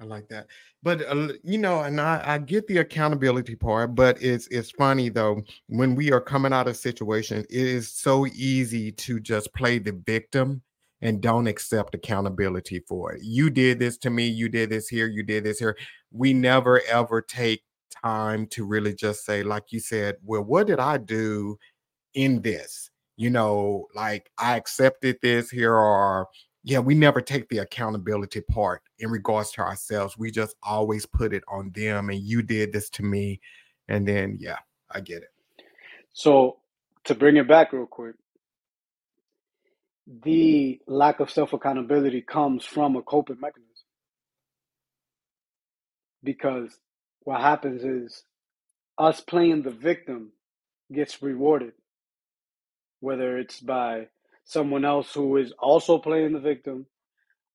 I 0.00 0.04
like 0.04 0.28
that. 0.28 0.46
But 0.82 1.02
uh, 1.02 1.34
you 1.42 1.58
know, 1.58 1.80
and 1.82 2.00
I, 2.00 2.22
I 2.24 2.38
get 2.38 2.66
the 2.66 2.78
accountability 2.78 3.54
part, 3.54 3.94
but 3.94 4.22
it's 4.22 4.46
it's 4.48 4.70
funny 4.70 5.10
though 5.10 5.42
when 5.66 5.94
we 5.94 6.10
are 6.10 6.20
coming 6.20 6.52
out 6.52 6.68
of 6.68 6.76
situations, 6.76 7.44
it 7.50 7.66
is 7.66 7.92
so 7.92 8.26
easy 8.26 8.92
to 8.92 9.20
just 9.20 9.52
play 9.52 9.78
the 9.78 9.92
victim 9.92 10.62
and 11.02 11.20
don't 11.20 11.46
accept 11.46 11.94
accountability 11.94 12.80
for 12.88 13.12
it. 13.14 13.22
You 13.22 13.50
did 13.50 13.78
this 13.78 13.96
to 13.98 14.10
me, 14.10 14.26
you 14.26 14.48
did 14.48 14.70
this 14.70 14.88
here, 14.88 15.06
you 15.06 15.22
did 15.22 15.44
this 15.44 15.58
here. 15.58 15.76
We 16.12 16.32
never 16.32 16.80
ever 16.88 17.22
take 17.22 17.62
time 18.02 18.46
to 18.48 18.64
really 18.64 18.94
just 18.94 19.24
say, 19.24 19.42
like 19.42 19.64
you 19.70 19.80
said, 19.80 20.16
well, 20.24 20.42
what 20.42 20.66
did 20.66 20.80
I 20.80 20.98
do 20.98 21.58
in 22.14 22.42
this? 22.42 22.90
You 23.16 23.30
know, 23.30 23.86
like 23.94 24.30
I 24.38 24.56
accepted 24.56 25.18
this 25.22 25.50
here, 25.50 25.74
or 25.74 26.26
yeah, 26.64 26.78
we 26.78 26.94
never 26.94 27.20
take 27.20 27.48
the 27.48 27.58
accountability 27.58 28.40
part 28.42 28.82
in 28.98 29.10
regards 29.10 29.50
to 29.52 29.60
ourselves. 29.60 30.16
We 30.16 30.30
just 30.30 30.56
always 30.62 31.06
put 31.06 31.34
it 31.34 31.44
on 31.48 31.70
them, 31.74 32.10
and 32.10 32.20
you 32.20 32.42
did 32.42 32.72
this 32.72 32.88
to 32.90 33.02
me, 33.02 33.40
and 33.88 34.06
then 34.06 34.36
yeah, 34.40 34.58
I 34.90 35.00
get 35.00 35.22
it. 35.22 35.30
So 36.12 36.60
to 37.04 37.14
bring 37.14 37.36
it 37.36 37.46
back 37.46 37.72
real 37.72 37.86
quick, 37.86 38.14
the 40.10 40.80
lack 40.88 41.20
of 41.20 41.30
self 41.30 41.52
accountability 41.52 42.22
comes 42.22 42.64
from 42.64 42.96
a 42.96 43.02
coping 43.02 43.40
mechanism. 43.40 43.70
Because 46.24 46.78
what 47.22 47.40
happens 47.40 47.84
is 47.84 48.24
us 48.98 49.20
playing 49.20 49.62
the 49.62 49.70
victim 49.70 50.32
gets 50.92 51.22
rewarded, 51.22 51.72
whether 53.00 53.38
it's 53.38 53.60
by 53.60 54.08
someone 54.44 54.84
else 54.84 55.14
who 55.14 55.36
is 55.36 55.52
also 55.60 55.98
playing 55.98 56.32
the 56.32 56.40
victim 56.40 56.86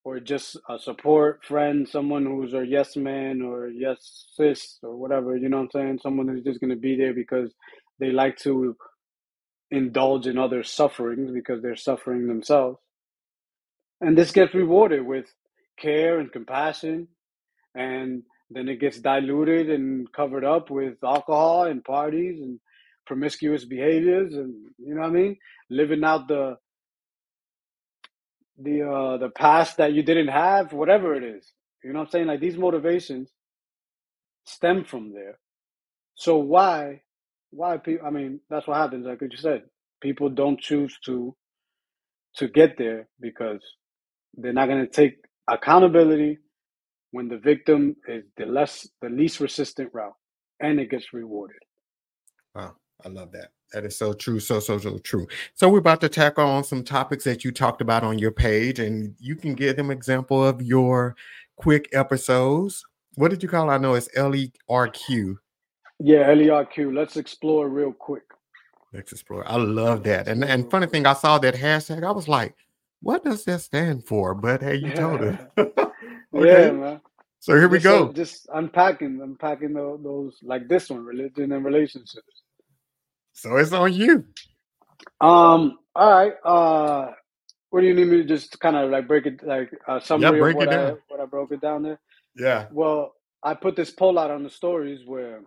or 0.04 0.20
just 0.20 0.58
a 0.70 0.80
support 0.80 1.44
friend, 1.44 1.88
someone 1.90 2.26
who's 2.26 2.54
a 2.54 2.66
yes 2.66 2.96
man 2.96 3.42
or 3.42 3.68
yes 3.68 4.28
sis 4.36 4.80
or 4.84 4.96
whatever, 4.96 5.38
you 5.38 5.50
know 5.50 5.58
what 5.58 5.76
I'm 5.76 5.82
saying? 5.82 6.00
Someone 6.02 6.28
who's 6.28 6.44
just 6.44 6.62
going 6.62 6.72
to 6.72 6.76
be 6.78 6.96
there 6.96 7.14
because 7.14 7.52
they 8.00 8.12
like 8.12 8.38
to 8.40 8.76
indulge 9.72 10.28
in 10.28 10.38
other 10.38 10.64
sufferings 10.64 11.32
because 11.32 11.62
they're 11.62 11.76
suffering 11.76 12.28
themselves. 12.28 12.80
And 14.02 14.18
this 14.18 14.32
gets 14.32 14.54
rewarded 14.54 15.06
with 15.06 15.26
care 15.80 16.20
and 16.20 16.32
compassion. 16.32 17.08
And 17.76 18.24
then 18.50 18.70
it 18.70 18.80
gets 18.80 19.00
diluted 19.00 19.70
and 19.70 20.12
covered 20.14 20.46
up 20.46 20.70
with 20.72 21.04
alcohol 21.04 21.66
and 21.66 21.84
parties 21.84 22.40
and 22.42 22.60
promiscuous 23.08 23.66
behaviors 23.66 24.34
and 24.36 24.54
you 24.80 24.96
know 24.96 25.02
what 25.02 25.10
I 25.10 25.14
mean? 25.14 25.38
Living 25.70 26.04
out 26.04 26.28
the 26.28 26.58
the 28.60 28.84
uh 28.84 29.18
the 29.18 29.30
past 29.30 29.78
that 29.78 29.94
you 29.94 30.04
didn't 30.04 30.30
have, 30.30 30.74
whatever 30.74 31.16
it 31.16 31.24
is. 31.24 31.54
You 31.84 31.94
know 31.94 32.00
what 32.00 32.06
I'm 32.08 32.12
saying? 32.12 32.28
Like 32.28 32.42
these 32.42 32.58
motivations 32.58 33.32
stem 34.46 34.86
from 34.86 35.14
there. 35.14 35.40
So 36.16 36.38
why 36.38 37.02
why 37.52 37.78
people 37.78 38.06
I 38.06 38.10
mean, 38.10 38.40
that's 38.50 38.68
what 38.68 38.78
happens, 38.78 39.06
like 39.06 39.22
you 39.22 39.38
said. 39.38 39.64
People 40.02 40.30
don't 40.30 40.60
choose 40.60 40.98
to 41.06 41.36
to 42.38 42.48
get 42.48 42.78
there 42.78 43.08
because 43.20 43.62
they're 44.36 44.54
not 44.54 44.68
gonna 44.68 44.88
take 44.88 45.16
accountability 45.48 46.40
when 47.12 47.30
the 47.30 47.38
victim 47.38 47.96
is 48.08 48.24
the 48.38 48.46
less 48.46 48.88
the 49.02 49.10
least 49.10 49.40
resistant 49.40 49.90
route 49.94 50.14
and 50.60 50.80
it 50.80 50.90
gets 50.90 51.14
rewarded. 51.14 51.58
Wow, 52.54 52.76
I 53.04 53.10
love 53.10 53.32
that. 53.34 53.52
That 53.74 53.86
is 53.86 53.98
so 53.98 54.14
true, 54.14 54.40
so 54.40 54.60
so 54.60 54.78
so 54.78 54.98
true. 55.00 55.28
So 55.54 55.70
we're 55.70 55.80
about 55.80 56.02
to 56.02 56.10
tackle 56.10 56.46
on 56.46 56.64
some 56.64 56.84
topics 56.84 57.24
that 57.26 57.44
you 57.44 57.52
talked 57.52 57.82
about 57.82 58.04
on 58.04 58.20
your 58.20 58.32
page, 58.32 58.80
and 58.80 59.16
you 59.20 59.36
can 59.36 59.54
give 59.54 59.76
them 59.76 59.92
example 59.92 60.46
of 60.46 60.62
your 60.62 61.16
quick 61.58 61.90
episodes. 61.94 62.86
What 63.16 63.32
did 63.32 63.44
you 63.44 63.50
call? 63.50 63.70
It? 63.70 63.74
I 63.74 63.78
know 63.78 63.96
it's 63.96 64.10
L 64.16 64.36
E 64.36 64.52
R 64.70 64.88
Q. 64.88 65.40
Yeah, 66.00 66.30
LERQ. 66.34 66.96
Let's 66.96 67.18
explore 67.18 67.70
real 67.70 67.94
quick. 67.94 68.24
Let's 68.94 69.12
explore. 69.12 69.48
I 69.50 69.58
love 69.58 70.04
that. 70.04 70.28
And 70.28 70.44
and 70.44 70.70
funny 70.72 70.88
thing, 70.88 71.06
I 71.06 71.14
saw 71.14 71.38
that 71.40 71.56
hashtag. 71.56 72.04
I 72.06 72.12
was 72.12 72.28
like, 72.28 72.56
what 73.02 73.24
does 73.24 73.46
that 73.46 73.62
stand 73.62 74.06
for? 74.08 74.36
But 74.36 74.62
hey, 74.64 74.76
you 74.78 74.92
told 74.92 75.24
us. 75.24 75.40
Yeah, 76.34 76.72
man. 76.72 77.02
so 77.40 77.54
here 77.56 77.70
we 77.70 77.80
Just 77.80 77.92
uh, 77.92 78.04
go. 78.04 78.14
just 78.14 78.48
unpacking, 78.54 79.22
unpacking 79.24 79.74
tho- 79.74 80.00
those 80.04 80.40
like 80.44 80.68
this 80.70 80.90
one, 80.90 81.06
religion 81.06 81.52
and 81.54 81.66
relationships. 81.66 82.44
So 83.34 83.58
it's 83.58 83.74
on 83.74 83.94
you. 83.94 84.26
Um. 85.22 85.80
All 85.96 86.12
right. 86.12 86.34
Uh, 86.46 87.12
what 87.72 87.82
do 87.82 87.88
you 87.88 87.94
need 87.96 88.08
me 88.08 88.18
to 88.18 88.26
just 88.26 88.60
kind 88.60 88.76
of 88.78 88.92
like 88.92 89.08
break 89.08 89.26
it, 89.28 89.44
like 89.46 89.72
Yeah, 90.16 90.32
summary 90.32 90.42
of 90.42 90.52
break 90.52 90.60
it 90.62 90.68
what 90.68 90.70
I 90.70 90.94
what 91.10 91.20
I 91.22 91.26
broke 91.26 91.52
it 91.52 91.62
down 91.62 91.84
there? 91.84 92.00
Yeah. 92.36 92.68
Well, 92.70 93.14
I 93.44 93.54
put 93.56 93.76
this 93.76 93.92
poll 93.92 94.20
out 94.20 94.32
on 94.32 94.44
the 94.44 94.50
stories 94.52 95.02
where 95.06 95.42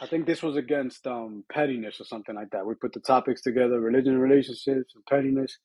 I 0.00 0.06
think 0.06 0.26
this 0.26 0.42
was 0.42 0.56
against 0.56 1.06
um 1.06 1.44
pettiness 1.52 2.00
or 2.00 2.04
something 2.04 2.34
like 2.36 2.50
that. 2.52 2.66
We 2.66 2.74
put 2.74 2.94
the 2.94 3.00
topics 3.00 3.42
together: 3.42 3.80
religion 3.80 4.18
relationships 4.18 4.94
and 4.94 5.04
pettiness, 5.08 5.58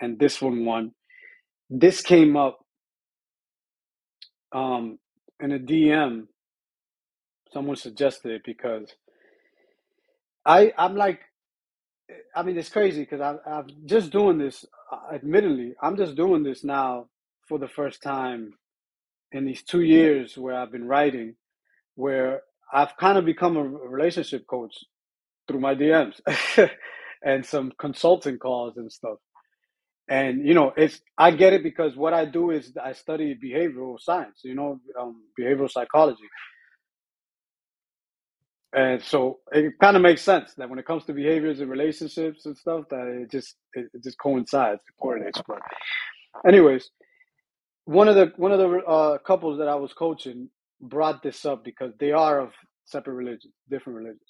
and 0.00 0.18
this 0.18 0.42
one 0.42 0.64
won. 0.64 0.92
This 1.70 2.02
came 2.02 2.36
up 2.36 2.58
um 4.52 4.98
in 5.40 5.52
a 5.52 5.58
DM. 5.60 6.26
Someone 7.52 7.76
suggested 7.76 8.32
it 8.32 8.42
because 8.44 8.92
I 10.46 10.72
I'm 10.78 10.96
like 10.96 11.20
I 12.36 12.42
mean 12.44 12.58
it's 12.58 12.70
crazy 12.70 13.02
because 13.02 13.20
I 13.22 13.36
I'm 13.50 13.68
just 13.86 14.12
doing 14.12 14.38
this. 14.38 14.64
uh, 14.92 15.14
Admittedly, 15.14 15.74
I'm 15.82 15.96
just 15.96 16.16
doing 16.16 16.42
this 16.44 16.64
now 16.64 17.08
for 17.48 17.58
the 17.58 17.68
first 17.68 18.02
time 18.02 18.54
in 19.32 19.44
these 19.46 19.62
two 19.62 19.82
years 19.82 20.36
where 20.38 20.54
I've 20.56 20.72
been 20.72 20.88
writing, 20.88 21.36
where 21.96 22.42
I've 22.72 22.96
kind 22.98 23.18
of 23.18 23.24
become 23.26 23.56
a 23.56 23.64
relationship 23.64 24.46
coach 24.48 24.76
through 25.48 25.60
my 25.60 25.74
DMs 25.74 26.20
and 27.24 27.44
some 27.46 27.72
consulting 27.78 28.38
calls 28.38 28.76
and 28.78 28.92
stuff. 28.92 29.18
And 30.08 30.46
you 30.46 30.54
know, 30.54 30.72
it's 30.76 31.00
I 31.18 31.32
get 31.32 31.54
it 31.54 31.62
because 31.64 31.96
what 31.96 32.14
I 32.14 32.26
do 32.26 32.50
is 32.50 32.72
I 32.82 32.92
study 32.92 33.36
behavioral 33.42 34.00
science, 34.00 34.40
you 34.44 34.54
know, 34.54 34.80
um, 35.00 35.22
behavioral 35.40 35.70
psychology, 35.70 36.24
and 38.74 39.02
so 39.02 39.40
it 39.52 39.74
kind 39.80 39.96
of 39.96 40.02
makes 40.02 40.22
sense 40.22 40.54
that 40.56 40.70
when 40.70 40.78
it 40.78 40.86
comes 40.86 41.04
to 41.06 41.14
behaviors 41.14 41.60
and 41.60 41.70
relationships 41.70 42.46
and 42.46 42.56
stuff, 42.56 42.84
that 42.90 43.06
it 43.22 43.30
just 43.32 43.56
it, 43.74 43.86
it 43.94 44.04
just 44.04 44.18
coincides, 44.18 44.82
it 44.88 44.94
coordinates. 45.00 45.42
But 45.48 45.60
anyways, 46.46 46.90
one 47.86 48.08
of 48.08 48.16
the 48.16 48.32
one 48.36 48.52
of 48.52 48.58
the 48.60 48.78
uh, 48.86 49.18
couples 49.18 49.58
that 49.58 49.68
I 49.68 49.76
was 49.76 49.92
coaching 49.92 50.50
brought 50.80 51.22
this 51.22 51.44
up 51.46 51.64
because 51.64 51.92
they 52.00 52.12
are 52.12 52.40
of 52.40 52.52
separate 52.86 53.14
religions, 53.14 53.54
different 53.70 53.98
religions, 53.98 54.22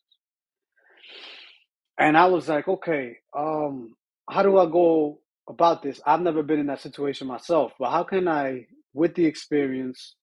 and 1.99 2.17
I 2.17 2.27
was 2.27 2.49
like, 2.49 2.69
okay, 2.69 3.17
um, 3.37 3.95
how 4.31 4.43
do 4.43 4.59
I 4.59 4.67
go 4.67 5.21
about 5.49 5.83
this? 5.83 6.01
I've 6.07 6.23
never 6.23 6.43
been 6.43 6.61
in 6.61 6.67
that 6.67 6.81
situation 6.83 7.27
myself, 7.29 7.73
but 7.79 7.91
how 7.91 8.05
can 8.05 8.29
I, 8.29 8.67
with 8.95 9.15
the 9.15 9.27
experience 9.27 10.15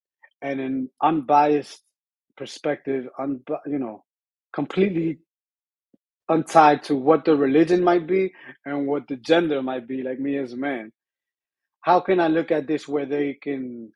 and 0.42 0.60
an 0.60 0.90
unbiased 1.04 1.82
perspective, 2.38 3.08
un, 3.20 3.42
you 3.68 3.80
know, 3.80 4.04
completely 4.54 5.20
untied 6.30 6.84
to 6.84 6.96
what 6.96 7.26
the 7.26 7.36
religion 7.36 7.84
might 7.84 8.08
be 8.08 8.34
and 8.66 8.88
what 8.88 9.08
the 9.08 9.16
gender 9.18 9.62
might 9.62 9.88
be, 9.88 10.04
like 10.04 10.20
me 10.20 10.38
as 10.38 10.54
a 10.54 10.58
man. 10.58 10.92
How 11.82 12.00
can 12.02 12.20
I 12.20 12.28
look 12.28 12.52
at 12.52 12.68
this 12.68 12.88
where 12.88 13.06
they 13.06 13.36
can 13.42 13.92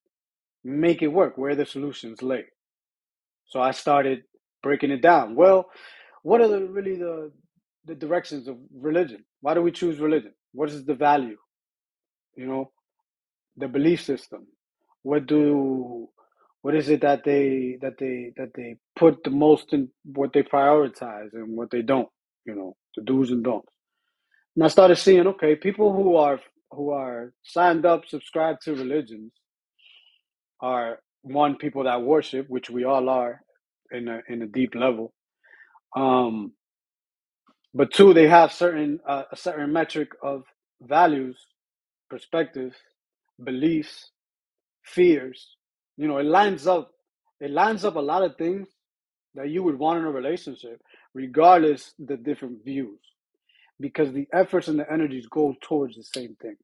make 0.68 1.02
it 1.04 1.10
work, 1.10 1.38
where 1.38 1.56
the 1.56 1.66
solutions 1.66 2.24
lay? 2.24 2.46
So 3.48 3.62
I 3.62 3.72
started 3.72 4.24
breaking 4.64 4.92
it 4.92 5.02
down. 5.04 5.36
Well, 5.36 5.68
what 6.24 6.42
are 6.42 6.50
the 6.50 6.62
really 6.68 6.98
the 6.98 7.32
the 7.86 7.96
directions 7.96 8.48
of 8.48 8.58
religion? 8.74 9.26
Why 9.42 9.56
do 9.56 9.62
we 9.64 9.72
choose 9.72 10.00
religion? 10.00 10.34
What 10.54 10.70
is 10.70 10.86
the 10.86 10.96
value? 10.96 11.38
You 12.36 12.48
know, 12.48 12.72
the 13.58 13.68
belief 13.68 14.04
system. 14.04 14.48
What 15.04 15.28
do 15.28 16.10
what 16.64 16.76
is 16.76 16.90
it 16.90 17.02
that 17.02 17.24
they 17.26 17.78
that 17.82 17.96
they 18.00 18.34
that 18.38 18.52
they 18.56 18.78
put 18.98 19.24
the 19.24 19.32
most 19.32 19.74
in 19.74 19.90
what 20.06 20.34
they 20.34 20.44
prioritize 20.44 21.34
and 21.34 21.58
what 21.58 21.72
they 21.72 21.84
don't? 21.84 22.10
You 22.46 22.56
know, 22.56 22.78
the 22.96 23.04
do's 23.04 23.32
and 23.32 23.44
don'ts. 23.44 23.74
And 24.56 24.66
I 24.66 24.70
started 24.70 24.98
seeing, 24.98 25.28
okay, 25.28 25.56
people 25.56 25.94
who 25.94 26.18
are 26.18 26.40
who 26.72 26.92
are 26.92 27.34
signed 27.44 27.86
up, 27.86 28.06
subscribed 28.08 28.62
to 28.64 28.76
religions, 28.76 29.34
are 30.62 31.00
one 31.24 31.58
people 31.58 31.86
that 31.86 32.02
worship, 32.04 32.48
which 32.50 32.70
we 32.70 32.84
all 32.86 33.10
are, 33.10 33.42
in 33.92 34.08
a 34.08 34.22
in 34.30 34.42
a 34.44 34.48
deep 34.48 34.76
level. 34.76 35.14
Um, 35.96 36.54
but 37.74 37.94
two, 37.94 38.14
they 38.14 38.28
have 38.30 38.52
certain 38.54 39.00
uh, 39.08 39.24
a 39.32 39.38
certain 39.38 39.74
metric 39.74 40.10
of 40.24 40.44
values, 40.82 41.38
perspectives, 42.10 42.76
beliefs, 43.44 44.12
fears. 44.86 45.56
You 45.98 46.08
know, 46.08 46.18
it 46.20 46.26
lines 46.26 46.68
up. 46.68 46.92
It 47.42 47.52
lines 47.52 47.86
up 47.86 47.96
a 47.98 48.00
lot 48.02 48.24
of 48.24 48.38
things 48.38 48.68
that 49.36 49.50
you 49.50 49.64
would 49.64 49.80
want 49.80 50.00
in 50.00 50.06
a 50.06 50.12
relationship, 50.12 50.82
regardless 51.14 51.94
the 52.00 52.18
different 52.18 52.64
views, 52.66 53.00
because 53.80 54.14
the 54.14 54.28
efforts 54.34 54.68
and 54.70 54.80
the 54.80 54.92
energies 54.92 55.28
go 55.32 55.56
towards 55.62 55.96
the 55.98 56.04
same 56.04 56.36
thing. 56.42 56.56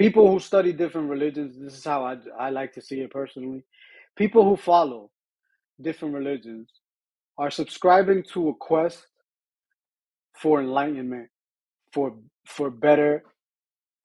People 0.00 0.32
who 0.32 0.40
study 0.40 0.72
different 0.72 1.10
religions, 1.10 1.56
this 1.60 1.78
is 1.78 1.84
how 1.84 2.06
I, 2.06 2.18
I 2.40 2.50
like 2.50 2.74
to 2.74 2.82
see 2.82 3.02
it 3.02 3.12
personally. 3.12 3.64
People 4.16 4.44
who 4.44 4.56
follow 4.56 5.12
different 5.80 6.14
religions 6.14 6.70
are 7.38 7.50
subscribing 7.50 8.24
to 8.34 8.50
a 8.50 8.54
quest 8.54 9.06
for 10.36 10.60
enlightenment, 10.60 11.28
for 11.92 12.14
for 12.46 12.70
better 12.70 13.24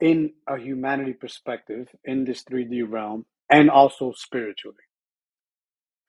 in 0.02 0.34
a 0.50 0.58
humanity 0.58 1.14
perspective 1.14 1.88
in 2.06 2.26
this 2.26 2.44
3D 2.44 2.84
realm 2.90 3.26
and 3.50 3.70
also 3.72 4.14
spiritually. 4.16 4.78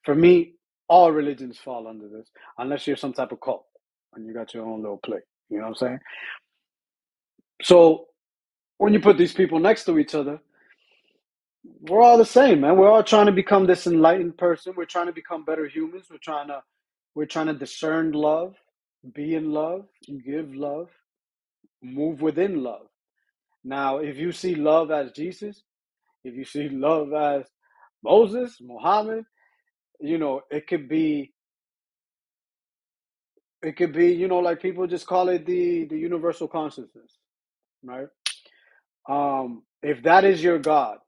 For 0.05 0.15
me, 0.15 0.55
all 0.89 1.11
religions 1.11 1.59
fall 1.59 1.87
under 1.87 2.09
this, 2.09 2.29
unless 2.57 2.87
you're 2.87 2.97
some 2.97 3.13
type 3.13 3.31
of 3.31 3.41
cult 3.41 3.65
and 4.15 4.27
you 4.27 4.33
got 4.33 4.53
your 4.53 4.65
own 4.65 4.81
little 4.81 4.99
play. 5.05 5.19
You 5.49 5.59
know 5.59 5.63
what 5.63 5.69
I'm 5.69 5.75
saying? 5.75 5.99
So 7.63 8.07
when 8.77 8.93
you 8.93 8.99
put 9.01 9.17
these 9.17 9.33
people 9.33 9.59
next 9.59 9.85
to 9.85 9.99
each 9.99 10.15
other, 10.15 10.39
we're 11.81 12.01
all 12.03 12.17
the 12.17 12.25
same, 12.25 12.61
man. 12.61 12.77
We're 12.77 12.91
all 12.91 13.03
trying 13.03 13.27
to 13.27 13.33
become 13.33 13.67
this 13.67 13.87
enlightened 13.87 14.37
person. 14.37 14.73
We're 14.77 14.85
trying 14.85 15.07
to 15.07 15.13
become 15.13 15.45
better 15.45 15.67
humans. 15.67 16.07
We're 16.11 16.17
trying 16.19 16.47
to 16.49 16.63
we're 17.15 17.25
trying 17.27 17.47
to 17.47 17.53
discern 17.53 18.13
love, 18.13 18.55
be 19.13 19.35
in 19.35 19.51
love, 19.51 19.85
give 20.25 20.55
love, 20.55 20.89
move 21.83 22.21
within 22.21 22.63
love. 22.63 22.87
Now, 23.63 23.99
if 23.99 24.17
you 24.17 24.31
see 24.31 24.55
love 24.55 24.91
as 24.91 25.11
Jesus, 25.13 25.63
if 26.23 26.35
you 26.35 26.45
see 26.45 26.69
love 26.71 27.13
as 27.13 27.45
Moses, 28.03 28.57
Muhammad, 28.61 29.25
you 29.99 30.17
know, 30.17 30.41
it 30.51 30.67
could 30.67 30.89
be 30.89 31.33
it 33.63 33.77
could 33.77 33.93
be, 33.93 34.07
you 34.13 34.27
know, 34.27 34.39
like 34.39 34.61
people 34.61 34.87
just 34.87 35.07
call 35.07 35.29
it 35.29 35.45
the 35.45 35.85
the 35.85 35.97
universal 35.97 36.47
consciousness, 36.47 37.17
right? 37.83 38.07
Um, 39.09 39.63
if 39.83 40.03
that 40.03 40.25
is 40.25 40.43
your 40.43 40.59
God 40.59 40.99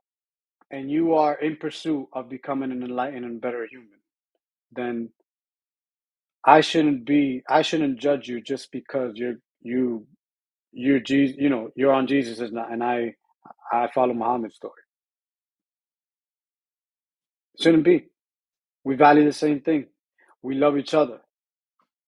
and 0.71 0.91
you 0.91 1.15
are 1.15 1.35
in 1.35 1.57
pursuit 1.57 2.07
of 2.13 2.29
becoming 2.29 2.71
an 2.71 2.83
enlightened 2.83 3.25
and 3.25 3.41
better 3.41 3.67
human, 3.69 3.99
then 4.73 5.09
I 6.45 6.61
shouldn't 6.61 7.05
be 7.05 7.43
I 7.49 7.61
shouldn't 7.61 7.99
judge 7.99 8.27
you 8.27 8.41
just 8.41 8.71
because 8.71 9.13
you're 9.15 9.35
you 9.61 10.07
you're 10.73 10.99
Jesus 11.01 11.37
you 11.39 11.49
know 11.49 11.69
you're 11.75 11.93
on 11.93 12.07
Jesus 12.07 12.39
and 12.39 12.59
I 12.59 12.71
and 12.73 12.83
I 12.83 13.15
I 13.71 13.89
follow 13.93 14.13
Muhammad's 14.13 14.55
story. 14.55 14.81
Shouldn't 17.61 17.85
be. 17.85 18.07
We 18.85 18.95
value 18.95 19.25
the 19.25 19.33
same 19.33 19.61
thing. 19.61 19.87
We 20.43 20.55
love 20.55 20.77
each 20.77 20.93
other. 20.95 21.19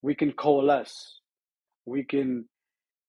We 0.01 0.15
can 0.15 0.33
coalesce. 0.33 1.19
We 1.85 2.03
can 2.05 2.47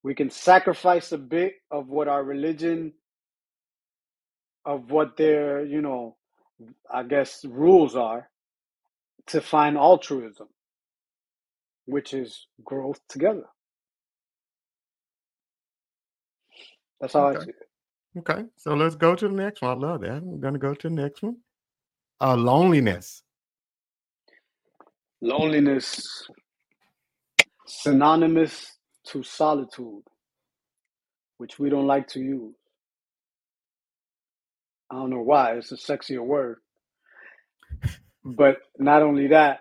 we 0.05 0.14
can 0.14 0.30
sacrifice 0.30 1.12
a 1.12 1.18
bit 1.18 1.55
of 1.70 1.88
what 1.88 2.09
our 2.09 2.24
religion 2.24 2.94
of 4.66 4.92
what 4.92 5.16
their, 5.18 5.64
you 5.66 5.82
know, 5.82 6.16
I 6.92 7.05
guess 7.05 7.44
rules 7.44 7.96
are 7.96 8.30
to 9.28 9.40
find 9.40 9.78
altruism, 9.78 10.48
which 11.86 12.14
is 12.14 12.46
growth 12.64 13.00
together. 13.09 13.44
That's 17.00 17.14
how 17.14 17.28
I 17.28 17.34
Okay. 17.34 17.44
see 17.44 17.50
it. 17.50 17.68
Okay. 18.18 18.44
So 18.57 18.74
let's 18.74 18.96
go 18.96 19.16
to 19.16 19.28
the 19.28 19.34
next 19.34 19.62
one. 19.62 19.72
I 19.72 19.88
love 19.88 20.03
that. 20.03 20.22
We're 20.22 20.38
gonna 20.38 20.59
go 20.59 20.74
to 20.74 20.88
the 20.88 20.94
next 20.94 21.22
one. 21.22 21.38
Uh 22.20 22.36
loneliness. 22.36 23.22
Loneliness 25.22 26.28
synonymous 27.66 28.72
to 29.09 29.22
solitude, 29.22 30.03
which 31.38 31.59
we 31.59 31.70
don't 31.70 31.86
like 31.86 32.09
to 32.09 32.20
use. 32.20 32.55
I 34.90 34.96
don't 34.96 35.11
know 35.11 35.22
why, 35.22 35.55
it's 35.55 35.72
a 35.72 35.76
sexier 35.76 36.24
word. 36.24 36.59
But 38.24 38.59
not 38.78 39.03
only 39.03 39.28
that, 39.28 39.61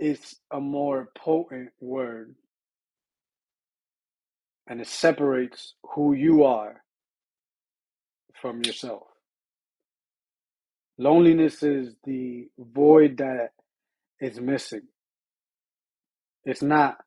it's 0.00 0.36
a 0.52 0.60
more 0.60 1.08
potent 1.16 1.70
word 1.80 2.34
and 4.68 4.80
it 4.80 4.88
separates 4.88 5.74
who 5.94 6.14
you 6.14 6.44
are 6.44 6.82
from 8.40 8.62
yourself. 8.64 9.04
Loneliness 10.98 11.62
is 11.62 11.94
the 12.04 12.48
void 12.58 13.18
that 13.18 13.50
is 14.20 14.40
missing. 14.40 14.82
It's 16.44 16.62
not 16.62 16.98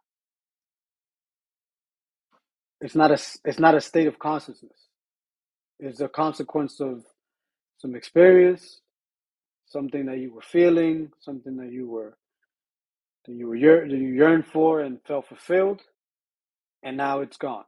it's 2.82 2.96
not 2.96 3.12
a 3.12 3.16
it's 3.46 3.60
not 3.60 3.76
a 3.76 3.82
state 3.82 4.08
of 4.08 4.20
consciousness. 4.20 4.78
It's 5.80 6.02
a 6.02 6.08
consequence 6.10 6.80
of 6.80 7.04
some 7.80 7.96
experience, 7.96 8.82
something 9.68 10.06
that 10.08 10.20
you 10.20 10.34
were 10.34 10.42
feeling, 10.42 11.12
something 11.20 11.58
that 11.58 11.72
you 11.72 11.88
were 11.90 12.18
that 13.26 13.34
you 13.34 13.48
were 13.48 13.56
yearn, 13.56 13.90
that 13.90 13.98
you 13.98 14.10
yearned 14.10 14.48
for 14.48 14.82
and 14.82 15.00
felt 15.08 15.28
fulfilled, 15.28 15.82
and 16.84 16.98
now 16.98 17.22
it's 17.22 17.38
gone. 17.38 17.66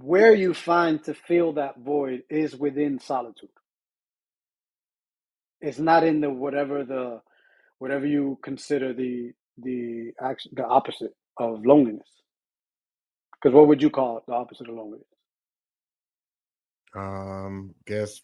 Where 0.00 0.34
you 0.34 0.54
find 0.54 1.02
to 1.04 1.14
fill 1.14 1.54
that 1.54 1.78
void 1.78 2.22
is 2.30 2.56
within 2.56 2.98
solitude. 3.00 3.50
It's 5.60 5.78
not 5.78 6.04
in 6.04 6.20
the 6.20 6.30
whatever 6.30 6.84
the 6.84 7.22
whatever 7.78 8.06
you 8.06 8.38
consider 8.42 8.94
the 8.94 9.32
the 9.58 10.12
action 10.22 10.52
the 10.54 10.66
opposite 10.66 11.14
of 11.38 11.64
loneliness. 11.64 12.08
Because 13.32 13.54
what 13.54 13.68
would 13.68 13.82
you 13.82 13.90
call 13.90 14.22
the 14.26 14.34
opposite 14.34 14.68
of 14.68 14.74
loneliness? 14.74 15.06
Um 16.94 17.74
guess 17.86 18.22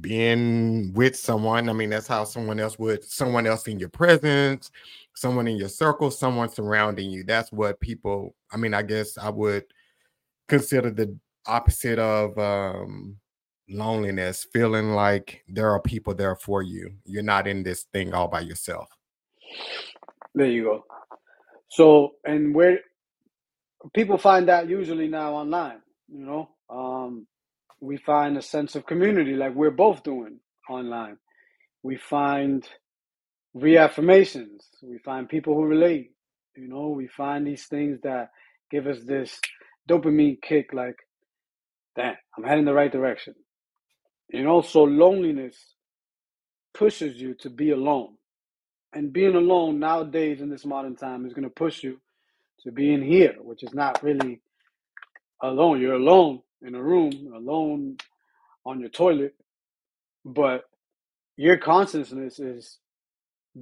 being 0.00 0.92
with 0.94 1.16
someone. 1.16 1.68
I 1.68 1.72
mean, 1.72 1.90
that's 1.90 2.06
how 2.06 2.24
someone 2.24 2.58
else 2.58 2.78
would 2.78 3.04
someone 3.04 3.46
else 3.46 3.68
in 3.68 3.78
your 3.78 3.90
presence, 3.90 4.70
someone 5.14 5.46
in 5.46 5.56
your 5.56 5.68
circle, 5.68 6.10
someone 6.10 6.48
surrounding 6.48 7.10
you. 7.10 7.24
That's 7.24 7.52
what 7.52 7.80
people, 7.80 8.34
I 8.50 8.56
mean, 8.56 8.74
I 8.74 8.82
guess 8.82 9.18
I 9.18 9.28
would 9.28 9.64
consider 10.48 10.90
the 10.90 11.16
opposite 11.46 11.98
of 11.98 12.38
um 12.38 13.16
loneliness, 13.68 14.46
feeling 14.52 14.90
like 14.90 15.44
there 15.48 15.70
are 15.70 15.80
people 15.80 16.14
there 16.14 16.36
for 16.36 16.62
you. 16.62 16.92
You're 17.04 17.22
not 17.22 17.46
in 17.46 17.62
this 17.62 17.84
thing 17.92 18.14
all 18.14 18.28
by 18.28 18.40
yourself. 18.40 18.88
There 20.34 20.46
you 20.46 20.64
go. 20.64 20.84
So, 21.72 22.12
and 22.24 22.54
where 22.54 22.80
people 23.94 24.18
find 24.18 24.48
that 24.48 24.68
usually 24.68 25.08
now 25.08 25.34
online, 25.34 25.80
you 26.08 26.26
know, 26.26 26.50
um, 26.70 27.26
we 27.80 27.98
find 27.98 28.38
a 28.38 28.42
sense 28.42 28.76
of 28.76 28.86
community 28.86 29.34
like 29.34 29.54
we're 29.54 29.70
both 29.72 30.02
doing 30.04 30.40
online. 30.70 31.18
We 31.82 31.96
find 31.96 32.66
reaffirmations. 33.56 34.60
We 34.82 34.98
find 34.98 35.28
people 35.28 35.54
who 35.54 35.64
relate. 35.64 36.12
You 36.56 36.68
know, 36.68 36.88
we 36.90 37.08
find 37.08 37.46
these 37.46 37.66
things 37.66 38.00
that 38.02 38.30
give 38.70 38.86
us 38.86 38.98
this 39.06 39.40
dopamine 39.90 40.42
kick 40.42 40.72
like, 40.74 40.96
damn, 41.96 42.16
I'm 42.36 42.44
heading 42.44 42.66
the 42.66 42.74
right 42.74 42.92
direction. 42.92 43.34
You 44.30 44.44
know, 44.44 44.62
so 44.62 44.84
loneliness 44.84 45.56
pushes 46.74 47.20
you 47.20 47.34
to 47.40 47.50
be 47.50 47.70
alone. 47.70 48.14
And 48.94 49.12
being 49.12 49.34
alone 49.34 49.78
nowadays 49.78 50.40
in 50.40 50.50
this 50.50 50.66
modern 50.66 50.96
time 50.96 51.26
is 51.26 51.32
going 51.32 51.44
to 51.44 51.50
push 51.50 51.82
you 51.82 52.00
to 52.60 52.72
being 52.72 53.02
here, 53.02 53.34
which 53.40 53.62
is 53.62 53.74
not 53.74 54.02
really 54.02 54.40
alone. 55.42 55.80
You're 55.80 55.94
alone 55.94 56.42
in 56.62 56.74
a 56.74 56.82
room, 56.82 57.32
alone 57.34 57.96
on 58.64 58.80
your 58.80 58.90
toilet, 58.90 59.34
but 60.24 60.64
your 61.36 61.56
consciousness 61.56 62.38
is 62.38 62.78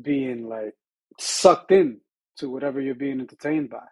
being 0.02 0.48
like 0.48 0.74
sucked 1.18 1.72
in 1.72 2.00
to 2.36 2.50
whatever 2.50 2.80
you're 2.80 2.94
being 2.94 3.20
entertained 3.20 3.70
by. 3.70 3.86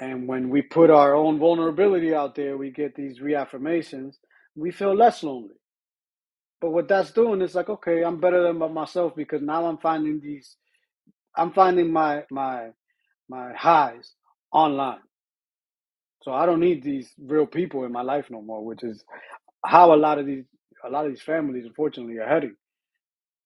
And 0.00 0.26
when 0.26 0.50
we 0.50 0.62
put 0.62 0.90
our 0.90 1.14
own 1.14 1.38
vulnerability 1.38 2.14
out 2.14 2.34
there, 2.34 2.56
we 2.56 2.70
get 2.70 2.94
these 2.94 3.20
reaffirmations, 3.20 4.16
we 4.56 4.70
feel 4.70 4.94
less 4.94 5.22
lonely. 5.22 5.54
But 6.60 6.70
what 6.72 6.88
that's 6.88 7.12
doing 7.12 7.42
is 7.42 7.54
like, 7.54 7.70
okay, 7.70 8.02
I'm 8.04 8.20
better 8.20 8.42
than 8.42 8.58
myself 8.74 9.14
because 9.16 9.42
now 9.42 9.66
I'm 9.66 9.78
finding 9.78 10.20
these, 10.20 10.56
I'm 11.36 11.52
finding 11.52 11.92
my 11.92 12.24
my 12.30 12.70
my 13.28 13.52
highs 13.54 14.14
online. 14.52 15.00
So 16.22 16.32
I 16.32 16.46
don't 16.46 16.60
need 16.60 16.82
these 16.82 17.12
real 17.18 17.46
people 17.46 17.84
in 17.84 17.92
my 17.92 18.02
life 18.02 18.26
no 18.30 18.42
more, 18.42 18.64
which 18.64 18.84
is 18.84 19.04
how 19.66 19.94
a 19.94 19.96
lot 19.96 20.18
of 20.18 20.26
these 20.26 20.44
a 20.84 20.90
lot 20.90 21.06
of 21.06 21.12
these 21.12 21.22
families 21.22 21.66
unfortunately 21.66 22.18
are 22.18 22.28
heading. 22.28 22.56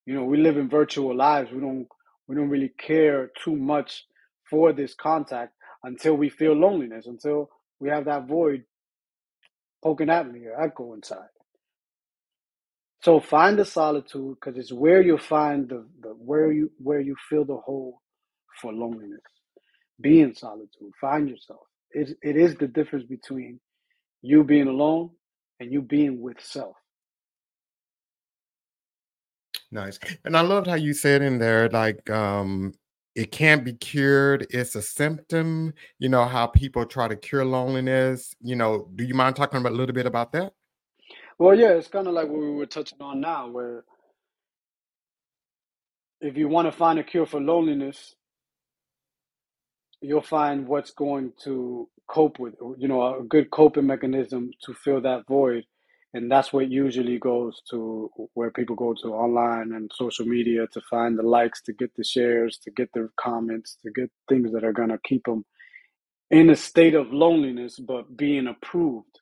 You 0.06 0.14
know, 0.14 0.24
we 0.24 0.38
live 0.38 0.59
in 0.59 0.68
virtual 0.68 1.16
lives. 1.16 1.50
We 1.52 1.61
don't 1.61 1.88
we 2.28 2.36
don't 2.36 2.50
really 2.50 2.72
care 2.78 3.30
too 3.44 3.56
much 3.56 4.04
for 4.50 4.72
this 4.72 4.94
contact 4.94 5.54
until 5.84 6.14
we 6.16 6.30
feel 6.30 6.54
loneliness, 6.54 7.06
until 7.06 7.50
we 7.80 7.90
have 7.90 8.06
that 8.06 8.26
void 8.28 8.64
poking 9.82 10.11
at 10.11 10.30
me 10.32 10.46
or 10.46 10.61
echo 10.61 10.94
inside. 10.94 11.28
So 13.03 13.20
find 13.20 13.59
the 13.59 13.64
solitude 13.64 14.36
because 14.40 14.59
it's 14.59 14.72
where 14.72 15.01
you 15.01 15.18
find 15.18 15.68
the, 15.68 15.86
the 16.01 16.09
where 16.09 16.51
you 16.53 16.70
where 16.78 17.01
you 17.01 17.14
feel 17.28 17.44
the 17.44 17.57
hole 17.57 18.01
for 18.61 18.72
loneliness. 18.72 19.20
Be 20.01 20.20
in 20.20 20.34
solitude. 20.34 20.92
Find 21.01 21.28
yourself. 21.28 21.61
It, 21.90 22.16
it 22.22 22.36
is 22.36 22.55
the 22.57 22.68
difference 22.68 23.05
between 23.07 23.61
you 24.22 24.44
being 24.44 24.68
alone 24.68 25.11
and 25.61 25.72
you 25.72 25.82
being 25.82 26.20
with 26.20 26.40
self. 26.40 26.76
Nice. 29.70 29.99
And 30.24 30.36
I 30.36 30.40
loved 30.40 30.66
how 30.66 30.74
you 30.74 30.94
said 30.94 31.20
in 31.20 31.38
there, 31.38 31.68
like, 31.68 32.09
um, 32.11 32.72
it 33.14 33.32
can't 33.32 33.64
be 33.64 33.74
cured. 33.74 34.46
It's 34.51 34.76
a 34.76 34.82
symptom. 34.82 35.74
You 35.99 36.09
know, 36.09 36.24
how 36.24 36.46
people 36.46 36.86
try 36.86 37.09
to 37.09 37.16
cure 37.16 37.44
loneliness. 37.44 38.34
You 38.40 38.57
know, 38.57 38.88
do 38.94 39.05
you 39.05 39.14
mind 39.14 39.36
talking 39.36 39.59
about 39.59 39.72
a 39.72 39.74
little 39.74 39.94
bit 39.94 40.07
about 40.07 40.32
that? 40.32 40.53
Well, 41.39 41.59
yeah, 41.59 41.70
it's 41.72 41.89
kind 41.89 42.09
of 42.09 42.14
like 42.14 42.28
what 42.28 42.41
we 42.41 42.51
were 42.53 42.66
touching 42.66 43.03
on 43.03 43.20
now, 43.20 43.51
where 43.51 43.84
if 46.20 46.36
you 46.36 46.49
want 46.49 46.68
to 46.68 46.72
find 46.72 46.99
a 46.99 47.05
cure 47.05 47.26
for 47.26 47.41
loneliness, 47.41 48.14
you'll 50.01 50.22
find 50.22 50.68
what's 50.68 50.93
going 50.93 51.32
to 51.45 51.89
cope 52.09 52.39
with, 52.39 52.55
you 52.78 52.89
know, 52.89 53.20
a 53.20 53.24
good 53.24 53.51
coping 53.51 53.86
mechanism 53.86 54.51
to 54.64 54.74
fill 54.74 55.01
that 55.03 55.26
void. 55.28 55.64
And 56.14 56.30
that's 56.32 56.53
what 56.53 56.70
usually 56.70 57.18
goes 57.18 57.62
to 57.70 58.11
where 58.34 58.51
people 58.51 58.76
go 58.76 58.95
to 59.03 59.09
online 59.14 59.72
and 59.74 59.91
social 59.95 60.26
media 60.26 60.66
to 60.72 60.80
find 60.91 61.18
the 61.18 61.22
likes, 61.22 61.62
to 61.64 61.74
get 61.74 61.95
the 61.97 62.05
shares, 62.05 62.59
to 62.64 62.70
get 62.72 62.91
the 62.95 63.11
comments, 63.20 63.78
to 63.84 63.91
get 63.93 64.11
things 64.28 64.53
that 64.53 64.64
are 64.64 64.72
going 64.72 64.91
to 64.91 64.99
keep 65.05 65.24
them 65.26 65.45
in 66.30 66.51
a 66.51 66.57
state 66.57 66.95
of 66.95 67.12
loneliness, 67.12 67.78
but 67.78 68.16
being 68.16 68.49
approved. 68.49 69.20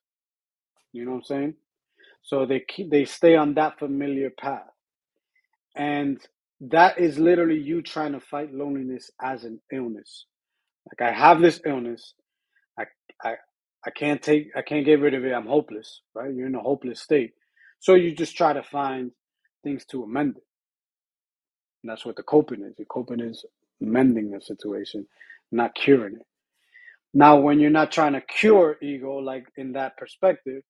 You 0.92 1.04
know 1.06 1.12
what 1.12 1.18
I'm 1.18 1.24
saying? 1.24 1.54
So 2.26 2.46
they 2.46 2.60
they 2.90 3.06
stay 3.06 3.36
on 3.36 3.54
that 3.56 3.80
familiar 3.80 4.30
path. 4.30 4.70
And 5.76 6.20
that 6.60 6.98
is 7.00 7.18
literally 7.18 7.58
you 7.58 7.82
trying 7.82 8.12
to 8.12 8.20
fight 8.20 8.54
loneliness 8.54 9.10
as 9.22 9.44
an 9.44 9.60
illness. 9.72 10.26
Like 10.88 11.10
I 11.10 11.14
have 11.14 11.40
this 11.40 11.60
illness, 11.66 12.14
I 12.78 12.84
I 13.24 13.34
I 13.86 13.90
can't 13.90 14.22
take 14.22 14.48
I 14.56 14.62
can't 14.62 14.86
get 14.86 15.00
rid 15.00 15.14
of 15.14 15.24
it. 15.24 15.32
I'm 15.34 15.46
hopeless, 15.46 16.02
right? 16.14 16.34
You're 16.34 16.48
in 16.48 16.56
a 16.56 16.60
hopeless 16.60 17.00
state. 17.00 17.32
So 17.80 17.94
you 17.94 18.14
just 18.14 18.36
try 18.36 18.52
to 18.54 18.62
find 18.64 19.12
things 19.64 19.86
to 19.86 20.04
amend 20.04 20.38
it. 20.38 20.44
And 21.82 21.90
that's 21.90 22.06
what 22.06 22.16
the 22.16 22.24
coping 22.24 22.62
is. 22.64 22.76
The 22.76 22.86
coping 22.86 23.20
is 23.20 23.44
mending 23.80 24.30
the 24.32 24.40
situation, 24.42 25.06
not 25.52 25.74
curing 25.74 26.16
it. 26.16 26.26
Now, 27.14 27.38
when 27.38 27.60
you're 27.60 27.70
not 27.70 27.92
trying 27.92 28.14
to 28.14 28.20
cure 28.22 28.76
ego, 28.82 29.16
like 29.18 29.46
in 29.56 29.72
that 29.72 29.96
perspective, 29.96 30.62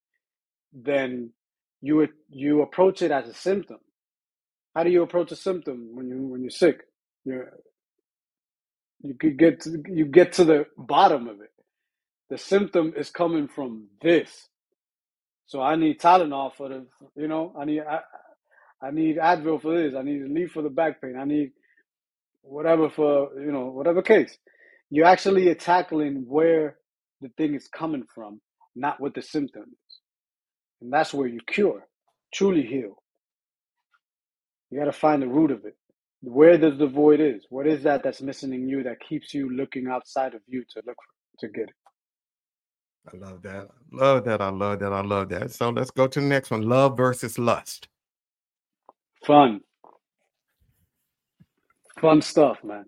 then 0.72 1.32
you 1.82 2.08
you 2.30 2.62
approach 2.62 3.02
it 3.02 3.10
as 3.10 3.28
a 3.28 3.34
symptom. 3.34 3.78
How 4.74 4.84
do 4.84 4.90
you 4.90 5.02
approach 5.02 5.32
a 5.32 5.36
symptom 5.36 5.90
when 5.94 6.08
you 6.08 6.18
when 6.28 6.42
you're 6.42 6.50
sick? 6.50 6.80
You're 7.24 7.52
you 9.02 9.14
get 9.14 9.60
to, 9.62 9.82
you 9.88 10.06
get 10.06 10.32
to 10.34 10.44
the 10.44 10.66
bottom 10.76 11.28
of 11.28 11.40
it. 11.40 11.50
The 12.30 12.38
symptom 12.38 12.94
is 12.96 13.10
coming 13.10 13.48
from 13.48 13.88
this. 14.02 14.48
So 15.46 15.62
I 15.62 15.76
need 15.76 16.00
Tylenol 16.00 16.54
for 16.54 16.68
the, 16.68 16.86
you 17.16 17.28
know, 17.28 17.54
I 17.58 17.64
need 17.64 17.80
I, 17.82 18.00
I 18.82 18.90
need 18.90 19.18
Advil 19.18 19.62
for 19.62 19.76
this. 19.76 19.94
I 19.96 20.02
need 20.02 20.22
Aleve 20.22 20.50
for 20.50 20.62
the 20.62 20.70
back 20.70 21.00
pain. 21.02 21.16
I 21.20 21.24
need 21.24 21.52
whatever 22.42 22.90
for 22.90 23.30
you 23.40 23.52
know 23.52 23.66
whatever 23.66 24.02
case. 24.02 24.38
You're 24.90 25.06
actually 25.06 25.54
tackling 25.56 26.24
where 26.28 26.76
the 27.20 27.28
thing 27.36 27.54
is 27.54 27.68
coming 27.68 28.04
from, 28.14 28.40
not 28.76 29.00
what 29.00 29.14
the 29.14 29.22
symptom 29.22 29.64
is, 29.64 30.00
and 30.82 30.92
that's 30.92 31.14
where 31.14 31.28
you 31.28 31.40
cure, 31.46 31.86
truly 32.34 32.62
heal. 32.66 32.96
You 34.70 34.78
got 34.80 34.86
to 34.86 34.92
find 34.92 35.22
the 35.22 35.28
root 35.28 35.52
of 35.52 35.64
it. 35.66 35.76
Where 36.22 36.58
does 36.58 36.78
the 36.78 36.88
void 36.88 37.20
is? 37.20 37.46
What 37.50 37.66
is 37.68 37.84
that 37.84 38.02
that's 38.04 38.22
missing 38.22 38.54
in 38.54 38.68
you 38.68 38.84
that 38.84 39.00
keeps 39.00 39.34
you 39.34 39.50
looking 39.54 39.88
outside 39.88 40.34
of 40.34 40.42
you 40.48 40.64
to 40.72 40.82
look 40.86 40.96
for, 40.96 41.46
to 41.46 41.52
get 41.52 41.64
it? 41.68 41.74
I 43.12 43.16
love 43.18 43.42
that. 43.42 43.68
Love 43.92 44.24
that. 44.26 44.42
I 44.42 44.50
love 44.50 44.80
that. 44.80 44.92
I 44.92 45.02
love 45.02 45.28
that. 45.30 45.52
So 45.52 45.70
let's 45.70 45.90
go 45.92 46.08
to 46.08 46.20
the 46.20 46.26
next 46.26 46.50
one. 46.50 46.62
Love 46.62 46.96
versus 46.96 47.38
lust. 47.38 47.88
Fun. 49.26 49.60
Fun 52.00 52.22
stuff 52.22 52.58
man. 52.64 52.86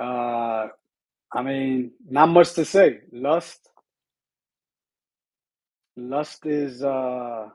Uh 0.00 0.68
i 1.34 1.42
mean 1.44 1.92
not 2.10 2.28
much 2.28 2.54
to 2.54 2.66
say. 2.66 3.00
Lust 3.12 3.69
lust 6.00 6.46
is 6.46 6.82
uh 6.82 7.48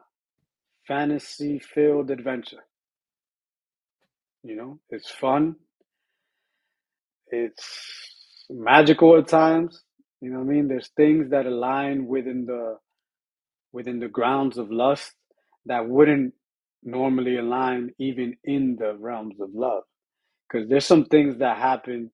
fantasy 0.88 1.60
filled 1.60 2.12
adventure 2.12 2.64
you 4.46 4.56
know, 4.56 4.80
it's 4.92 5.10
fun. 5.10 5.56
It's 7.28 8.46
magical 8.50 9.18
at 9.18 9.28
times. 9.28 9.82
You 10.22 10.32
know 10.32 10.40
what 10.40 10.46
I 10.46 10.54
mean? 10.54 10.68
There's 10.68 10.90
things 10.96 11.32
that 11.32 11.48
align 11.48 12.06
within 12.06 12.46
the 12.46 12.78
within 13.74 14.00
the 14.00 14.08
grounds 14.08 14.58
of 14.58 14.72
lust 14.72 15.14
that 15.66 15.88
wouldn't 15.88 16.34
normally 16.84 17.38
align 17.38 17.92
even 17.98 18.38
in 18.44 18.78
the 18.80 18.96
realms 19.00 19.40
of 19.42 19.50
love. 19.54 19.84
Because 20.48 20.70
there's 20.70 20.86
some 20.86 21.06
things 21.06 21.40
that 21.40 21.58
happen 21.58 22.12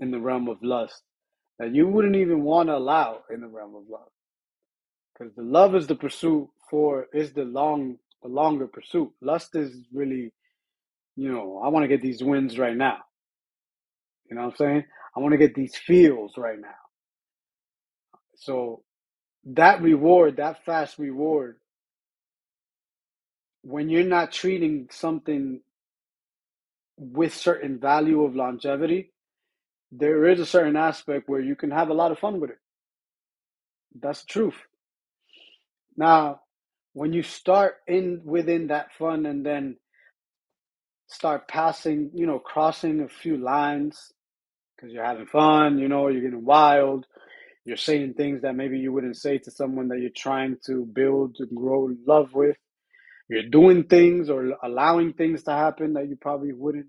in 0.00 0.10
the 0.10 0.18
realm 0.18 0.48
of 0.48 0.58
lust 0.62 1.02
that 1.58 1.74
you 1.74 1.86
wouldn't 1.86 2.16
even 2.16 2.42
want 2.42 2.70
to 2.70 2.76
allow 2.76 3.20
in 3.30 3.42
the 3.42 3.48
realm 3.48 3.74
of 3.74 3.82
love. 3.88 4.08
Because 5.18 5.34
the 5.34 5.42
love 5.42 5.74
is 5.74 5.86
the 5.86 5.94
pursuit 5.94 6.48
for 6.70 7.08
is 7.12 7.32
the 7.32 7.44
long 7.44 7.98
the 8.22 8.28
longer 8.28 8.66
pursuit. 8.66 9.10
Lust 9.20 9.54
is 9.56 9.74
really 9.92 10.32
you 11.16 11.30
know, 11.30 11.60
I 11.62 11.68
want 11.68 11.84
to 11.84 11.88
get 11.88 12.02
these 12.02 12.22
wins 12.22 12.58
right 12.58 12.76
now. 12.76 12.98
You 14.28 14.36
know 14.36 14.42
what 14.42 14.50
I'm 14.52 14.56
saying? 14.56 14.84
I 15.16 15.20
want 15.20 15.32
to 15.32 15.38
get 15.38 15.54
these 15.54 15.76
feels 15.76 16.38
right 16.38 16.58
now. 16.58 16.68
So 18.36 18.82
that 19.44 19.82
reward, 19.82 20.36
that 20.38 20.64
fast 20.64 20.98
reward, 20.98 21.58
when 23.62 23.88
you're 23.90 24.04
not 24.04 24.32
treating 24.32 24.88
something 24.90 25.60
with 26.96 27.34
certain 27.34 27.78
value 27.78 28.24
of 28.24 28.36
longevity, 28.36 29.12
there 29.92 30.26
is 30.28 30.40
a 30.40 30.46
certain 30.46 30.76
aspect 30.76 31.28
where 31.28 31.40
you 31.40 31.56
can 31.56 31.70
have 31.70 31.90
a 31.90 31.94
lot 31.94 32.12
of 32.12 32.18
fun 32.18 32.40
with 32.40 32.50
it. 32.50 32.58
That's 34.00 34.22
the 34.22 34.26
truth. 34.28 34.54
Now, 35.96 36.40
when 36.94 37.12
you 37.12 37.22
start 37.22 37.76
in 37.86 38.22
within 38.24 38.68
that 38.68 38.92
fun 38.98 39.26
and 39.26 39.44
then 39.44 39.76
start 41.06 41.48
passing, 41.48 42.10
you 42.14 42.26
know, 42.26 42.38
crossing 42.38 43.00
a 43.00 43.08
few 43.08 43.36
lines 43.36 44.12
because 44.76 44.92
you're 44.92 45.04
having 45.04 45.26
fun, 45.26 45.78
you 45.78 45.88
know, 45.88 46.08
you're 46.08 46.22
getting 46.22 46.44
wild, 46.44 47.06
you're 47.64 47.76
saying 47.76 48.14
things 48.14 48.42
that 48.42 48.56
maybe 48.56 48.78
you 48.78 48.92
wouldn't 48.92 49.16
say 49.16 49.38
to 49.38 49.50
someone 49.50 49.88
that 49.88 50.00
you're 50.00 50.10
trying 50.16 50.56
to 50.66 50.84
build 50.84 51.36
and 51.38 51.56
grow 51.56 51.90
love 52.06 52.30
with. 52.34 52.56
You're 53.28 53.48
doing 53.48 53.84
things 53.84 54.28
or 54.28 54.56
allowing 54.62 55.12
things 55.12 55.44
to 55.44 55.52
happen 55.52 55.94
that 55.94 56.08
you 56.08 56.16
probably 56.20 56.52
wouldn't 56.52 56.88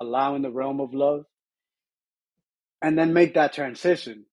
allow 0.00 0.34
in 0.34 0.42
the 0.42 0.50
realm 0.50 0.80
of 0.80 0.92
love. 0.92 1.24
And 2.82 2.98
then 2.98 3.12
make 3.12 3.34
that 3.34 3.52
transition. 3.52 4.24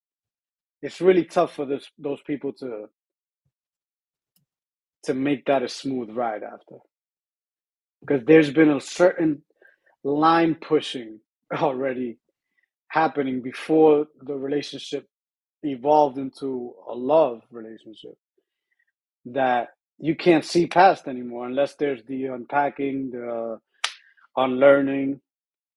It's 0.82 1.02
really 1.02 1.24
tough 1.24 1.56
for 1.56 1.66
this, 1.66 1.88
those 1.98 2.22
people 2.28 2.54
to 2.60 2.86
to 5.06 5.16
make 5.16 5.46
that 5.46 5.64
a 5.64 5.70
smooth 5.70 6.12
ride 6.12 6.44
after. 6.44 6.78
Because 8.02 8.26
there's 8.26 8.52
been 8.52 8.72
a 8.72 8.82
certain 8.82 9.44
line 10.04 10.56
pushing 10.56 11.20
already 11.54 12.18
happening 12.90 13.42
before 13.42 14.08
the 14.24 14.36
relationship 14.36 15.08
evolved 15.64 16.18
into 16.18 16.74
a 16.90 16.96
love 16.96 17.42
relationship 17.52 18.18
that 19.26 19.70
you 20.00 20.16
can't 20.16 20.46
see 20.46 20.68
past 20.68 21.08
anymore 21.08 21.48
unless 21.48 21.76
there's 21.76 22.04
the 22.08 22.26
unpacking, 22.26 23.12
the 23.12 23.60
unlearning, 24.38 25.22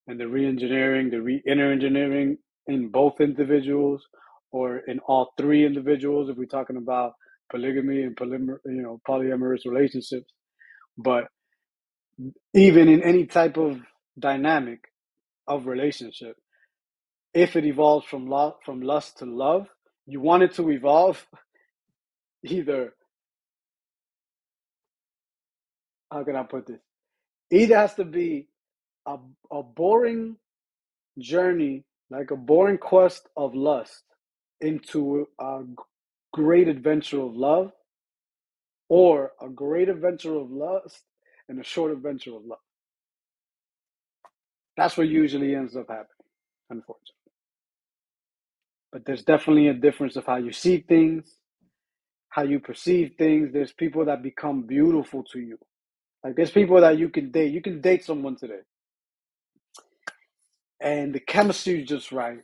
and 0.07 0.19
the 0.19 0.27
re-engineering, 0.27 1.09
the 1.09 1.21
re-inner 1.21 1.71
engineering 1.71 2.37
in 2.67 2.89
both 2.89 3.21
individuals 3.21 4.07
or 4.51 4.79
in 4.79 4.99
all 5.01 5.33
three 5.37 5.65
individuals 5.65 6.29
if 6.29 6.37
we're 6.37 6.45
talking 6.45 6.77
about 6.77 7.13
polygamy 7.51 8.03
and 8.03 8.15
polymer, 8.17 8.57
you 8.65 8.81
know 8.83 9.01
polyamorous 9.07 9.65
relationships. 9.65 10.31
But 10.97 11.25
even 12.55 12.89
in 12.89 13.03
any 13.03 13.27
type 13.27 13.57
of 13.57 13.79
dynamic 14.19 14.81
of 15.47 15.67
relationship 15.67 16.37
if 17.33 17.55
it 17.57 17.65
evolves 17.65 18.07
from 18.07 18.27
from 18.65 18.81
lust 18.81 19.19
to 19.19 19.25
love 19.25 19.67
you 20.07 20.21
want 20.21 20.43
it 20.43 20.53
to 20.55 20.69
evolve 20.71 21.25
either 22.45 22.93
how 26.11 26.23
can 26.23 26.35
i 26.37 26.43
put 26.43 26.67
this? 26.67 26.79
Either 27.51 27.77
has 27.77 27.95
to 27.95 28.05
be 28.05 28.47
a, 29.07 29.17
a 29.51 29.63
boring 29.63 30.37
journey 31.19 31.85
like 32.11 32.31
a 32.31 32.37
boring 32.37 32.77
quest 32.79 33.29
of 33.37 33.55
lust 33.55 34.03
into 34.61 35.27
a 35.39 35.61
great 36.33 36.67
adventure 36.69 37.21
of 37.21 37.35
love 37.35 37.71
or 38.89 39.33
a 39.41 39.49
great 39.49 39.89
adventure 39.89 40.35
of 40.35 40.51
lust 40.51 41.03
and 41.49 41.59
a 41.59 41.63
short 41.63 41.91
adventure 41.91 42.35
of 42.35 42.45
love. 42.45 42.59
That's 44.77 44.97
what 44.97 45.07
usually 45.09 45.55
ends 45.55 45.75
up 45.75 45.87
happening, 45.89 46.27
unfortunately. 46.69 47.13
But 48.91 49.05
there's 49.05 49.23
definitely 49.23 49.69
a 49.69 49.73
difference 49.75 50.15
of 50.17 50.25
how 50.25 50.37
you 50.37 50.51
see 50.53 50.79
things, 50.79 51.35
how 52.29 52.43
you 52.43 52.59
perceive 52.59 53.13
things. 53.17 53.51
There's 53.53 53.73
people 53.73 54.05
that 54.05 54.23
become 54.23 54.63
beautiful 54.63 55.23
to 55.33 55.39
you. 55.39 55.59
Like 56.23 56.35
there's 56.35 56.51
people 56.51 56.81
that 56.81 56.97
you 56.99 57.09
can 57.09 57.31
date. 57.31 57.53
You 57.53 57.61
can 57.61 57.81
date 57.81 58.05
someone 58.05 58.37
today. 58.37 58.61
And 60.81 61.13
the 61.13 61.21
chemistry 61.21 61.81
is 61.83 61.89
just 61.89 62.11
right. 62.11 62.39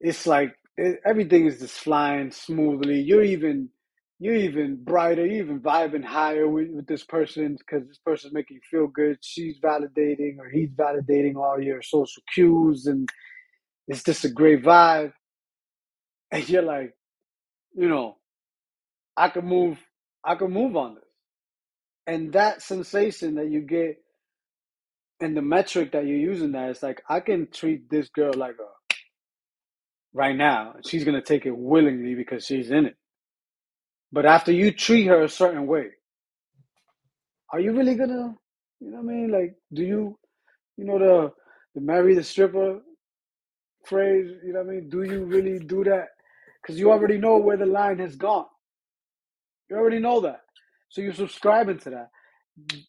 It's 0.00 0.26
like 0.26 0.54
it, 0.76 1.00
everything 1.04 1.46
is 1.46 1.60
just 1.60 1.78
flying 1.80 2.30
smoothly. 2.30 3.00
You're 3.00 3.22
even 3.24 3.70
you're 4.18 4.34
even 4.34 4.76
brighter, 4.84 5.24
you're 5.26 5.44
even 5.44 5.60
vibing 5.60 6.04
higher 6.04 6.46
with, 6.46 6.68
with 6.70 6.86
this 6.86 7.04
person 7.04 7.56
because 7.58 7.88
this 7.88 7.98
person's 8.04 8.34
making 8.34 8.56
you 8.56 8.60
feel 8.70 8.86
good. 8.86 9.18
She's 9.22 9.58
validating 9.60 10.38
or 10.38 10.50
he's 10.50 10.70
validating 10.70 11.36
all 11.36 11.60
your 11.60 11.82
social 11.82 12.22
cues, 12.34 12.86
and 12.86 13.08
it's 13.88 14.02
just 14.04 14.24
a 14.24 14.30
great 14.30 14.62
vibe. 14.62 15.12
And 16.30 16.48
you're 16.48 16.62
like, 16.62 16.94
you 17.74 17.88
know, 17.88 18.18
I 19.16 19.30
can 19.30 19.46
move, 19.46 19.78
I 20.24 20.34
can 20.36 20.52
move 20.52 20.76
on 20.76 20.96
this, 20.96 21.04
and 22.06 22.32
that 22.34 22.62
sensation 22.62 23.36
that 23.36 23.50
you 23.50 23.62
get, 23.62 23.98
and 25.20 25.36
the 25.36 25.42
metric 25.42 25.92
that 25.92 26.06
you're 26.06 26.16
using 26.18 26.52
that 26.52 26.70
is 26.70 26.82
like, 26.82 27.02
I 27.08 27.20
can 27.20 27.48
treat 27.52 27.90
this 27.90 28.08
girl 28.10 28.34
like 28.34 28.56
a 28.60 28.69
right 30.12 30.36
now, 30.36 30.74
she's 30.86 31.04
gonna 31.04 31.22
take 31.22 31.46
it 31.46 31.56
willingly 31.56 32.14
because 32.14 32.44
she's 32.46 32.70
in 32.70 32.86
it. 32.86 32.96
But 34.12 34.26
after 34.26 34.52
you 34.52 34.72
treat 34.72 35.06
her 35.06 35.22
a 35.22 35.28
certain 35.28 35.66
way, 35.66 35.88
are 37.52 37.60
you 37.60 37.72
really 37.72 37.94
gonna, 37.94 38.36
you 38.80 38.90
know 38.90 38.98
what 39.02 39.12
I 39.12 39.14
mean? 39.14 39.30
Like, 39.30 39.54
do 39.72 39.82
you, 39.84 40.18
you 40.76 40.84
know, 40.84 40.98
the 40.98 41.32
the 41.74 41.80
marry 41.80 42.14
the 42.14 42.24
stripper 42.24 42.80
phrase, 43.86 44.30
you 44.44 44.52
know 44.52 44.60
what 44.62 44.70
I 44.70 44.74
mean? 44.74 44.88
Do 44.90 45.02
you 45.02 45.24
really 45.24 45.58
do 45.58 45.84
that? 45.84 46.08
Because 46.62 46.78
you 46.78 46.90
already 46.90 47.18
know 47.18 47.38
where 47.38 47.56
the 47.56 47.66
line 47.66 47.98
has 48.00 48.16
gone. 48.16 48.46
You 49.70 49.76
already 49.76 50.00
know 50.00 50.20
that. 50.20 50.40
So 50.90 51.00
you're 51.00 51.14
subscribing 51.14 51.78
to 51.80 51.90
that. 51.90 52.08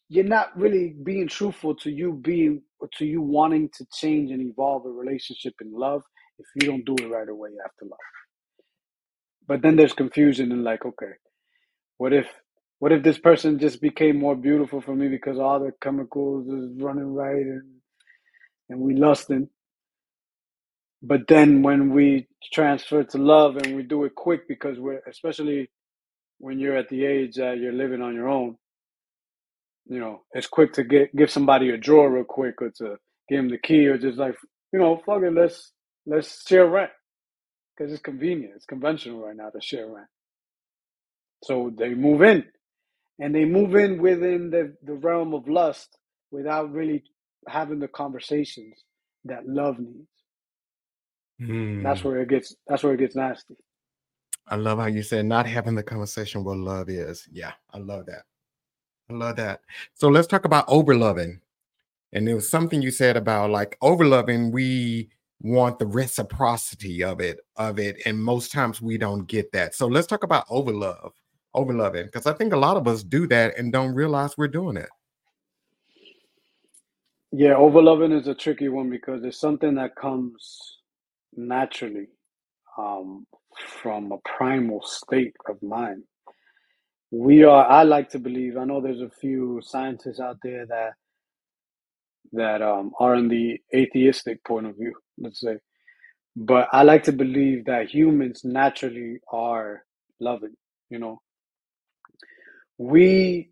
You're 0.08 0.24
not 0.24 0.58
really 0.58 0.96
being 1.04 1.28
truthful 1.28 1.74
to 1.76 1.90
you 1.90 2.14
being 2.14 2.62
to 2.98 3.06
you 3.06 3.22
wanting 3.22 3.70
to 3.78 3.86
change 3.92 4.30
and 4.32 4.42
evolve 4.42 4.84
a 4.86 4.90
relationship 4.90 5.54
in 5.60 5.72
love 5.72 6.02
if 6.38 6.46
you 6.56 6.68
don't 6.68 6.84
do 6.84 6.96
it 6.98 7.08
right 7.08 7.28
away 7.28 7.50
after 7.64 7.84
love. 7.84 7.98
But 9.46 9.62
then 9.62 9.76
there's 9.76 9.92
confusion 9.92 10.52
and 10.52 10.64
like, 10.64 10.84
okay, 10.84 11.12
what 11.98 12.12
if 12.12 12.26
what 12.78 12.92
if 12.92 13.02
this 13.02 13.18
person 13.18 13.58
just 13.60 13.80
became 13.80 14.18
more 14.18 14.36
beautiful 14.36 14.80
for 14.80 14.94
me 14.94 15.08
because 15.08 15.38
all 15.38 15.60
the 15.60 15.72
chemicals 15.82 16.48
is 16.48 16.82
running 16.82 17.14
right 17.14 17.36
and 17.46 17.62
and 18.70 18.80
we 18.80 18.94
lusting. 18.94 19.48
But 21.02 21.22
then 21.28 21.62
when 21.62 21.90
we 21.92 22.28
transfer 22.52 23.04
to 23.04 23.18
love 23.18 23.56
and 23.56 23.76
we 23.76 23.82
do 23.82 24.04
it 24.04 24.14
quick 24.14 24.48
because 24.48 24.78
we're 24.78 25.02
especially 25.08 25.70
when 26.38 26.58
you're 26.58 26.76
at 26.76 26.88
the 26.88 27.04
age 27.04 27.36
that 27.36 27.58
you're 27.58 27.72
living 27.72 28.02
on 28.02 28.14
your 28.14 28.28
own, 28.28 28.56
you 29.86 29.98
know, 30.00 30.22
it's 30.32 30.46
quick 30.46 30.72
to 30.74 30.84
get 30.84 31.14
give 31.14 31.30
somebody 31.30 31.70
a 31.70 31.76
drawer 31.76 32.10
real 32.10 32.24
quick 32.24 32.60
or 32.62 32.70
to 32.78 32.96
give 33.28 33.38
them 33.38 33.48
the 33.48 33.58
key 33.58 33.86
or 33.86 33.98
just 33.98 34.18
like, 34.18 34.34
you 34.72 34.78
know, 34.78 35.00
fuck 35.06 35.22
it, 35.22 35.32
let's 35.32 35.72
let's 36.06 36.46
share 36.46 36.66
rent 36.68 36.90
because 37.76 37.92
it's 37.92 38.02
convenient. 38.02 38.54
It's 38.56 38.66
conventional 38.66 39.20
right 39.20 39.36
now 39.36 39.50
to 39.50 39.60
share 39.60 39.86
rent. 39.86 40.08
So 41.44 41.72
they 41.76 41.94
move 41.94 42.22
in, 42.22 42.44
and 43.18 43.34
they 43.34 43.44
move 43.44 43.74
in 43.74 44.00
within 44.00 44.50
the, 44.50 44.76
the 44.82 44.94
realm 44.94 45.34
of 45.34 45.48
lust 45.48 45.96
without 46.30 46.72
really 46.72 47.04
having 47.48 47.80
the 47.80 47.88
conversations 47.88 48.84
that 49.24 49.46
love 49.48 49.78
needs. 49.78 50.08
Hmm. 51.40 51.82
That's 51.82 52.04
where 52.04 52.20
it 52.20 52.28
gets. 52.28 52.54
That's 52.68 52.82
where 52.82 52.94
it 52.94 52.98
gets 52.98 53.16
nasty. 53.16 53.56
I 54.46 54.56
love 54.56 54.78
how 54.78 54.86
you 54.86 55.02
said 55.02 55.26
not 55.26 55.46
having 55.46 55.74
the 55.74 55.82
conversation 55.82 56.44
what 56.44 56.58
love 56.58 56.88
is. 56.88 57.28
Yeah, 57.32 57.52
I 57.72 57.78
love 57.78 58.06
that. 58.06 58.24
I 59.10 59.14
love 59.14 59.36
that. 59.36 59.60
So 59.94 60.08
let's 60.08 60.26
talk 60.26 60.44
about 60.44 60.68
overloving. 60.68 61.40
And 62.12 62.26
there 62.26 62.34
was 62.34 62.48
something 62.48 62.82
you 62.82 62.90
said 62.90 63.16
about 63.16 63.50
like 63.50 63.78
overloving, 63.82 64.52
we 64.52 65.10
want 65.42 65.78
the 65.78 65.86
reciprocity 65.86 67.02
of 67.02 67.20
it, 67.20 67.40
of 67.56 67.78
it. 67.78 68.00
And 68.06 68.22
most 68.22 68.52
times 68.52 68.80
we 68.80 68.96
don't 68.96 69.26
get 69.26 69.52
that. 69.52 69.74
So 69.74 69.86
let's 69.86 70.06
talk 70.06 70.22
about 70.22 70.46
overlove, 70.48 71.10
overloving, 71.54 72.06
because 72.06 72.26
I 72.26 72.32
think 72.32 72.52
a 72.52 72.58
lot 72.58 72.76
of 72.76 72.86
us 72.86 73.02
do 73.02 73.26
that 73.28 73.58
and 73.58 73.72
don't 73.72 73.94
realize 73.94 74.38
we're 74.38 74.48
doing 74.48 74.76
it. 74.76 74.88
Yeah, 77.32 77.54
overloving 77.54 78.18
is 78.18 78.28
a 78.28 78.34
tricky 78.34 78.68
one 78.68 78.90
because 78.90 79.24
it's 79.24 79.40
something 79.40 79.74
that 79.76 79.96
comes 79.96 80.78
naturally 81.34 82.08
um, 82.78 83.26
from 83.80 84.12
a 84.12 84.18
primal 84.24 84.82
state 84.82 85.34
of 85.48 85.60
mind. 85.62 86.04
We 87.10 87.42
are. 87.44 87.66
I 87.66 87.82
like 87.82 88.10
to 88.10 88.18
believe. 88.18 88.56
I 88.56 88.64
know 88.64 88.80
there's 88.80 89.00
a 89.00 89.10
few 89.10 89.60
scientists 89.62 90.20
out 90.20 90.38
there 90.42 90.66
that 90.66 90.92
that 92.34 92.62
um, 92.62 92.92
are 93.00 93.16
in 93.16 93.28
the 93.28 93.58
atheistic 93.74 94.44
point 94.44 94.66
of 94.66 94.76
view. 94.76 94.94
Let's 95.18 95.40
say, 95.40 95.58
but 96.36 96.68
I 96.72 96.82
like 96.84 97.04
to 97.04 97.12
believe 97.12 97.66
that 97.66 97.90
humans 97.90 98.42
naturally 98.44 99.20
are 99.32 99.84
loving. 100.20 100.54
You 100.90 101.00
know, 101.00 101.22
we 102.78 103.50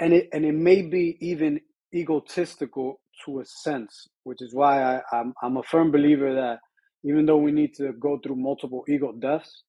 and 0.00 0.12
it 0.12 0.28
and 0.32 0.44
it 0.44 0.54
may 0.54 0.82
be 0.82 1.16
even 1.20 1.60
egotistical 1.94 3.00
to 3.24 3.40
a 3.40 3.44
sense, 3.46 4.08
which 4.24 4.42
is 4.42 4.54
why 4.54 4.82
I, 4.82 5.02
I'm 5.12 5.34
I'm 5.42 5.56
a 5.58 5.62
firm 5.64 5.90
believer 5.92 6.34
that 6.34 6.60
even 7.04 7.26
though 7.26 7.38
we 7.38 7.52
need 7.52 7.74
to 7.76 7.92
go 7.94 8.18
through 8.18 8.36
multiple 8.36 8.84
ego 8.88 9.12
deaths, 9.12 9.62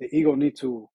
the 0.00 0.08
ego 0.16 0.34
needs 0.34 0.60
to 0.60 0.88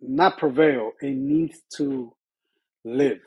not 0.00 0.38
prevail. 0.38 0.92
It 1.02 1.16
needs 1.16 1.60
to 1.78 2.14
live. 2.84 3.18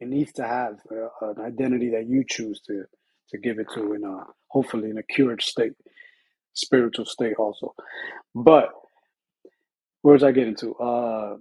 It 0.00 0.08
needs 0.08 0.32
to 0.34 0.46
have 0.46 0.78
uh, 0.92 1.28
an 1.30 1.40
identity 1.40 1.90
that 1.90 2.08
you 2.08 2.24
choose 2.28 2.60
to 2.68 2.84
to 3.30 3.38
give 3.38 3.58
it 3.60 3.68
to 3.74 3.94
in 3.94 4.04
a 4.04 4.24
hopefully 4.48 4.90
in 4.90 4.98
a 4.98 5.04
cured 5.04 5.42
state, 5.42 5.72
spiritual 6.54 7.06
state 7.06 7.36
also. 7.38 7.74
But 8.34 8.70
where 10.02 10.14
was 10.14 10.24
I 10.24 10.32
getting 10.32 10.56
to? 10.56 10.74
Uh, 10.76 11.36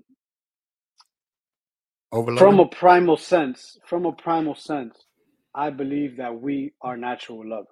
from 2.36 2.60
a 2.60 2.68
primal 2.68 3.18
sense, 3.18 3.78
from 3.88 4.05
a 4.05 4.14
primal 4.14 4.55
sense, 4.55 4.97
I 5.55 5.72
believe 5.72 6.18
that 6.18 6.39
we 6.41 6.74
are 6.82 6.97
natural 6.97 7.47
lovers. 7.49 7.68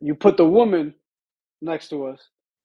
You 0.00 0.14
put 0.16 0.36
the 0.38 0.46
woman 0.46 0.94
next 1.62 1.88
to 1.90 2.06
us, 2.06 2.20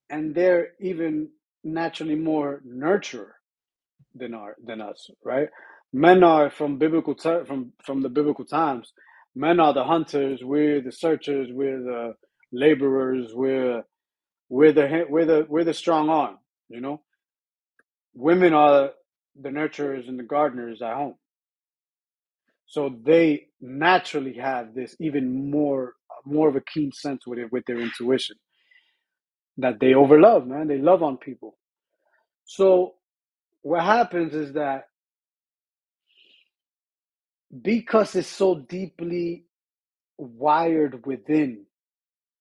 and 0.09 0.35
they're 0.35 0.69
even 0.81 1.29
naturally 1.63 2.15
more 2.15 2.61
nurturer 2.67 3.31
than 4.15 4.33
our 4.33 4.55
than 4.65 4.81
us, 4.81 5.09
right? 5.25 5.49
Men 5.93 6.23
are 6.23 6.49
from 6.51 6.77
biblical 6.77 7.15
ter- 7.15 7.45
from 7.45 7.73
from 7.83 8.01
the 8.01 8.09
biblical 8.09 8.45
times. 8.45 8.93
Men 9.35 9.59
are 9.59 9.73
the 9.73 9.83
hunters. 9.83 10.41
We're 10.43 10.81
the 10.81 10.91
searchers. 10.91 11.49
We're 11.51 11.79
the 11.81 12.13
laborers. 12.51 13.31
We're 13.33 13.83
we're 14.49 14.73
the 14.73 15.05
we're 15.09 15.25
the 15.25 15.45
we're 15.49 15.65
the 15.65 15.73
strong 15.73 16.09
arm. 16.09 16.37
You 16.69 16.81
know, 16.81 17.01
women 18.15 18.53
are 18.53 18.91
the 19.41 19.49
nurturers 19.49 20.07
and 20.09 20.19
the 20.19 20.23
gardeners 20.23 20.81
at 20.81 20.95
home. 20.95 21.15
So 22.67 22.95
they 23.05 23.47
naturally 23.61 24.35
have 24.35 24.75
this 24.75 24.95
even 24.99 25.51
more 25.51 25.93
more 26.25 26.49
of 26.49 26.55
a 26.57 26.61
keen 26.61 26.91
sense 26.93 27.27
with 27.27 27.39
it 27.39 27.51
with 27.51 27.65
their 27.67 27.79
intuition 27.79 28.37
that 29.57 29.79
they 29.79 29.91
overlove, 29.93 30.47
man. 30.47 30.67
They 30.67 30.79
love 30.79 31.03
on 31.03 31.17
people. 31.17 31.57
So 32.45 32.95
what 33.63 33.83
happens 33.83 34.35
is 34.35 34.53
that 34.53 34.85
because 37.63 38.15
it's 38.15 38.27
so 38.29 38.55
deeply 38.69 39.45
wired 40.17 41.05
within 41.05 41.65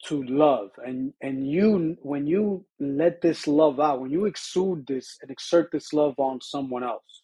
to 0.06 0.22
love. 0.24 0.70
And 0.84 1.12
and 1.22 1.48
you 1.50 1.96
when 2.02 2.26
you 2.26 2.66
let 2.80 3.22
this 3.22 3.46
love 3.46 3.80
out 3.80 4.00
when 4.02 4.10
you 4.12 4.26
exude 4.26 4.86
this 4.86 5.18
and 5.22 5.30
exert 5.30 5.70
this 5.72 5.92
love 5.92 6.14
on 6.18 6.40
someone 6.42 6.84
else 6.84 7.22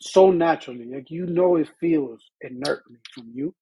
so 0.00 0.30
naturally 0.30 0.86
like 0.86 1.10
you 1.10 1.26
know 1.26 1.56
it 1.56 1.70
feels 1.80 2.22
inertly 2.42 2.98
from 3.14 3.30
you. 3.34 3.54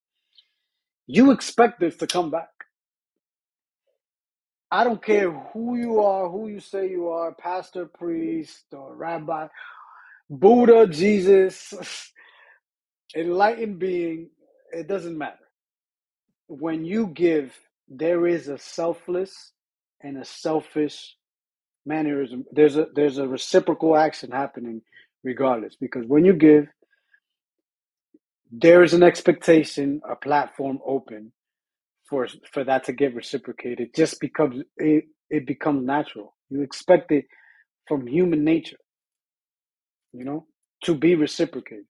You 1.06 1.32
expect 1.32 1.80
this 1.80 1.96
to 1.98 2.06
come 2.08 2.30
back. 2.30 2.50
I 4.70 4.84
don't 4.84 5.02
care 5.04 5.30
who 5.32 5.76
you 5.78 6.00
are 6.02 6.28
who 6.28 6.48
you 6.48 6.60
say 6.60 6.90
you 6.90 7.08
are 7.08 7.32
pastor 7.34 7.86
priest 7.86 8.64
or 8.72 8.94
rabbi 8.96 9.48
buddha 10.30 10.86
jesus 10.88 11.74
enlightened 13.16 13.78
being 13.78 14.30
it 14.72 14.88
doesn't 14.88 15.18
matter. 15.18 15.38
When 16.48 16.84
you 16.84 17.08
give 17.08 17.56
there 17.88 18.26
is 18.26 18.48
a 18.48 18.58
selfless 18.58 19.52
and 20.02 20.18
a 20.18 20.24
selfish 20.24 21.16
mannerism. 21.86 22.44
There's 22.52 22.76
a 22.76 22.86
there's 22.94 23.18
a 23.18 23.28
reciprocal 23.28 23.96
action 23.96 24.30
happening 24.30 24.82
regardless 25.24 25.76
because 25.80 26.06
when 26.06 26.24
you 26.24 26.34
give 26.34 26.68
there 28.52 28.82
is 28.84 28.94
an 28.94 29.02
expectation 29.02 30.00
a 30.08 30.16
platform 30.16 30.80
open 30.86 31.32
for 32.08 32.28
for 32.52 32.64
that 32.64 32.84
to 32.84 32.92
get 32.92 33.14
reciprocated. 33.14 33.94
Just 33.94 34.20
becomes 34.20 34.64
it 34.78 35.06
it 35.30 35.46
becomes 35.46 35.86
natural. 35.86 36.34
You 36.50 36.62
expect 36.62 37.12
it 37.12 37.26
from 37.88 38.06
human 38.06 38.44
nature 38.44 38.76
you 40.12 40.24
know 40.24 40.46
to 40.84 40.94
be 40.94 41.14
reciprocated 41.14 41.86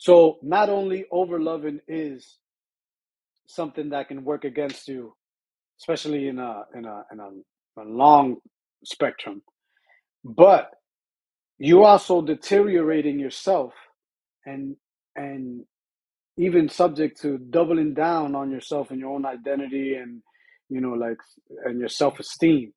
so 0.00 0.38
not 0.42 0.70
only 0.70 1.06
overloving 1.12 1.80
is 1.88 2.38
something 3.48 3.90
that 3.90 4.08
can 4.08 4.24
work 4.24 4.44
against 4.44 4.88
you 4.88 5.14
especially 5.80 6.28
in 6.28 6.38
a 6.38 6.62
in 6.74 6.84
a 6.86 7.04
in 7.12 7.20
a, 7.20 7.82
a 7.82 7.84
long 7.84 8.36
spectrum 8.84 9.42
but 10.24 10.70
you 11.58 11.84
also 11.84 12.22
deteriorating 12.22 13.18
yourself 13.20 13.74
and 14.46 14.76
and 15.16 15.64
even 16.38 16.68
subject 16.68 17.22
to 17.22 17.38
doubling 17.38 17.94
down 17.94 18.34
on 18.36 18.50
yourself 18.52 18.90
and 18.90 19.00
your 19.00 19.10
own 19.14 19.26
identity 19.26 19.94
and 19.96 20.22
you 20.70 20.80
know 20.82 20.92
like 20.94 21.18
and 21.66 21.80
your 21.80 21.88
self-esteem 21.90 22.72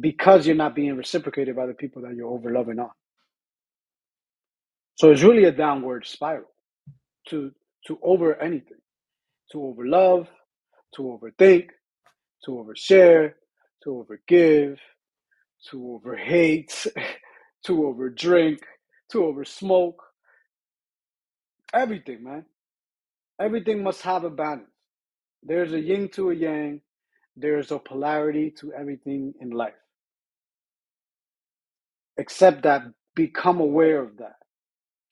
because 0.00 0.46
you're 0.46 0.56
not 0.56 0.74
being 0.76 0.96
reciprocated 0.96 1.56
by 1.56 1.66
the 1.66 1.74
people 1.74 2.02
that 2.02 2.14
you're 2.16 2.30
overloving 2.30 2.80
on 2.80 2.90
so 4.96 5.12
it's 5.12 5.22
really 5.22 5.44
a 5.46 5.52
downward 5.52 6.06
spiral 6.06 6.52
to 7.28 7.52
to 7.86 7.98
over 8.02 8.40
anything 8.42 8.78
to 9.52 9.62
over 9.64 9.86
love 9.86 10.28
to 10.96 11.02
overthink 11.02 11.68
to 12.44 12.52
overshare 12.52 13.34
to 13.84 14.06
overgive 14.06 14.78
to 15.70 15.92
over 15.92 16.16
hate 16.16 16.86
to 17.66 17.86
over 17.86 18.10
drink 18.10 18.60
to 19.10 19.24
over 19.24 19.44
smoke 19.44 20.02
everything 21.74 22.24
man. 22.24 22.44
Everything 23.40 23.82
must 23.82 24.02
have 24.02 24.24
a 24.24 24.30
balance. 24.30 24.70
There's 25.42 25.72
a 25.72 25.80
yin 25.80 26.08
to 26.10 26.30
a 26.30 26.34
yang. 26.34 26.80
There's 27.36 27.70
a 27.70 27.78
polarity 27.78 28.52
to 28.60 28.72
everything 28.74 29.34
in 29.40 29.50
life. 29.50 29.74
Except 32.18 32.62
that 32.64 32.82
become 33.14 33.60
aware 33.60 34.02
of 34.02 34.18
that 34.18 34.36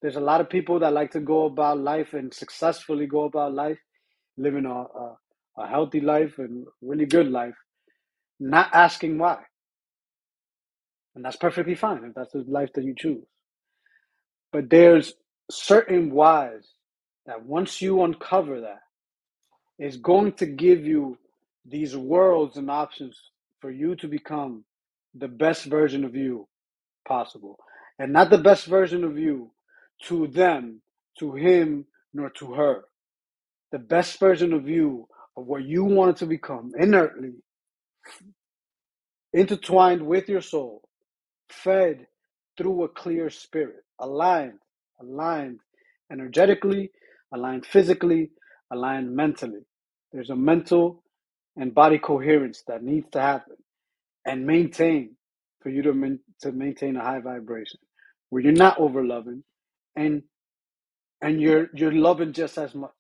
there's 0.05 0.17
a 0.17 0.21
lot 0.21 0.43
of 0.43 0.51
people 0.51 0.81
that 0.81 0.93
like 0.93 1.13
to 1.13 1.21
go 1.21 1.47
about 1.47 1.81
life 1.81 2.13
and 2.13 2.35
successfully 2.35 3.07
go 3.07 3.25
about 3.25 3.55
life 3.55 3.79
living 4.37 4.67
a, 4.67 4.71
a, 4.71 5.17
a 5.59 5.67
healthy 5.67 6.03
life 6.03 6.39
and 6.39 6.67
really 6.83 7.07
good 7.07 7.29
life 7.31 7.55
not 8.39 8.69
asking 8.75 9.17
why 9.17 9.39
and 11.15 11.25
that's 11.25 11.37
perfectly 11.37 11.75
fine 11.75 12.05
if 12.05 12.15
that's 12.15 12.33
the 12.35 12.45
life 12.47 12.71
that 12.75 12.85
you 12.85 12.95
choose 12.95 13.25
but 14.53 14.69
there's 14.69 15.15
certain 15.51 16.13
whys 16.13 16.69
that 17.27 17.47
once 17.47 17.81
you 17.81 18.03
uncover 18.03 18.61
that 18.61 18.81
is 19.79 19.97
going 19.97 20.35
to 20.35 20.47
give 20.47 20.85
you 20.85 21.19
these 21.67 21.97
worlds 21.97 22.59
and 22.59 22.71
options 22.71 23.19
for 23.61 23.71
you 23.71 23.97
to 23.97 24.09
become 24.09 24.65
the 25.15 25.29
best 25.29 25.65
version 25.65 26.05
of 26.05 26.15
you 26.15 26.47
possible. 27.09 27.59
And 27.99 28.13
not 28.13 28.31
the 28.31 28.39
best 28.39 28.67
version 28.67 29.05
of 29.05 29.19
you 29.19 29.51
to 30.05 30.27
them, 30.29 30.81
to 31.19 31.35
him, 31.35 31.87
nor 32.15 32.31
to 32.31 32.55
her. 32.55 32.85
The 33.73 33.79
best 33.81 34.21
version 34.21 34.53
of 34.53 34.69
you, 34.69 35.09
of 35.37 35.47
what 35.47 35.65
you 35.65 35.85
wanted 35.85 36.17
to 36.19 36.27
become, 36.27 36.73
inertly, 36.79 37.35
intertwined 39.35 40.07
with 40.07 40.29
your 40.29 40.43
soul, 40.43 40.83
fed 41.51 42.07
through 42.59 42.85
a 42.85 42.89
clear 42.91 43.31
spirit, 43.31 43.85
aligned, 44.01 44.61
aligned 45.01 45.61
energetically, 46.13 46.91
aligned 47.35 47.67
physically, 47.67 48.31
aligned 48.73 49.15
mentally. 49.15 49.63
There's 50.13 50.31
a 50.31 50.37
mental 50.37 51.05
and 51.57 51.75
body 51.75 51.99
coherence 51.99 52.63
that 52.69 52.83
needs 52.85 53.09
to 53.13 53.21
happen 53.21 53.57
and 54.27 54.47
maintain 54.47 55.17
for 55.63 55.71
you 55.71 55.83
to, 55.83 55.95
man, 55.95 56.21
to 56.43 56.53
maintain 56.53 56.97
a 56.97 57.03
high 57.05 57.21
vibration 57.21 57.81
where 58.31 58.43
you're 58.43 58.53
not 58.53 58.79
over 58.81 59.05
loving 59.05 59.45
and 59.97 60.23
and 61.23 61.41
you're 61.41 61.69
you're 61.75 61.93
loving 61.93 62.33
just 62.33 62.59
as 62.59 62.75
much. 62.75 62.93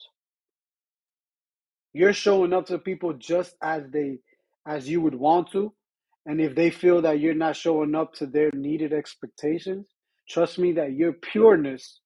You're 1.92 2.12
showing 2.14 2.52
up 2.52 2.66
to 2.66 2.78
people 2.78 3.14
just 3.14 3.54
as 3.62 3.84
they 3.92 4.18
as 4.66 4.88
you 4.88 5.00
would 5.00 5.14
want 5.14 5.52
to 5.52 5.72
and 6.26 6.40
if 6.40 6.54
they 6.54 6.70
feel 6.70 7.02
that 7.02 7.20
you're 7.20 7.34
not 7.34 7.56
showing 7.56 7.94
up 7.94 8.14
to 8.14 8.26
their 8.26 8.50
needed 8.54 8.92
expectations 8.92 9.86
trust 10.28 10.58
me 10.58 10.72
that 10.72 10.92
your 10.94 11.12
pureness 11.12 12.00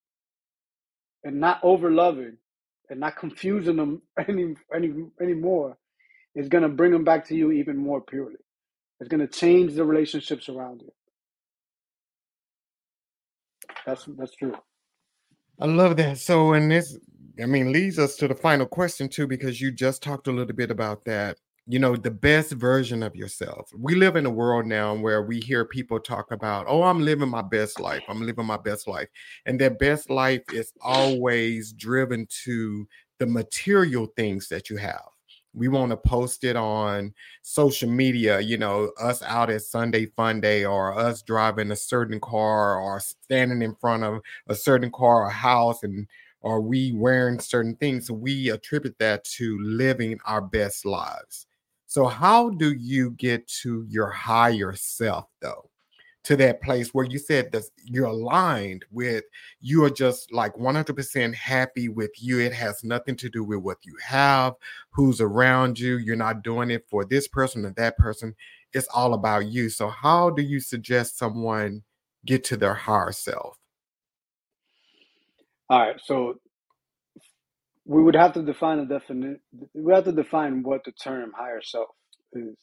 and 1.24 1.40
not 1.40 1.60
over 1.62 1.90
loving 1.90 2.36
and 2.90 3.01
not 3.01 3.16
confusing 3.16 3.77
them 3.77 4.02
any 4.28 4.55
any 4.74 4.93
anymore 5.23 5.77
is 6.35 6.48
going 6.48 6.62
to 6.62 6.69
bring 6.69 6.93
them 6.93 7.05
back 7.05 7.27
to 7.28 7.35
you 7.35 7.52
even 7.52 7.77
more 7.77 8.01
purely. 8.01 8.36
It's 9.01 9.09
going 9.09 9.20
to 9.20 9.28
change 9.28 9.74
the 9.74 9.85
relationships 9.85 10.48
around 10.48 10.82
you. 10.82 10.93
That's 13.86 14.05
that's 14.19 14.35
true 14.36 14.55
I 15.60 15.66
love 15.66 15.97
that. 15.97 16.18
So, 16.18 16.52
and 16.52 16.70
this, 16.70 16.97
I 17.43 17.47
mean, 17.47 17.72
leads 17.72 17.98
us 17.98 18.16
to 18.16 18.28
the 18.28 18.35
final 18.35 18.66
question 18.66 19.09
too, 19.09 19.26
because 19.26 19.60
you 19.60 19.72
just 19.72 20.02
talked 20.02 20.28
a 20.28 20.32
little 20.32 20.55
bit 20.55 20.70
about 20.70 21.05
that. 21.06 21.39
You 21.66 21.78
know, 21.78 21.97
the 21.97 22.10
best 22.10 22.52
version 22.52 23.02
of 23.02 23.14
yourself. 23.14 23.70
We 23.76 23.94
live 23.94 24.16
in 24.16 24.24
a 24.24 24.30
world 24.30 24.64
now 24.64 24.94
where 24.94 25.22
we 25.22 25.40
hear 25.40 25.66
people 25.66 26.01
talk 26.01 26.30
about, 26.30 26.64
oh, 26.66 26.82
I'm 26.82 27.05
living 27.05 27.28
my 27.28 27.43
best 27.43 27.78
life. 27.78 28.02
I'm 28.09 28.24
living 28.24 28.47
my 28.47 28.56
best 28.56 28.89
life. 28.89 29.09
And 29.44 29.60
their 29.60 29.74
best 29.74 30.09
life 30.09 30.43
is 30.52 30.72
always 30.80 31.72
driven 31.72 32.26
to 32.44 32.89
the 33.18 33.26
material 33.26 34.06
things 34.16 34.48
that 34.48 34.70
you 34.70 34.76
have 34.78 35.02
we 35.55 35.69
want 35.69 35.91
to 35.91 35.97
post 35.97 36.45
it 36.45 36.57
on 36.57 37.12
social 37.43 37.89
media 37.89 38.39
you 38.41 38.59
know 38.59 38.91
us 39.01 39.23
out 39.23 39.51
at 39.51 39.62
sunday 39.62 40.07
fun 40.16 40.41
day 40.41 40.65
or 40.65 40.97
us 40.99 41.23
driving 41.23 41.70
a 41.70 41.77
certain 41.77 42.20
car 42.20 42.79
or 42.81 43.01
standing 43.01 43.62
in 43.62 43.75
front 43.77 44.05
of 44.05 44.20
a 44.49 44.55
certain 44.55 44.91
car 44.91 45.25
or 45.25 45.31
house 45.31 45.83
and 45.83 46.07
are 46.43 46.61
we 46.61 46.93
wearing 46.93 47.41
certain 47.41 47.75
things 47.77 48.11
we 48.11 48.51
attribute 48.51 48.97
that 48.99 49.25
to 49.25 49.59
living 49.61 50.19
our 50.25 50.41
best 50.41 50.87
lives. 50.87 51.47
So 51.87 52.07
how 52.07 52.51
do 52.51 52.73
you 52.73 53.11
get 53.12 53.47
to 53.62 53.85
your 53.89 54.11
higher 54.11 54.75
self 54.75 55.27
though 55.41 55.70
to 56.29 56.37
that 56.37 56.61
place 56.61 56.93
where 56.93 57.07
you 57.07 57.19
said 57.19 57.51
that 57.51 57.63
you're 57.85 58.05
aligned 58.05 58.85
with 58.91 59.25
you 59.63 59.83
are 59.83 59.89
just 59.89 60.31
like 60.31 60.53
100% 60.57 61.35
happy 61.35 61.89
with 61.89 62.11
you. 62.19 62.39
It 62.39 62.53
has 62.53 62.85
nothing 62.85 63.17
to 63.17 63.31
do 63.31 63.43
with 63.43 63.61
what 63.61 63.79
you 63.81 63.97
have 64.05 64.53
who's 64.91 65.23
around 65.23 65.79
you 65.79 65.97
you're 65.97 66.17
not 66.17 66.43
doing 66.43 66.71
it 66.71 66.85
for 66.87 67.07
this 67.07 67.27
person 67.27 67.65
or 67.65 67.71
that 67.71 67.97
person. 67.97 68.35
It's 68.75 68.89
all 68.89 69.15
about 69.15 69.47
you. 69.47 69.71
So 69.71 69.89
how 69.89 70.29
do 70.29 70.43
you 70.43 70.61
suggest 70.61 71.17
someone 71.17 71.83
get 72.27 72.45
to 72.45 72.59
their 72.59 72.75
higher 72.75 73.13
self? 73.13 73.57
All 75.71 75.81
right 75.81 75.97
so 76.05 76.39
we 77.87 78.03
would 78.03 78.17
have 78.17 78.35
to 78.35 78.43
define 78.43 78.81
a 78.81 78.85
definite 78.85 79.41
we 79.73 79.95
have 79.95 80.05
to 80.05 80.13
define 80.13 80.63
what 80.63 80.85
the 80.85 80.93
term 80.93 81.33
higher 81.35 81.63
self 81.63 81.89
is. 82.35 82.59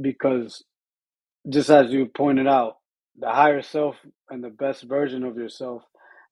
Because 0.00 0.64
just 1.48 1.70
as 1.70 1.90
you 1.92 2.06
pointed 2.06 2.46
out, 2.46 2.76
the 3.18 3.28
higher 3.30 3.62
self 3.62 3.96
and 4.30 4.42
the 4.42 4.50
best 4.50 4.84
version 4.84 5.24
of 5.24 5.36
yourself 5.36 5.82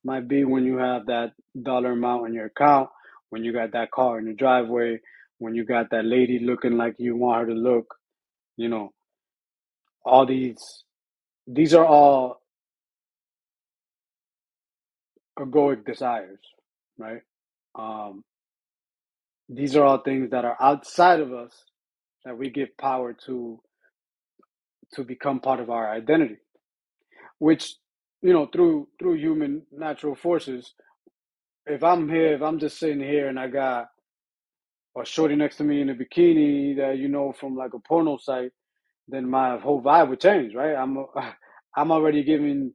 might 0.05 0.29
be 0.29 0.45
when 0.45 0.65
you 0.65 0.79
have 0.79 1.07
that 1.07 1.33
dollar 1.61 1.93
amount 1.93 2.27
in 2.29 2.35
your 2.35 2.47
account, 2.47 2.89
when 3.31 3.45
you 3.45 3.53
got 3.53 3.73
that 3.73 3.91
car 3.91 4.19
in 4.19 4.27
your 4.27 4.35
driveway, 4.35 5.01
when 5.39 5.55
you 5.55 5.65
got 5.65 5.91
that 5.91 6.05
lady 6.05 6.39
looking 6.41 6.77
like 6.77 6.95
you 6.99 7.17
want 7.17 7.41
her 7.41 7.47
to 7.55 7.59
look, 7.59 7.95
you 8.57 8.69
know, 8.69 8.93
all 10.05 10.27
these 10.27 10.85
these 11.47 11.75
are 11.75 11.87
all 11.87 12.41
egoic 15.39 15.85
desires, 15.87 16.41
right? 16.99 17.23
Um, 17.79 18.25
these 19.49 19.77
are 19.77 19.85
all 19.85 19.99
things 20.01 20.31
that 20.33 20.45
are 20.45 20.57
outside 20.61 21.21
of 21.21 21.33
us 21.33 21.53
that 22.25 22.39
we 22.39 22.51
give 22.51 22.77
power 22.79 23.15
to 23.27 23.61
to 24.95 25.05
become 25.05 25.41
part 25.41 25.61
of 25.61 25.71
our 25.71 25.91
identity, 25.93 26.39
which 27.39 27.75
you 28.23 28.33
know 28.33 28.47
through 28.47 28.89
through 29.01 29.17
human 29.19 29.63
natural 29.73 30.17
forces. 30.17 30.75
If 31.67 31.85
I'm 31.85 32.09
here, 32.09 32.35
if 32.35 32.43
I'm 32.43 32.59
just 32.61 32.79
sitting 32.79 33.01
here 33.01 33.29
and 33.29 33.39
I 33.41 33.49
got 33.49 33.89
a 35.01 35.05
shorty 35.05 35.37
next 35.37 35.57
to 35.59 35.65
me 35.65 35.81
in 35.83 35.91
a 35.91 35.95
bikini 35.95 36.77
that 36.79 36.99
you 36.99 37.09
know 37.09 37.33
from 37.39 37.57
like 37.57 37.75
a 37.75 37.81
porno 37.81 38.19
site, 38.19 38.53
then 39.09 39.29
my 39.31 39.59
whole 39.59 39.83
vibe 39.83 40.11
would 40.11 40.21
change, 40.21 40.55
right? 40.55 40.75
I'm 40.77 40.99
I'm 41.77 41.93
already 41.93 42.25
giving 42.25 42.73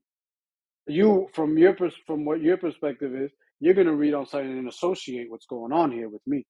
you 0.88 1.28
from 1.34 1.58
your 1.58 1.76
from 2.06 2.26
what 2.26 2.42
your 2.42 2.58
perspective 2.58 3.16
is, 3.16 3.32
you're 3.60 3.74
gonna 3.74 3.94
read 3.96 4.14
on 4.14 4.26
something 4.28 4.58
and 4.58 4.68
associate 4.68 5.30
what's 5.32 5.46
going 5.46 5.72
on 5.72 5.92
here 5.92 6.10
with 6.10 6.22
me. 6.28 6.46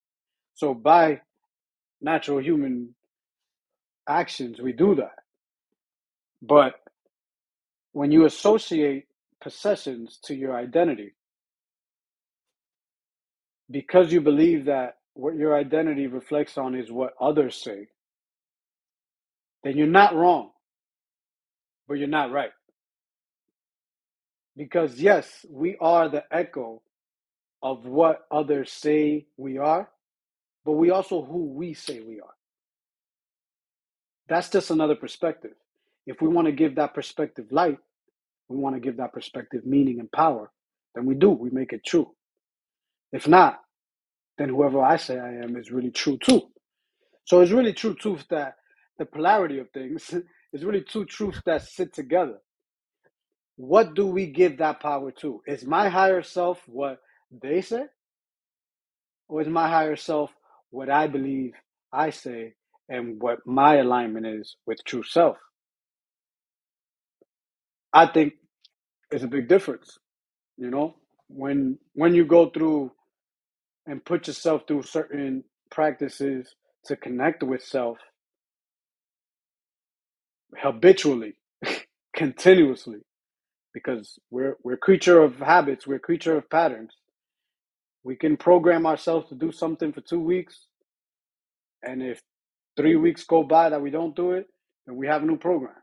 So 0.56 0.74
by 0.74 1.22
natural 2.02 2.40
human 2.42 2.96
actions, 4.10 4.62
we 4.62 4.74
do 4.74 4.96
that. 4.96 5.23
But 6.44 6.76
when 7.94 8.12
you 8.12 8.26
associate 8.26 9.08
possessions 9.42 10.20
to 10.26 10.36
your 10.36 10.56
identity, 10.58 11.14
because 13.72 14.14
you 14.14 14.22
believe 14.22 14.66
that 14.66 14.98
what 15.16 15.36
your 15.36 15.58
identity 15.58 16.08
reflects 16.08 16.58
on 16.58 16.76
is 16.76 16.92
what 16.92 17.14
others 17.22 17.56
say, 17.62 17.88
then 19.64 19.78
you're 19.78 19.88
not 19.88 20.16
wrong, 20.16 20.52
but 21.88 21.96
you're 21.96 22.08
not 22.10 22.32
right. 22.32 22.52
Because 24.58 25.00
yes, 25.02 25.46
we 25.50 25.78
are 25.82 26.10
the 26.10 26.24
echo 26.32 26.82
of 27.64 27.86
what 27.86 28.26
others 28.32 28.72
say 28.72 29.28
we 29.38 29.58
are, 29.60 29.90
but 30.66 30.74
we 30.74 30.92
also 30.92 31.24
who 31.24 31.46
we 31.54 31.74
say 31.74 32.02
we 32.02 32.22
are. 32.22 32.36
That's 34.30 34.50
just 34.50 34.72
another 34.72 34.96
perspective. 34.96 35.54
If 36.08 36.22
we 36.22 36.28
want 36.30 36.48
to 36.48 36.54
give 36.54 36.76
that 36.76 36.94
perspective 36.94 37.48
light, 37.52 37.78
we 38.50 38.58
want 38.58 38.76
to 38.76 38.82
give 38.82 38.98
that 38.98 39.14
perspective 39.14 39.66
meaning 39.66 40.00
and 40.00 40.12
power, 40.12 40.52
then 40.96 41.06
we 41.06 41.16
do. 41.16 41.32
We 41.32 41.50
make 41.52 41.74
it 41.74 41.86
true. 41.86 42.12
If 43.14 43.28
not, 43.28 43.60
then 44.38 44.50
whoever 44.50 44.82
I 44.82 44.98
say 44.98 45.20
I 45.20 45.36
am 45.44 45.58
is 45.58 45.72
really 45.72 45.92
true 45.92 46.18
too. 46.24 46.42
So 47.26 47.42
it's 47.42 47.52
really 47.52 47.74
true 47.74 47.96
truth 47.96 48.26
that 48.30 48.56
the 49.00 49.06
polarity 49.06 49.60
of 49.60 49.70
things 49.72 50.14
is 50.54 50.66
really 50.66 50.84
two 50.84 51.06
truths 51.06 51.42
that 51.46 51.64
sit 51.64 51.94
together. 51.94 52.40
What 53.58 53.96
do 53.96 54.08
we 54.08 54.28
give 54.28 54.58
that 54.60 54.82
power 54.82 55.12
to? 55.22 55.42
Is 55.48 55.66
my 55.66 55.90
higher 55.90 56.24
self 56.24 56.62
what 56.68 57.00
they 57.32 57.62
say? 57.62 57.86
Or 59.30 59.42
is 59.42 59.48
my 59.48 59.70
higher 59.70 59.96
self 59.96 60.32
what 60.72 60.90
I 60.90 61.08
believe 61.08 61.54
I 61.94 62.12
say 62.12 62.56
and 62.90 63.22
what 63.22 63.40
my 63.46 63.78
alignment 63.78 64.28
is 64.28 64.58
with 64.68 64.80
true 64.86 65.04
self? 65.04 65.38
I 67.94 68.08
think 68.08 68.36
it's 69.12 69.24
a 69.24 69.28
big 69.28 69.48
difference. 69.50 70.00
You 70.58 70.72
know, 70.72 70.96
when 71.30 71.80
when 71.94 72.16
you 72.16 72.26
go 72.26 72.50
through 72.50 72.92
and 73.88 74.04
put 74.06 74.28
yourself 74.28 74.64
through 74.68 74.84
certain 74.84 75.44
practices 75.72 76.56
to 76.86 76.98
connect 76.98 77.44
with 77.44 77.64
self 77.64 78.00
habitually, 80.58 81.36
continuously, 82.16 83.00
because 83.74 84.20
we're 84.32 84.58
we're 84.64 84.78
creature 84.78 85.22
of 85.24 85.38
habits, 85.38 85.88
we're 85.88 86.00
creature 86.00 86.38
of 86.38 86.50
patterns. 86.50 86.94
We 88.04 88.16
can 88.18 88.38
program 88.38 88.86
ourselves 88.88 89.30
to 89.30 89.36
do 89.36 89.52
something 89.52 89.94
for 89.94 90.02
two 90.02 90.22
weeks, 90.22 90.66
and 91.84 92.04
if 92.04 92.22
three 92.78 92.98
weeks 92.98 93.26
go 93.26 93.44
by 93.44 93.70
that 93.70 93.82
we 93.82 93.92
don't 93.92 94.16
do 94.16 94.34
it, 94.34 94.48
then 94.88 94.98
we 94.98 95.08
have 95.08 95.24
a 95.24 95.28
new 95.28 95.38
program. 95.38 95.76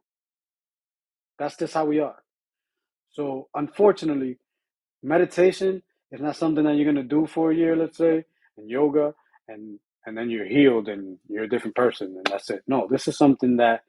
That's 1.40 1.58
just 1.58 1.74
how 1.74 1.86
we 1.86 2.00
are. 2.00 2.18
So 3.12 3.48
unfortunately, 3.54 4.38
meditation 5.02 5.82
is 6.12 6.20
not 6.20 6.36
something 6.36 6.64
that 6.64 6.76
you're 6.76 6.92
gonna 6.92 7.04
do 7.04 7.26
for 7.26 7.52
a 7.52 7.56
year, 7.56 7.76
let's 7.76 7.98
say, 7.98 8.24
and 8.58 8.70
yoga, 8.70 9.14
and 9.48 9.80
and 10.06 10.16
then 10.18 10.30
you're 10.30 10.46
healed 10.48 10.88
and 10.88 11.18
you're 11.28 11.44
a 11.44 11.48
different 11.50 11.76
person, 11.76 12.08
and 12.16 12.26
that's 12.30 12.50
it. 12.50 12.62
No, 12.68 12.88
this 12.90 13.08
is 13.08 13.18
something 13.18 13.58
that 13.58 13.82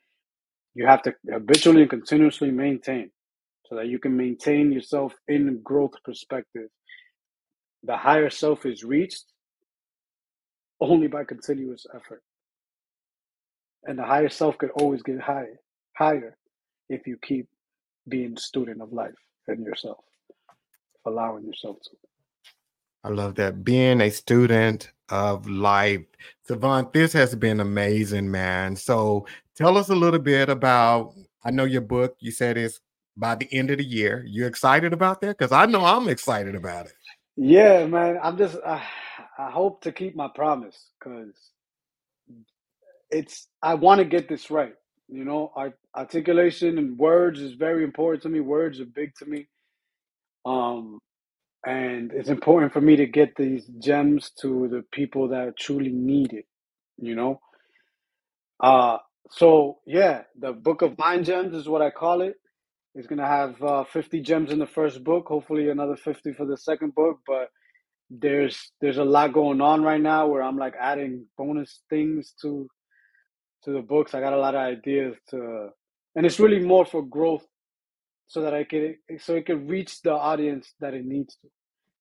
you 0.76 0.88
have 0.88 1.04
to 1.04 1.16
habitually 1.32 1.82
and 1.84 1.92
continuously 1.92 2.52
maintain 2.52 3.12
so 3.68 3.76
that 3.78 3.88
you 3.88 4.00
can 4.00 4.18
maintain 4.18 4.72
yourself 4.72 5.14
in 5.28 5.62
growth 5.64 5.94
perspective. 6.06 6.70
The 7.84 7.98
higher 7.98 8.30
self 8.32 8.66
is 8.66 8.84
reached 8.84 9.26
only 10.82 11.08
by 11.08 11.26
continuous 11.26 11.86
effort. 11.96 12.24
And 13.86 14.00
the 14.00 14.04
higher 14.06 14.30
self 14.30 14.58
could 14.58 14.72
always 14.72 15.04
get 15.04 15.20
higher, 15.22 15.60
higher 15.98 16.38
if 16.92 17.08
you 17.08 17.18
keep 17.22 17.48
being 18.08 18.36
student 18.38 18.82
of 18.82 18.92
life 18.92 19.16
and 19.48 19.66
yourself, 19.66 20.04
allowing 21.06 21.46
yourself 21.46 21.78
to. 21.84 21.92
I 23.04 23.10
love 23.10 23.36
that. 23.36 23.64
Being 23.64 24.02
a 24.02 24.10
student 24.12 24.92
of 25.10 25.48
life. 25.48 26.02
Savant, 26.46 26.94
this 26.94 27.14
has 27.14 27.34
been 27.36 27.60
amazing, 27.60 28.30
man. 28.30 28.76
So 28.76 29.26
tell 29.56 29.78
us 29.78 29.90
a 29.90 29.96
little 29.96 30.20
bit 30.20 30.50
about, 30.50 31.14
I 31.44 31.52
know 31.52 31.64
your 31.64 31.82
book, 31.82 32.16
you 32.20 32.32
said 32.32 32.58
is 32.58 32.80
by 33.18 33.36
the 33.36 33.48
end 33.52 33.72
of 33.72 33.78
the 33.78 33.86
year. 33.86 34.24
You 34.28 34.46
excited 34.46 34.94
about 34.94 35.22
that? 35.22 35.38
Because 35.38 35.52
I 35.52 35.66
know 35.66 35.84
I'm 35.86 36.10
excited 36.10 36.56
about 36.56 36.88
it. 36.88 36.94
Yeah, 37.38 37.86
man. 37.88 38.20
I'm 38.22 38.38
just, 38.38 38.58
I, 38.66 38.84
I 39.38 39.50
hope 39.50 39.82
to 39.84 39.92
keep 39.92 40.16
my 40.16 40.30
promise 40.34 40.92
because 41.00 41.34
it's, 43.10 43.48
I 43.62 43.76
want 43.76 44.00
to 44.00 44.06
get 44.06 44.30
this 44.30 44.52
right. 44.52 44.76
You 45.12 45.26
know, 45.26 45.52
art, 45.56 45.78
articulation 45.96 46.80
and 46.80 46.98
words 47.00 47.42
is 47.42 47.54
very 47.54 47.84
important 47.86 48.24
to 48.24 48.30
me. 48.30 48.42
Words 48.42 48.82
are 48.82 48.86
big 48.86 49.16
to 49.18 49.28
me. 49.28 49.48
Um, 50.46 51.00
and 51.66 52.12
it's 52.14 52.30
important 52.30 52.74
for 52.74 52.82
me 52.82 52.98
to 52.98 53.08
get 53.08 53.36
these 53.38 53.66
gems 53.80 54.32
to 54.42 54.68
the 54.70 54.84
people 54.94 55.30
that 55.30 55.58
truly 55.60 55.92
need 55.92 56.34
it 56.34 56.48
you 56.98 57.16
know 57.16 57.40
uh 58.62 58.98
so 59.32 59.80
yeah 59.88 60.24
the 60.40 60.54
book 60.54 60.82
of 60.82 60.98
mind 60.98 61.26
gems 61.26 61.56
is 61.56 61.70
what 61.70 61.82
i 61.82 61.92
call 61.92 62.22
it 62.22 62.36
it's 62.96 63.08
gonna 63.08 63.28
have 63.28 63.62
uh, 63.64 63.86
50 63.86 64.22
gems 64.22 64.52
in 64.52 64.60
the 64.60 64.68
first 64.68 65.04
book 65.04 65.28
hopefully 65.28 65.70
another 65.70 65.96
50 65.98 66.34
for 66.34 66.46
the 66.46 66.58
second 66.58 66.96
book 66.96 67.20
but 67.28 67.50
there's 68.10 68.72
there's 68.82 68.98
a 68.98 69.04
lot 69.06 69.34
going 69.34 69.62
on 69.62 69.84
right 69.84 70.02
now 70.02 70.28
where 70.28 70.44
i'm 70.44 70.58
like 70.58 70.76
adding 70.80 71.26
bonus 71.38 71.82
things 71.90 72.34
to 72.42 72.68
to 73.64 73.72
the 73.74 73.82
books 73.82 74.14
i 74.14 74.20
got 74.22 74.34
a 74.34 74.40
lot 74.40 74.56
of 74.56 74.62
ideas 74.62 75.16
to 75.30 75.70
and 76.16 76.26
it's 76.26 76.40
really 76.40 76.60
more 76.60 76.86
for 76.86 77.04
growth 77.04 77.46
so 78.28 78.42
that 78.42 78.54
i 78.54 78.64
can 78.64 78.96
so 79.20 79.36
it 79.36 79.46
can 79.46 79.68
reach 79.68 80.02
the 80.04 80.12
audience 80.14 80.74
that 80.82 80.94
it 80.94 81.06
needs 81.06 81.36
to 81.36 81.48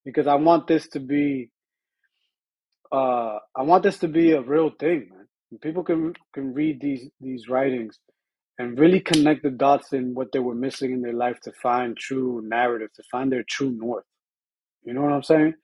because 0.07 0.29
I 0.29 0.37
want 0.37 0.69
this 0.69 0.89
to 0.91 1.01
be 1.01 1.51
uh 2.93 3.39
I 3.57 3.63
want 3.63 3.83
this 3.83 3.99
to 4.01 4.09
be 4.09 4.33
a 4.33 4.41
real 4.43 4.71
thing, 4.79 5.11
man. 5.13 5.29
People 5.63 5.85
can 5.85 6.15
can 6.35 6.55
read 6.55 6.81
these 6.81 7.09
these 7.21 7.49
writings 7.49 7.99
and 8.59 8.79
really 8.79 9.01
connect 9.01 9.43
the 9.43 9.51
dots 9.51 9.93
in 9.93 10.15
what 10.15 10.33
they 10.33 10.39
were 10.39 10.55
missing 10.55 10.93
in 10.93 11.03
their 11.03 11.15
life 11.15 11.41
to 11.43 11.53
find 11.63 11.97
true 11.97 12.43
narrative, 12.45 12.91
to 12.97 13.03
find 13.11 13.33
their 13.33 13.45
true 13.49 13.71
north. 13.71 14.05
You 14.85 14.95
know 14.95 15.03
what 15.03 15.13
I'm 15.13 15.23
saying? 15.23 15.55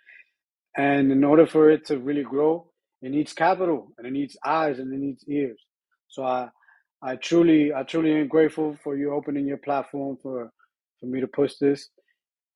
And 0.77 1.13
in 1.13 1.25
order 1.25 1.47
for 1.47 1.71
it 1.71 1.87
to 1.87 1.99
really 1.99 2.25
grow, 2.25 2.71
it 3.03 3.11
needs 3.11 3.33
capital 3.35 3.93
and 3.99 4.07
it 4.07 4.13
needs 4.13 4.37
eyes 4.45 4.79
and 4.79 4.93
it 4.93 4.99
needs 5.01 5.25
ears. 5.29 5.61
So 6.09 6.25
I 6.25 6.49
I 7.03 7.17
truly 7.17 7.73
I 7.75 7.85
truly 7.85 8.15
am 8.21 8.29
grateful 8.29 8.77
for 8.85 8.97
you 8.97 9.13
opening 9.15 9.47
your 9.47 9.59
platform 9.59 10.19
for 10.23 10.51
for 11.01 11.07
me 11.07 11.21
to 11.21 11.29
push 11.29 11.57
this. 11.57 11.91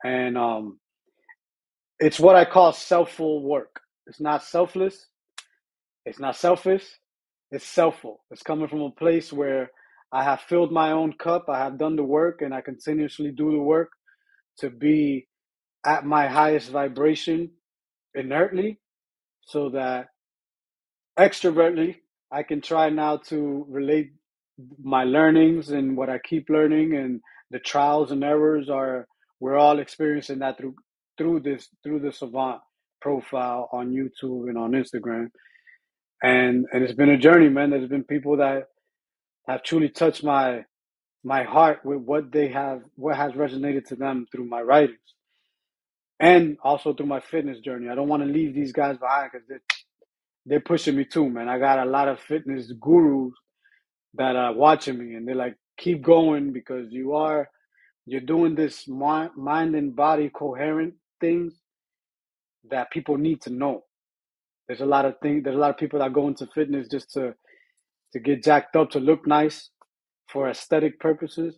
And 0.04 0.38
um 0.38 0.80
it's 2.00 2.20
what 2.20 2.36
I 2.36 2.44
call 2.44 2.72
selfful 2.72 3.42
work. 3.42 3.80
It's 4.06 4.20
not 4.20 4.44
selfless. 4.44 5.06
It's 6.06 6.20
not 6.20 6.36
selfish. 6.36 6.84
It's 7.50 7.66
selfful. 7.66 8.16
It's 8.30 8.42
coming 8.42 8.68
from 8.68 8.82
a 8.82 8.90
place 8.90 9.32
where 9.32 9.70
I 10.12 10.24
have 10.24 10.40
filled 10.42 10.72
my 10.72 10.92
own 10.92 11.14
cup. 11.14 11.46
I 11.48 11.58
have 11.58 11.78
done 11.78 11.96
the 11.96 12.04
work 12.04 12.42
and 12.42 12.54
I 12.54 12.60
continuously 12.62 13.32
do 13.32 13.52
the 13.52 13.58
work 13.60 13.90
to 14.58 14.70
be 14.70 15.28
at 15.86 16.04
my 16.06 16.28
highest 16.28 16.70
vibration 16.70 17.50
inertly 18.14 18.80
so 19.46 19.70
that 19.70 20.08
extrovertly 21.18 21.96
I 22.32 22.42
can 22.44 22.60
try 22.60 22.90
now 22.90 23.18
to 23.28 23.66
relate 23.68 24.12
my 24.82 25.04
learnings 25.04 25.70
and 25.70 25.96
what 25.96 26.10
I 26.10 26.18
keep 26.18 26.50
learning 26.50 26.94
and 26.96 27.20
the 27.50 27.58
trials 27.60 28.12
and 28.12 28.24
errors 28.24 28.70
are 28.70 29.06
we're 29.40 29.58
all 29.58 29.78
experiencing 29.80 30.40
that 30.40 30.58
through 30.58 30.74
through 31.18 31.40
this 31.40 31.68
through 31.82 32.00
the 32.00 32.12
savant 32.12 32.60
profile 33.00 33.68
on 33.72 33.90
youtube 33.90 34.48
and 34.48 34.58
on 34.58 34.72
instagram. 34.72 35.28
And 36.22 36.66
and 36.72 36.84
it's 36.84 36.94
been 36.94 37.10
a 37.10 37.18
journey 37.18 37.48
man. 37.48 37.70
There's 37.70 37.88
been 37.88 38.04
people 38.04 38.38
that 38.38 38.64
have 39.48 39.62
truly 39.64 39.90
touched 39.90 40.24
my 40.24 40.64
my 41.24 41.44
heart 41.44 41.84
with 41.84 41.98
what 42.00 42.32
they 42.32 42.48
have 42.48 42.82
what 42.96 43.16
has 43.16 43.32
resonated 43.32 43.86
to 43.86 43.96
them 43.96 44.26
through 44.32 44.46
my 44.46 44.62
writings 44.62 44.98
and 46.20 46.56
also 46.62 46.94
through 46.94 47.06
my 47.06 47.20
fitness 47.20 47.60
journey. 47.60 47.88
I 47.88 47.94
don't 47.94 48.08
want 48.08 48.22
to 48.22 48.28
leave 48.28 48.54
these 48.54 48.72
guys 48.72 48.96
behind 48.98 49.30
because 49.32 49.46
they're, 50.46 50.60
pushing 50.60 50.96
me 50.96 51.04
too 51.06 51.28
man. 51.30 51.48
I 51.48 51.58
got 51.58 51.80
a 51.80 51.90
lot 51.90 52.08
of 52.08 52.20
fitness 52.20 52.72
gurus 52.80 53.34
that 54.14 54.36
are 54.36 54.54
watching 54.54 54.98
me 54.98 55.14
and 55.16 55.28
they're 55.28 55.34
like 55.36 55.56
keep 55.78 56.02
going 56.02 56.52
because 56.52 56.88
you 56.92 57.14
are 57.14 57.48
you're 58.06 58.20
doing 58.22 58.54
this 58.56 58.88
mind 58.88 59.76
and 59.76 59.96
body 59.96 60.30
coherent 60.34 60.94
things 61.20 61.54
that 62.70 62.90
people 62.92 63.18
need 63.18 63.42
to 63.42 63.50
know. 63.50 63.84
There's 64.68 64.82
a 64.82 64.86
lot 64.86 65.06
of 65.06 65.14
things 65.22 65.44
there's 65.44 65.56
a 65.56 65.60
lot 65.60 65.70
of 65.70 65.78
people 65.78 66.00
that 66.00 66.12
go 66.14 66.28
into 66.28 66.46
fitness 66.54 66.88
just 66.88 67.12
to 67.12 67.34
to 68.12 68.20
get 68.20 68.44
jacked 68.44 68.76
up 68.76 68.90
to 68.92 69.00
look 69.00 69.26
nice 69.26 69.70
for 70.28 70.48
aesthetic 70.50 71.00
purposes 71.00 71.56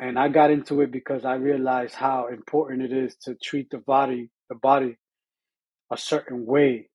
and 0.00 0.18
i 0.18 0.28
got 0.28 0.52
into 0.52 0.82
it 0.82 0.92
because 0.92 1.24
i 1.26 1.34
realized 1.34 1.94
how 1.94 2.28
important 2.28 2.82
it 2.82 2.92
is 2.92 3.16
to 3.22 3.36
treat 3.42 3.70
the 3.70 3.78
body 3.78 4.30
the 4.50 4.56
body 4.56 4.96
a 5.92 5.96
certain 5.98 6.46
way 6.46 6.88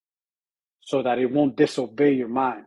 so 0.85 1.03
that 1.03 1.19
it 1.19 1.31
won't 1.31 1.57
disobey 1.57 2.13
your 2.13 2.29
mind. 2.29 2.65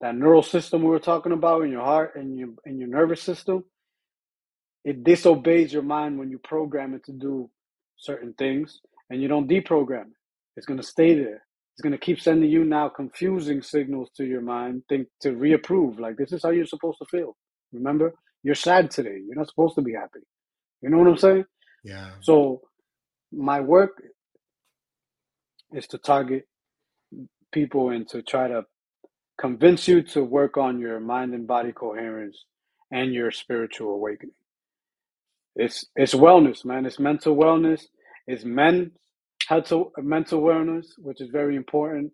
That 0.00 0.16
neural 0.16 0.42
system 0.42 0.82
we 0.82 0.90
were 0.90 1.00
talking 1.00 1.32
about 1.32 1.62
in 1.62 1.70
your 1.72 1.84
heart 1.84 2.12
and 2.16 2.38
your 2.38 2.50
in 2.66 2.78
your 2.78 2.88
nervous 2.88 3.22
system 3.22 3.64
it 4.84 5.04
disobeys 5.04 5.72
your 5.72 5.82
mind 5.82 6.18
when 6.18 6.30
you 6.30 6.38
program 6.38 6.94
it 6.94 7.04
to 7.04 7.12
do 7.12 7.50
certain 7.96 8.32
things 8.38 8.80
and 9.10 9.20
you 9.20 9.28
don't 9.28 9.48
deprogram 9.48 10.02
it. 10.02 10.18
It's 10.56 10.66
going 10.66 10.80
to 10.80 10.86
stay 10.86 11.14
there. 11.14 11.44
It's 11.74 11.82
going 11.82 11.92
to 11.92 11.98
keep 11.98 12.20
sending 12.20 12.50
you 12.50 12.64
now 12.64 12.88
confusing 12.88 13.62
signals 13.62 14.10
to 14.16 14.24
your 14.24 14.40
mind 14.40 14.82
think 14.88 15.08
to 15.22 15.32
reapprove 15.32 16.00
like 16.00 16.16
this 16.16 16.32
is 16.32 16.42
how 16.42 16.50
you're 16.50 16.66
supposed 16.66 16.98
to 16.98 17.06
feel. 17.10 17.36
Remember? 17.72 18.14
You're 18.42 18.54
sad 18.54 18.90
today. 18.90 19.18
You're 19.26 19.36
not 19.36 19.48
supposed 19.48 19.74
to 19.76 19.82
be 19.82 19.92
happy. 19.92 20.20
You 20.80 20.90
know 20.90 20.98
what 20.98 21.08
i'm 21.08 21.18
saying? 21.18 21.44
Yeah. 21.84 22.12
So 22.20 22.62
my 23.32 23.60
work 23.60 24.02
is 25.72 25.86
to 25.88 25.98
target 25.98 26.46
people 27.52 27.90
and 27.90 28.08
to 28.10 28.22
try 28.22 28.48
to 28.48 28.64
convince 29.40 29.88
you 29.88 30.02
to 30.02 30.24
work 30.24 30.56
on 30.58 30.80
your 30.80 31.00
mind 31.00 31.34
and 31.34 31.46
body 31.46 31.72
coherence 31.72 32.44
and 32.92 33.14
your 33.14 33.30
spiritual 33.32 33.92
awakening. 33.94 34.34
It's 35.56 35.86
it's 35.96 36.14
wellness, 36.14 36.64
man. 36.64 36.86
It's 36.86 36.98
mental 36.98 37.36
wellness. 37.36 37.82
It's 38.26 38.44
men 38.44 38.92
mental 39.50 39.92
mental 39.98 40.42
wellness, 40.42 40.86
which 40.98 41.20
is 41.20 41.30
very 41.30 41.56
important. 41.56 42.12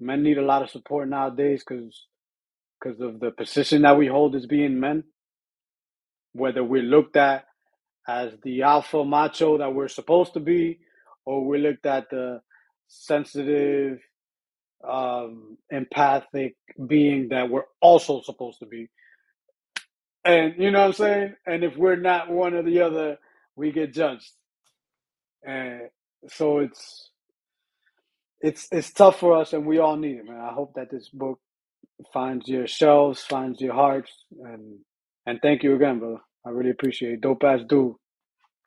Men 0.00 0.22
need 0.22 0.38
a 0.38 0.42
lot 0.44 0.62
of 0.62 0.70
support 0.70 1.08
nowadays 1.08 1.64
because 1.66 2.06
because 2.80 3.00
of 3.00 3.20
the 3.20 3.32
position 3.32 3.82
that 3.82 3.98
we 3.98 4.08
hold 4.08 4.36
as 4.36 4.46
being 4.46 4.80
men. 4.80 5.04
Whether 6.34 6.64
we're 6.64 6.82
looked 6.82 7.16
at 7.16 7.44
as 8.08 8.32
the 8.44 8.62
alpha 8.62 9.04
macho 9.04 9.58
that 9.58 9.74
we're 9.74 9.88
supposed 9.88 10.34
to 10.34 10.40
be, 10.40 10.80
or 11.26 11.44
we're 11.44 11.60
looked 11.60 11.86
at 11.86 12.10
the 12.10 12.40
sensitive, 12.88 14.00
um, 14.88 15.58
empathic 15.70 16.56
being 16.86 17.28
that 17.30 17.50
we're 17.50 17.64
also 17.80 18.20
supposed 18.22 18.60
to 18.60 18.66
be. 18.66 18.88
And 20.24 20.54
you 20.58 20.70
know 20.70 20.80
what 20.80 20.86
I'm 20.86 20.92
saying? 20.92 21.34
And 21.46 21.64
if 21.64 21.76
we're 21.76 21.96
not 21.96 22.30
one 22.30 22.54
or 22.54 22.62
the 22.62 22.82
other, 22.82 23.18
we 23.56 23.72
get 23.72 23.92
judged. 23.92 24.30
And 25.44 25.82
so 26.28 26.58
it's 26.60 27.10
it's 28.40 28.68
it's 28.70 28.92
tough 28.92 29.18
for 29.20 29.36
us 29.36 29.52
and 29.52 29.66
we 29.66 29.78
all 29.78 29.96
need 29.96 30.16
it, 30.18 30.24
man. 30.26 30.40
I 30.40 30.52
hope 30.52 30.74
that 30.74 30.90
this 30.90 31.08
book 31.08 31.40
finds 32.12 32.48
your 32.48 32.66
shelves, 32.66 33.20
finds 33.22 33.60
your 33.60 33.74
hearts, 33.74 34.12
and 34.42 34.78
and 35.26 35.40
thank 35.42 35.62
you 35.62 35.74
again, 35.74 35.98
brother. 35.98 36.20
I 36.46 36.50
really 36.50 36.70
appreciate 36.70 37.14
it. 37.14 37.20
Dope 37.20 37.44
ass 37.44 37.60
dude. 37.68 37.94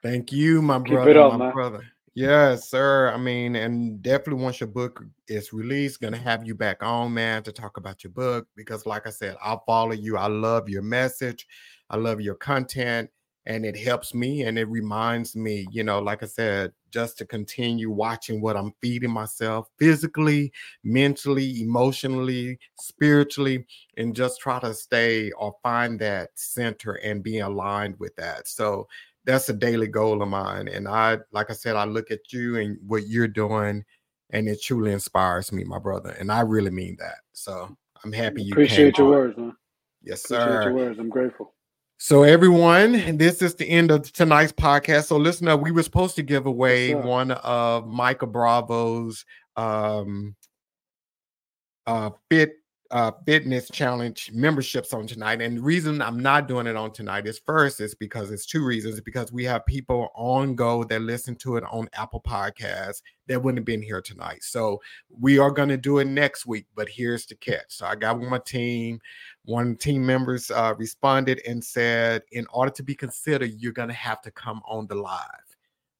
Thank 0.03 0.31
you, 0.31 0.61
my 0.61 0.79
brother. 0.79 1.19
Up, 1.19 1.33
my 1.33 1.37
man. 1.37 1.53
brother. 1.53 1.83
Yes, 2.17 2.69
sir. 2.69 3.09
I 3.13 3.17
mean, 3.17 3.55
and 3.57 4.01
definitely 4.01 4.41
once 4.43 4.61
your 4.61 4.69
book 4.69 5.03
is 5.27 5.51
released, 5.51 5.99
gonna 5.99 6.15
have 6.17 6.45
you 6.47 6.55
back 6.55 6.81
on, 6.81 7.13
man, 7.13 7.43
to 7.43 7.51
talk 7.51 7.75
about 7.75 8.03
your 8.05 8.11
book 8.11 8.47
because, 8.55 8.85
like 8.85 9.05
I 9.05 9.09
said, 9.09 9.35
I'll 9.43 9.63
follow 9.65 9.91
you. 9.91 10.15
I 10.17 10.27
love 10.27 10.69
your 10.69 10.81
message. 10.81 11.45
I 11.89 11.97
love 11.97 12.21
your 12.21 12.35
content, 12.35 13.09
and 13.45 13.65
it 13.65 13.75
helps 13.77 14.13
me 14.13 14.43
and 14.43 14.57
it 14.57 14.67
reminds 14.69 15.35
me, 15.35 15.67
you 15.71 15.83
know, 15.83 15.99
like 15.99 16.23
I 16.23 16.27
said, 16.27 16.71
just 16.89 17.17
to 17.17 17.25
continue 17.25 17.91
watching 17.91 18.41
what 18.41 18.55
I'm 18.55 18.71
feeding 18.81 19.11
myself 19.11 19.67
physically, 19.77 20.53
mentally, 20.85 21.61
emotionally, 21.61 22.59
spiritually, 22.79 23.65
and 23.97 24.15
just 24.15 24.39
try 24.39 24.59
to 24.61 24.73
stay 24.73 25.31
or 25.31 25.53
find 25.61 25.99
that 25.99 26.29
center 26.35 26.93
and 26.93 27.21
be 27.21 27.39
aligned 27.39 27.99
with 27.99 28.15
that. 28.15 28.47
So 28.47 28.87
that's 29.25 29.49
a 29.49 29.53
daily 29.53 29.87
goal 29.87 30.21
of 30.21 30.29
mine. 30.29 30.67
And 30.67 30.87
I, 30.87 31.17
like 31.31 31.49
I 31.49 31.53
said, 31.53 31.75
I 31.75 31.85
look 31.85 32.11
at 32.11 32.31
you 32.31 32.57
and 32.57 32.77
what 32.85 33.07
you're 33.07 33.27
doing, 33.27 33.83
and 34.29 34.47
it 34.47 34.61
truly 34.61 34.91
inspires 34.91 35.51
me, 35.51 35.63
my 35.63 35.79
brother. 35.79 36.11
And 36.11 36.31
I 36.31 36.41
really 36.41 36.71
mean 36.71 36.95
that. 36.99 37.17
So 37.33 37.75
I'm 38.03 38.11
happy 38.11 38.43
you 38.43 38.53
appreciate 38.53 38.97
your 38.97 39.07
on. 39.07 39.13
words, 39.13 39.37
man. 39.37 39.55
Yes, 40.03 40.23
sir. 40.23 40.39
Appreciate 40.39 40.65
your 40.65 40.73
words. 40.73 40.99
I'm 40.99 41.09
grateful. 41.09 41.53
So 41.97 42.23
everyone, 42.23 43.17
this 43.17 43.41
is 43.41 43.55
the 43.55 43.67
end 43.69 43.89
of 43.89 44.11
tonight's 44.11 44.51
podcast. 44.51 45.05
So 45.05 45.17
listen 45.17 45.47
up, 45.47 45.61
we 45.61 45.71
were 45.71 45.81
supposed 45.81 46.15
to 46.17 46.23
give 46.23 46.45
away 46.45 46.89
yes, 46.89 47.05
one 47.05 47.31
of 47.31 47.87
Michael 47.87 48.27
Bravo's 48.27 49.25
um 49.57 50.35
uh 51.87 52.09
fit 52.29 52.51
uh, 52.91 53.11
fitness 53.25 53.69
challenge 53.69 54.31
memberships 54.33 54.93
on 54.93 55.07
tonight. 55.07 55.41
And 55.41 55.57
the 55.57 55.61
reason 55.61 56.01
I'm 56.01 56.19
not 56.19 56.47
doing 56.47 56.67
it 56.67 56.75
on 56.75 56.91
tonight 56.91 57.27
is 57.27 57.39
first 57.39 57.81
is 57.81 57.95
because 57.95 58.31
it's 58.31 58.45
two 58.45 58.63
reasons. 58.63 59.01
Because 59.01 59.31
we 59.31 59.43
have 59.45 59.65
people 59.65 60.09
on 60.15 60.55
go 60.55 60.83
that 60.85 61.01
listen 61.01 61.35
to 61.37 61.57
it 61.57 61.63
on 61.71 61.89
Apple 61.93 62.21
Podcasts 62.21 63.01
that 63.27 63.41
wouldn't 63.41 63.59
have 63.59 63.65
been 63.65 63.81
here 63.81 64.01
tonight. 64.01 64.43
So 64.43 64.81
we 65.19 65.39
are 65.39 65.51
going 65.51 65.69
to 65.69 65.77
do 65.77 65.97
it 65.99 66.05
next 66.05 66.45
week. 66.45 66.67
But 66.75 66.89
here's 66.89 67.25
the 67.25 67.35
catch. 67.35 67.65
So 67.69 67.85
I 67.85 67.95
got 67.95 68.19
with 68.19 68.29
my 68.29 68.39
team. 68.39 68.99
One 69.45 69.75
team 69.75 70.05
members 70.05 70.51
uh, 70.51 70.75
responded 70.77 71.41
and 71.47 71.63
said, 71.63 72.23
in 72.31 72.45
order 72.53 72.71
to 72.71 72.83
be 72.83 72.95
considered, 72.95 73.53
you're 73.57 73.73
going 73.73 73.89
to 73.89 73.95
have 73.95 74.21
to 74.21 74.31
come 74.31 74.61
on 74.67 74.87
the 74.87 74.95
live. 74.95 75.25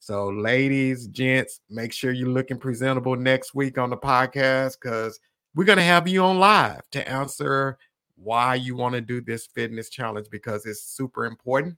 So, 0.06 0.28
ladies, 0.28 1.08
gents, 1.08 1.62
make 1.68 1.92
sure 1.92 2.12
you're 2.12 2.30
looking 2.30 2.60
presentable 2.60 3.16
next 3.16 3.56
week 3.56 3.80
on 3.80 3.90
the 3.90 3.98
podcast 3.98 4.78
because 4.80 5.20
we're 5.56 5.64
going 5.64 5.78
to 5.78 5.84
have 5.84 6.08
you 6.08 6.22
on 6.22 6.38
live 6.38 6.82
to 6.92 7.10
answer 7.10 7.78
why 8.18 8.56
you 8.56 8.76
want 8.76 8.94
to 8.94 9.02
do 9.02 9.22
this 9.22 9.48
fitness 9.48 9.90
challenge 9.90 10.28
because 10.30 10.66
it's 10.66 10.82
super 10.82 11.26
important. 11.26 11.78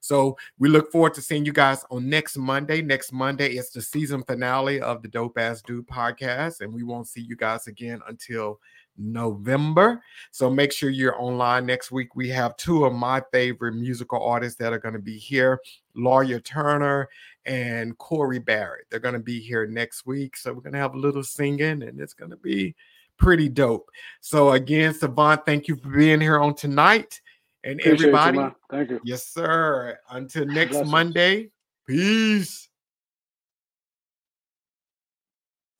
So 0.00 0.36
we 0.58 0.68
look 0.68 0.92
forward 0.92 1.14
to 1.14 1.22
seeing 1.22 1.44
you 1.44 1.52
guys 1.52 1.84
on 1.90 2.08
next 2.08 2.36
Monday. 2.36 2.82
Next 2.82 3.12
Monday 3.12 3.56
is 3.56 3.70
the 3.70 3.82
season 3.82 4.22
finale 4.22 4.80
of 4.80 5.02
the 5.02 5.08
Dope 5.08 5.38
Ass 5.38 5.60
Dude 5.60 5.88
podcast, 5.88 6.60
and 6.60 6.72
we 6.72 6.84
won't 6.84 7.08
see 7.08 7.20
you 7.20 7.36
guys 7.36 7.66
again 7.66 8.00
until 8.06 8.60
November. 8.96 10.02
So 10.30 10.50
make 10.50 10.72
sure 10.72 10.90
you're 10.90 11.20
online 11.20 11.66
next 11.66 11.90
week. 11.90 12.14
We 12.14 12.28
have 12.30 12.56
two 12.56 12.84
of 12.84 12.92
my 12.94 13.22
favorite 13.32 13.74
musical 13.74 14.22
artists 14.22 14.58
that 14.58 14.72
are 14.72 14.78
going 14.78 14.94
to 14.94 15.00
be 15.00 15.18
here 15.18 15.60
Lawyer 15.94 16.40
Turner 16.40 17.08
and 17.44 17.98
Corey 17.98 18.38
Barrett. 18.38 18.86
They're 18.90 19.00
going 19.00 19.14
to 19.14 19.20
be 19.20 19.40
here 19.40 19.66
next 19.66 20.06
week. 20.06 20.36
So 20.36 20.52
we're 20.52 20.60
going 20.60 20.74
to 20.74 20.78
have 20.78 20.94
a 20.94 20.98
little 20.98 21.24
singing, 21.24 21.82
and 21.82 22.00
it's 22.00 22.14
going 22.14 22.30
to 22.30 22.36
be 22.36 22.74
pretty 23.18 23.48
dope. 23.48 23.88
So 24.20 24.52
again, 24.52 24.94
Savant, 24.94 25.44
thank 25.44 25.68
you 25.68 25.76
for 25.76 25.88
being 25.88 26.20
here 26.20 26.38
on 26.38 26.54
tonight. 26.54 27.20
And 27.64 27.80
Appreciate 27.80 28.08
everybody, 28.14 28.38
you, 28.38 28.54
thank 28.70 28.90
you. 28.90 29.00
Yes, 29.04 29.26
sir. 29.26 29.98
Until 30.10 30.46
next 30.46 30.84
Monday, 30.86 31.50
peace. 31.86 32.67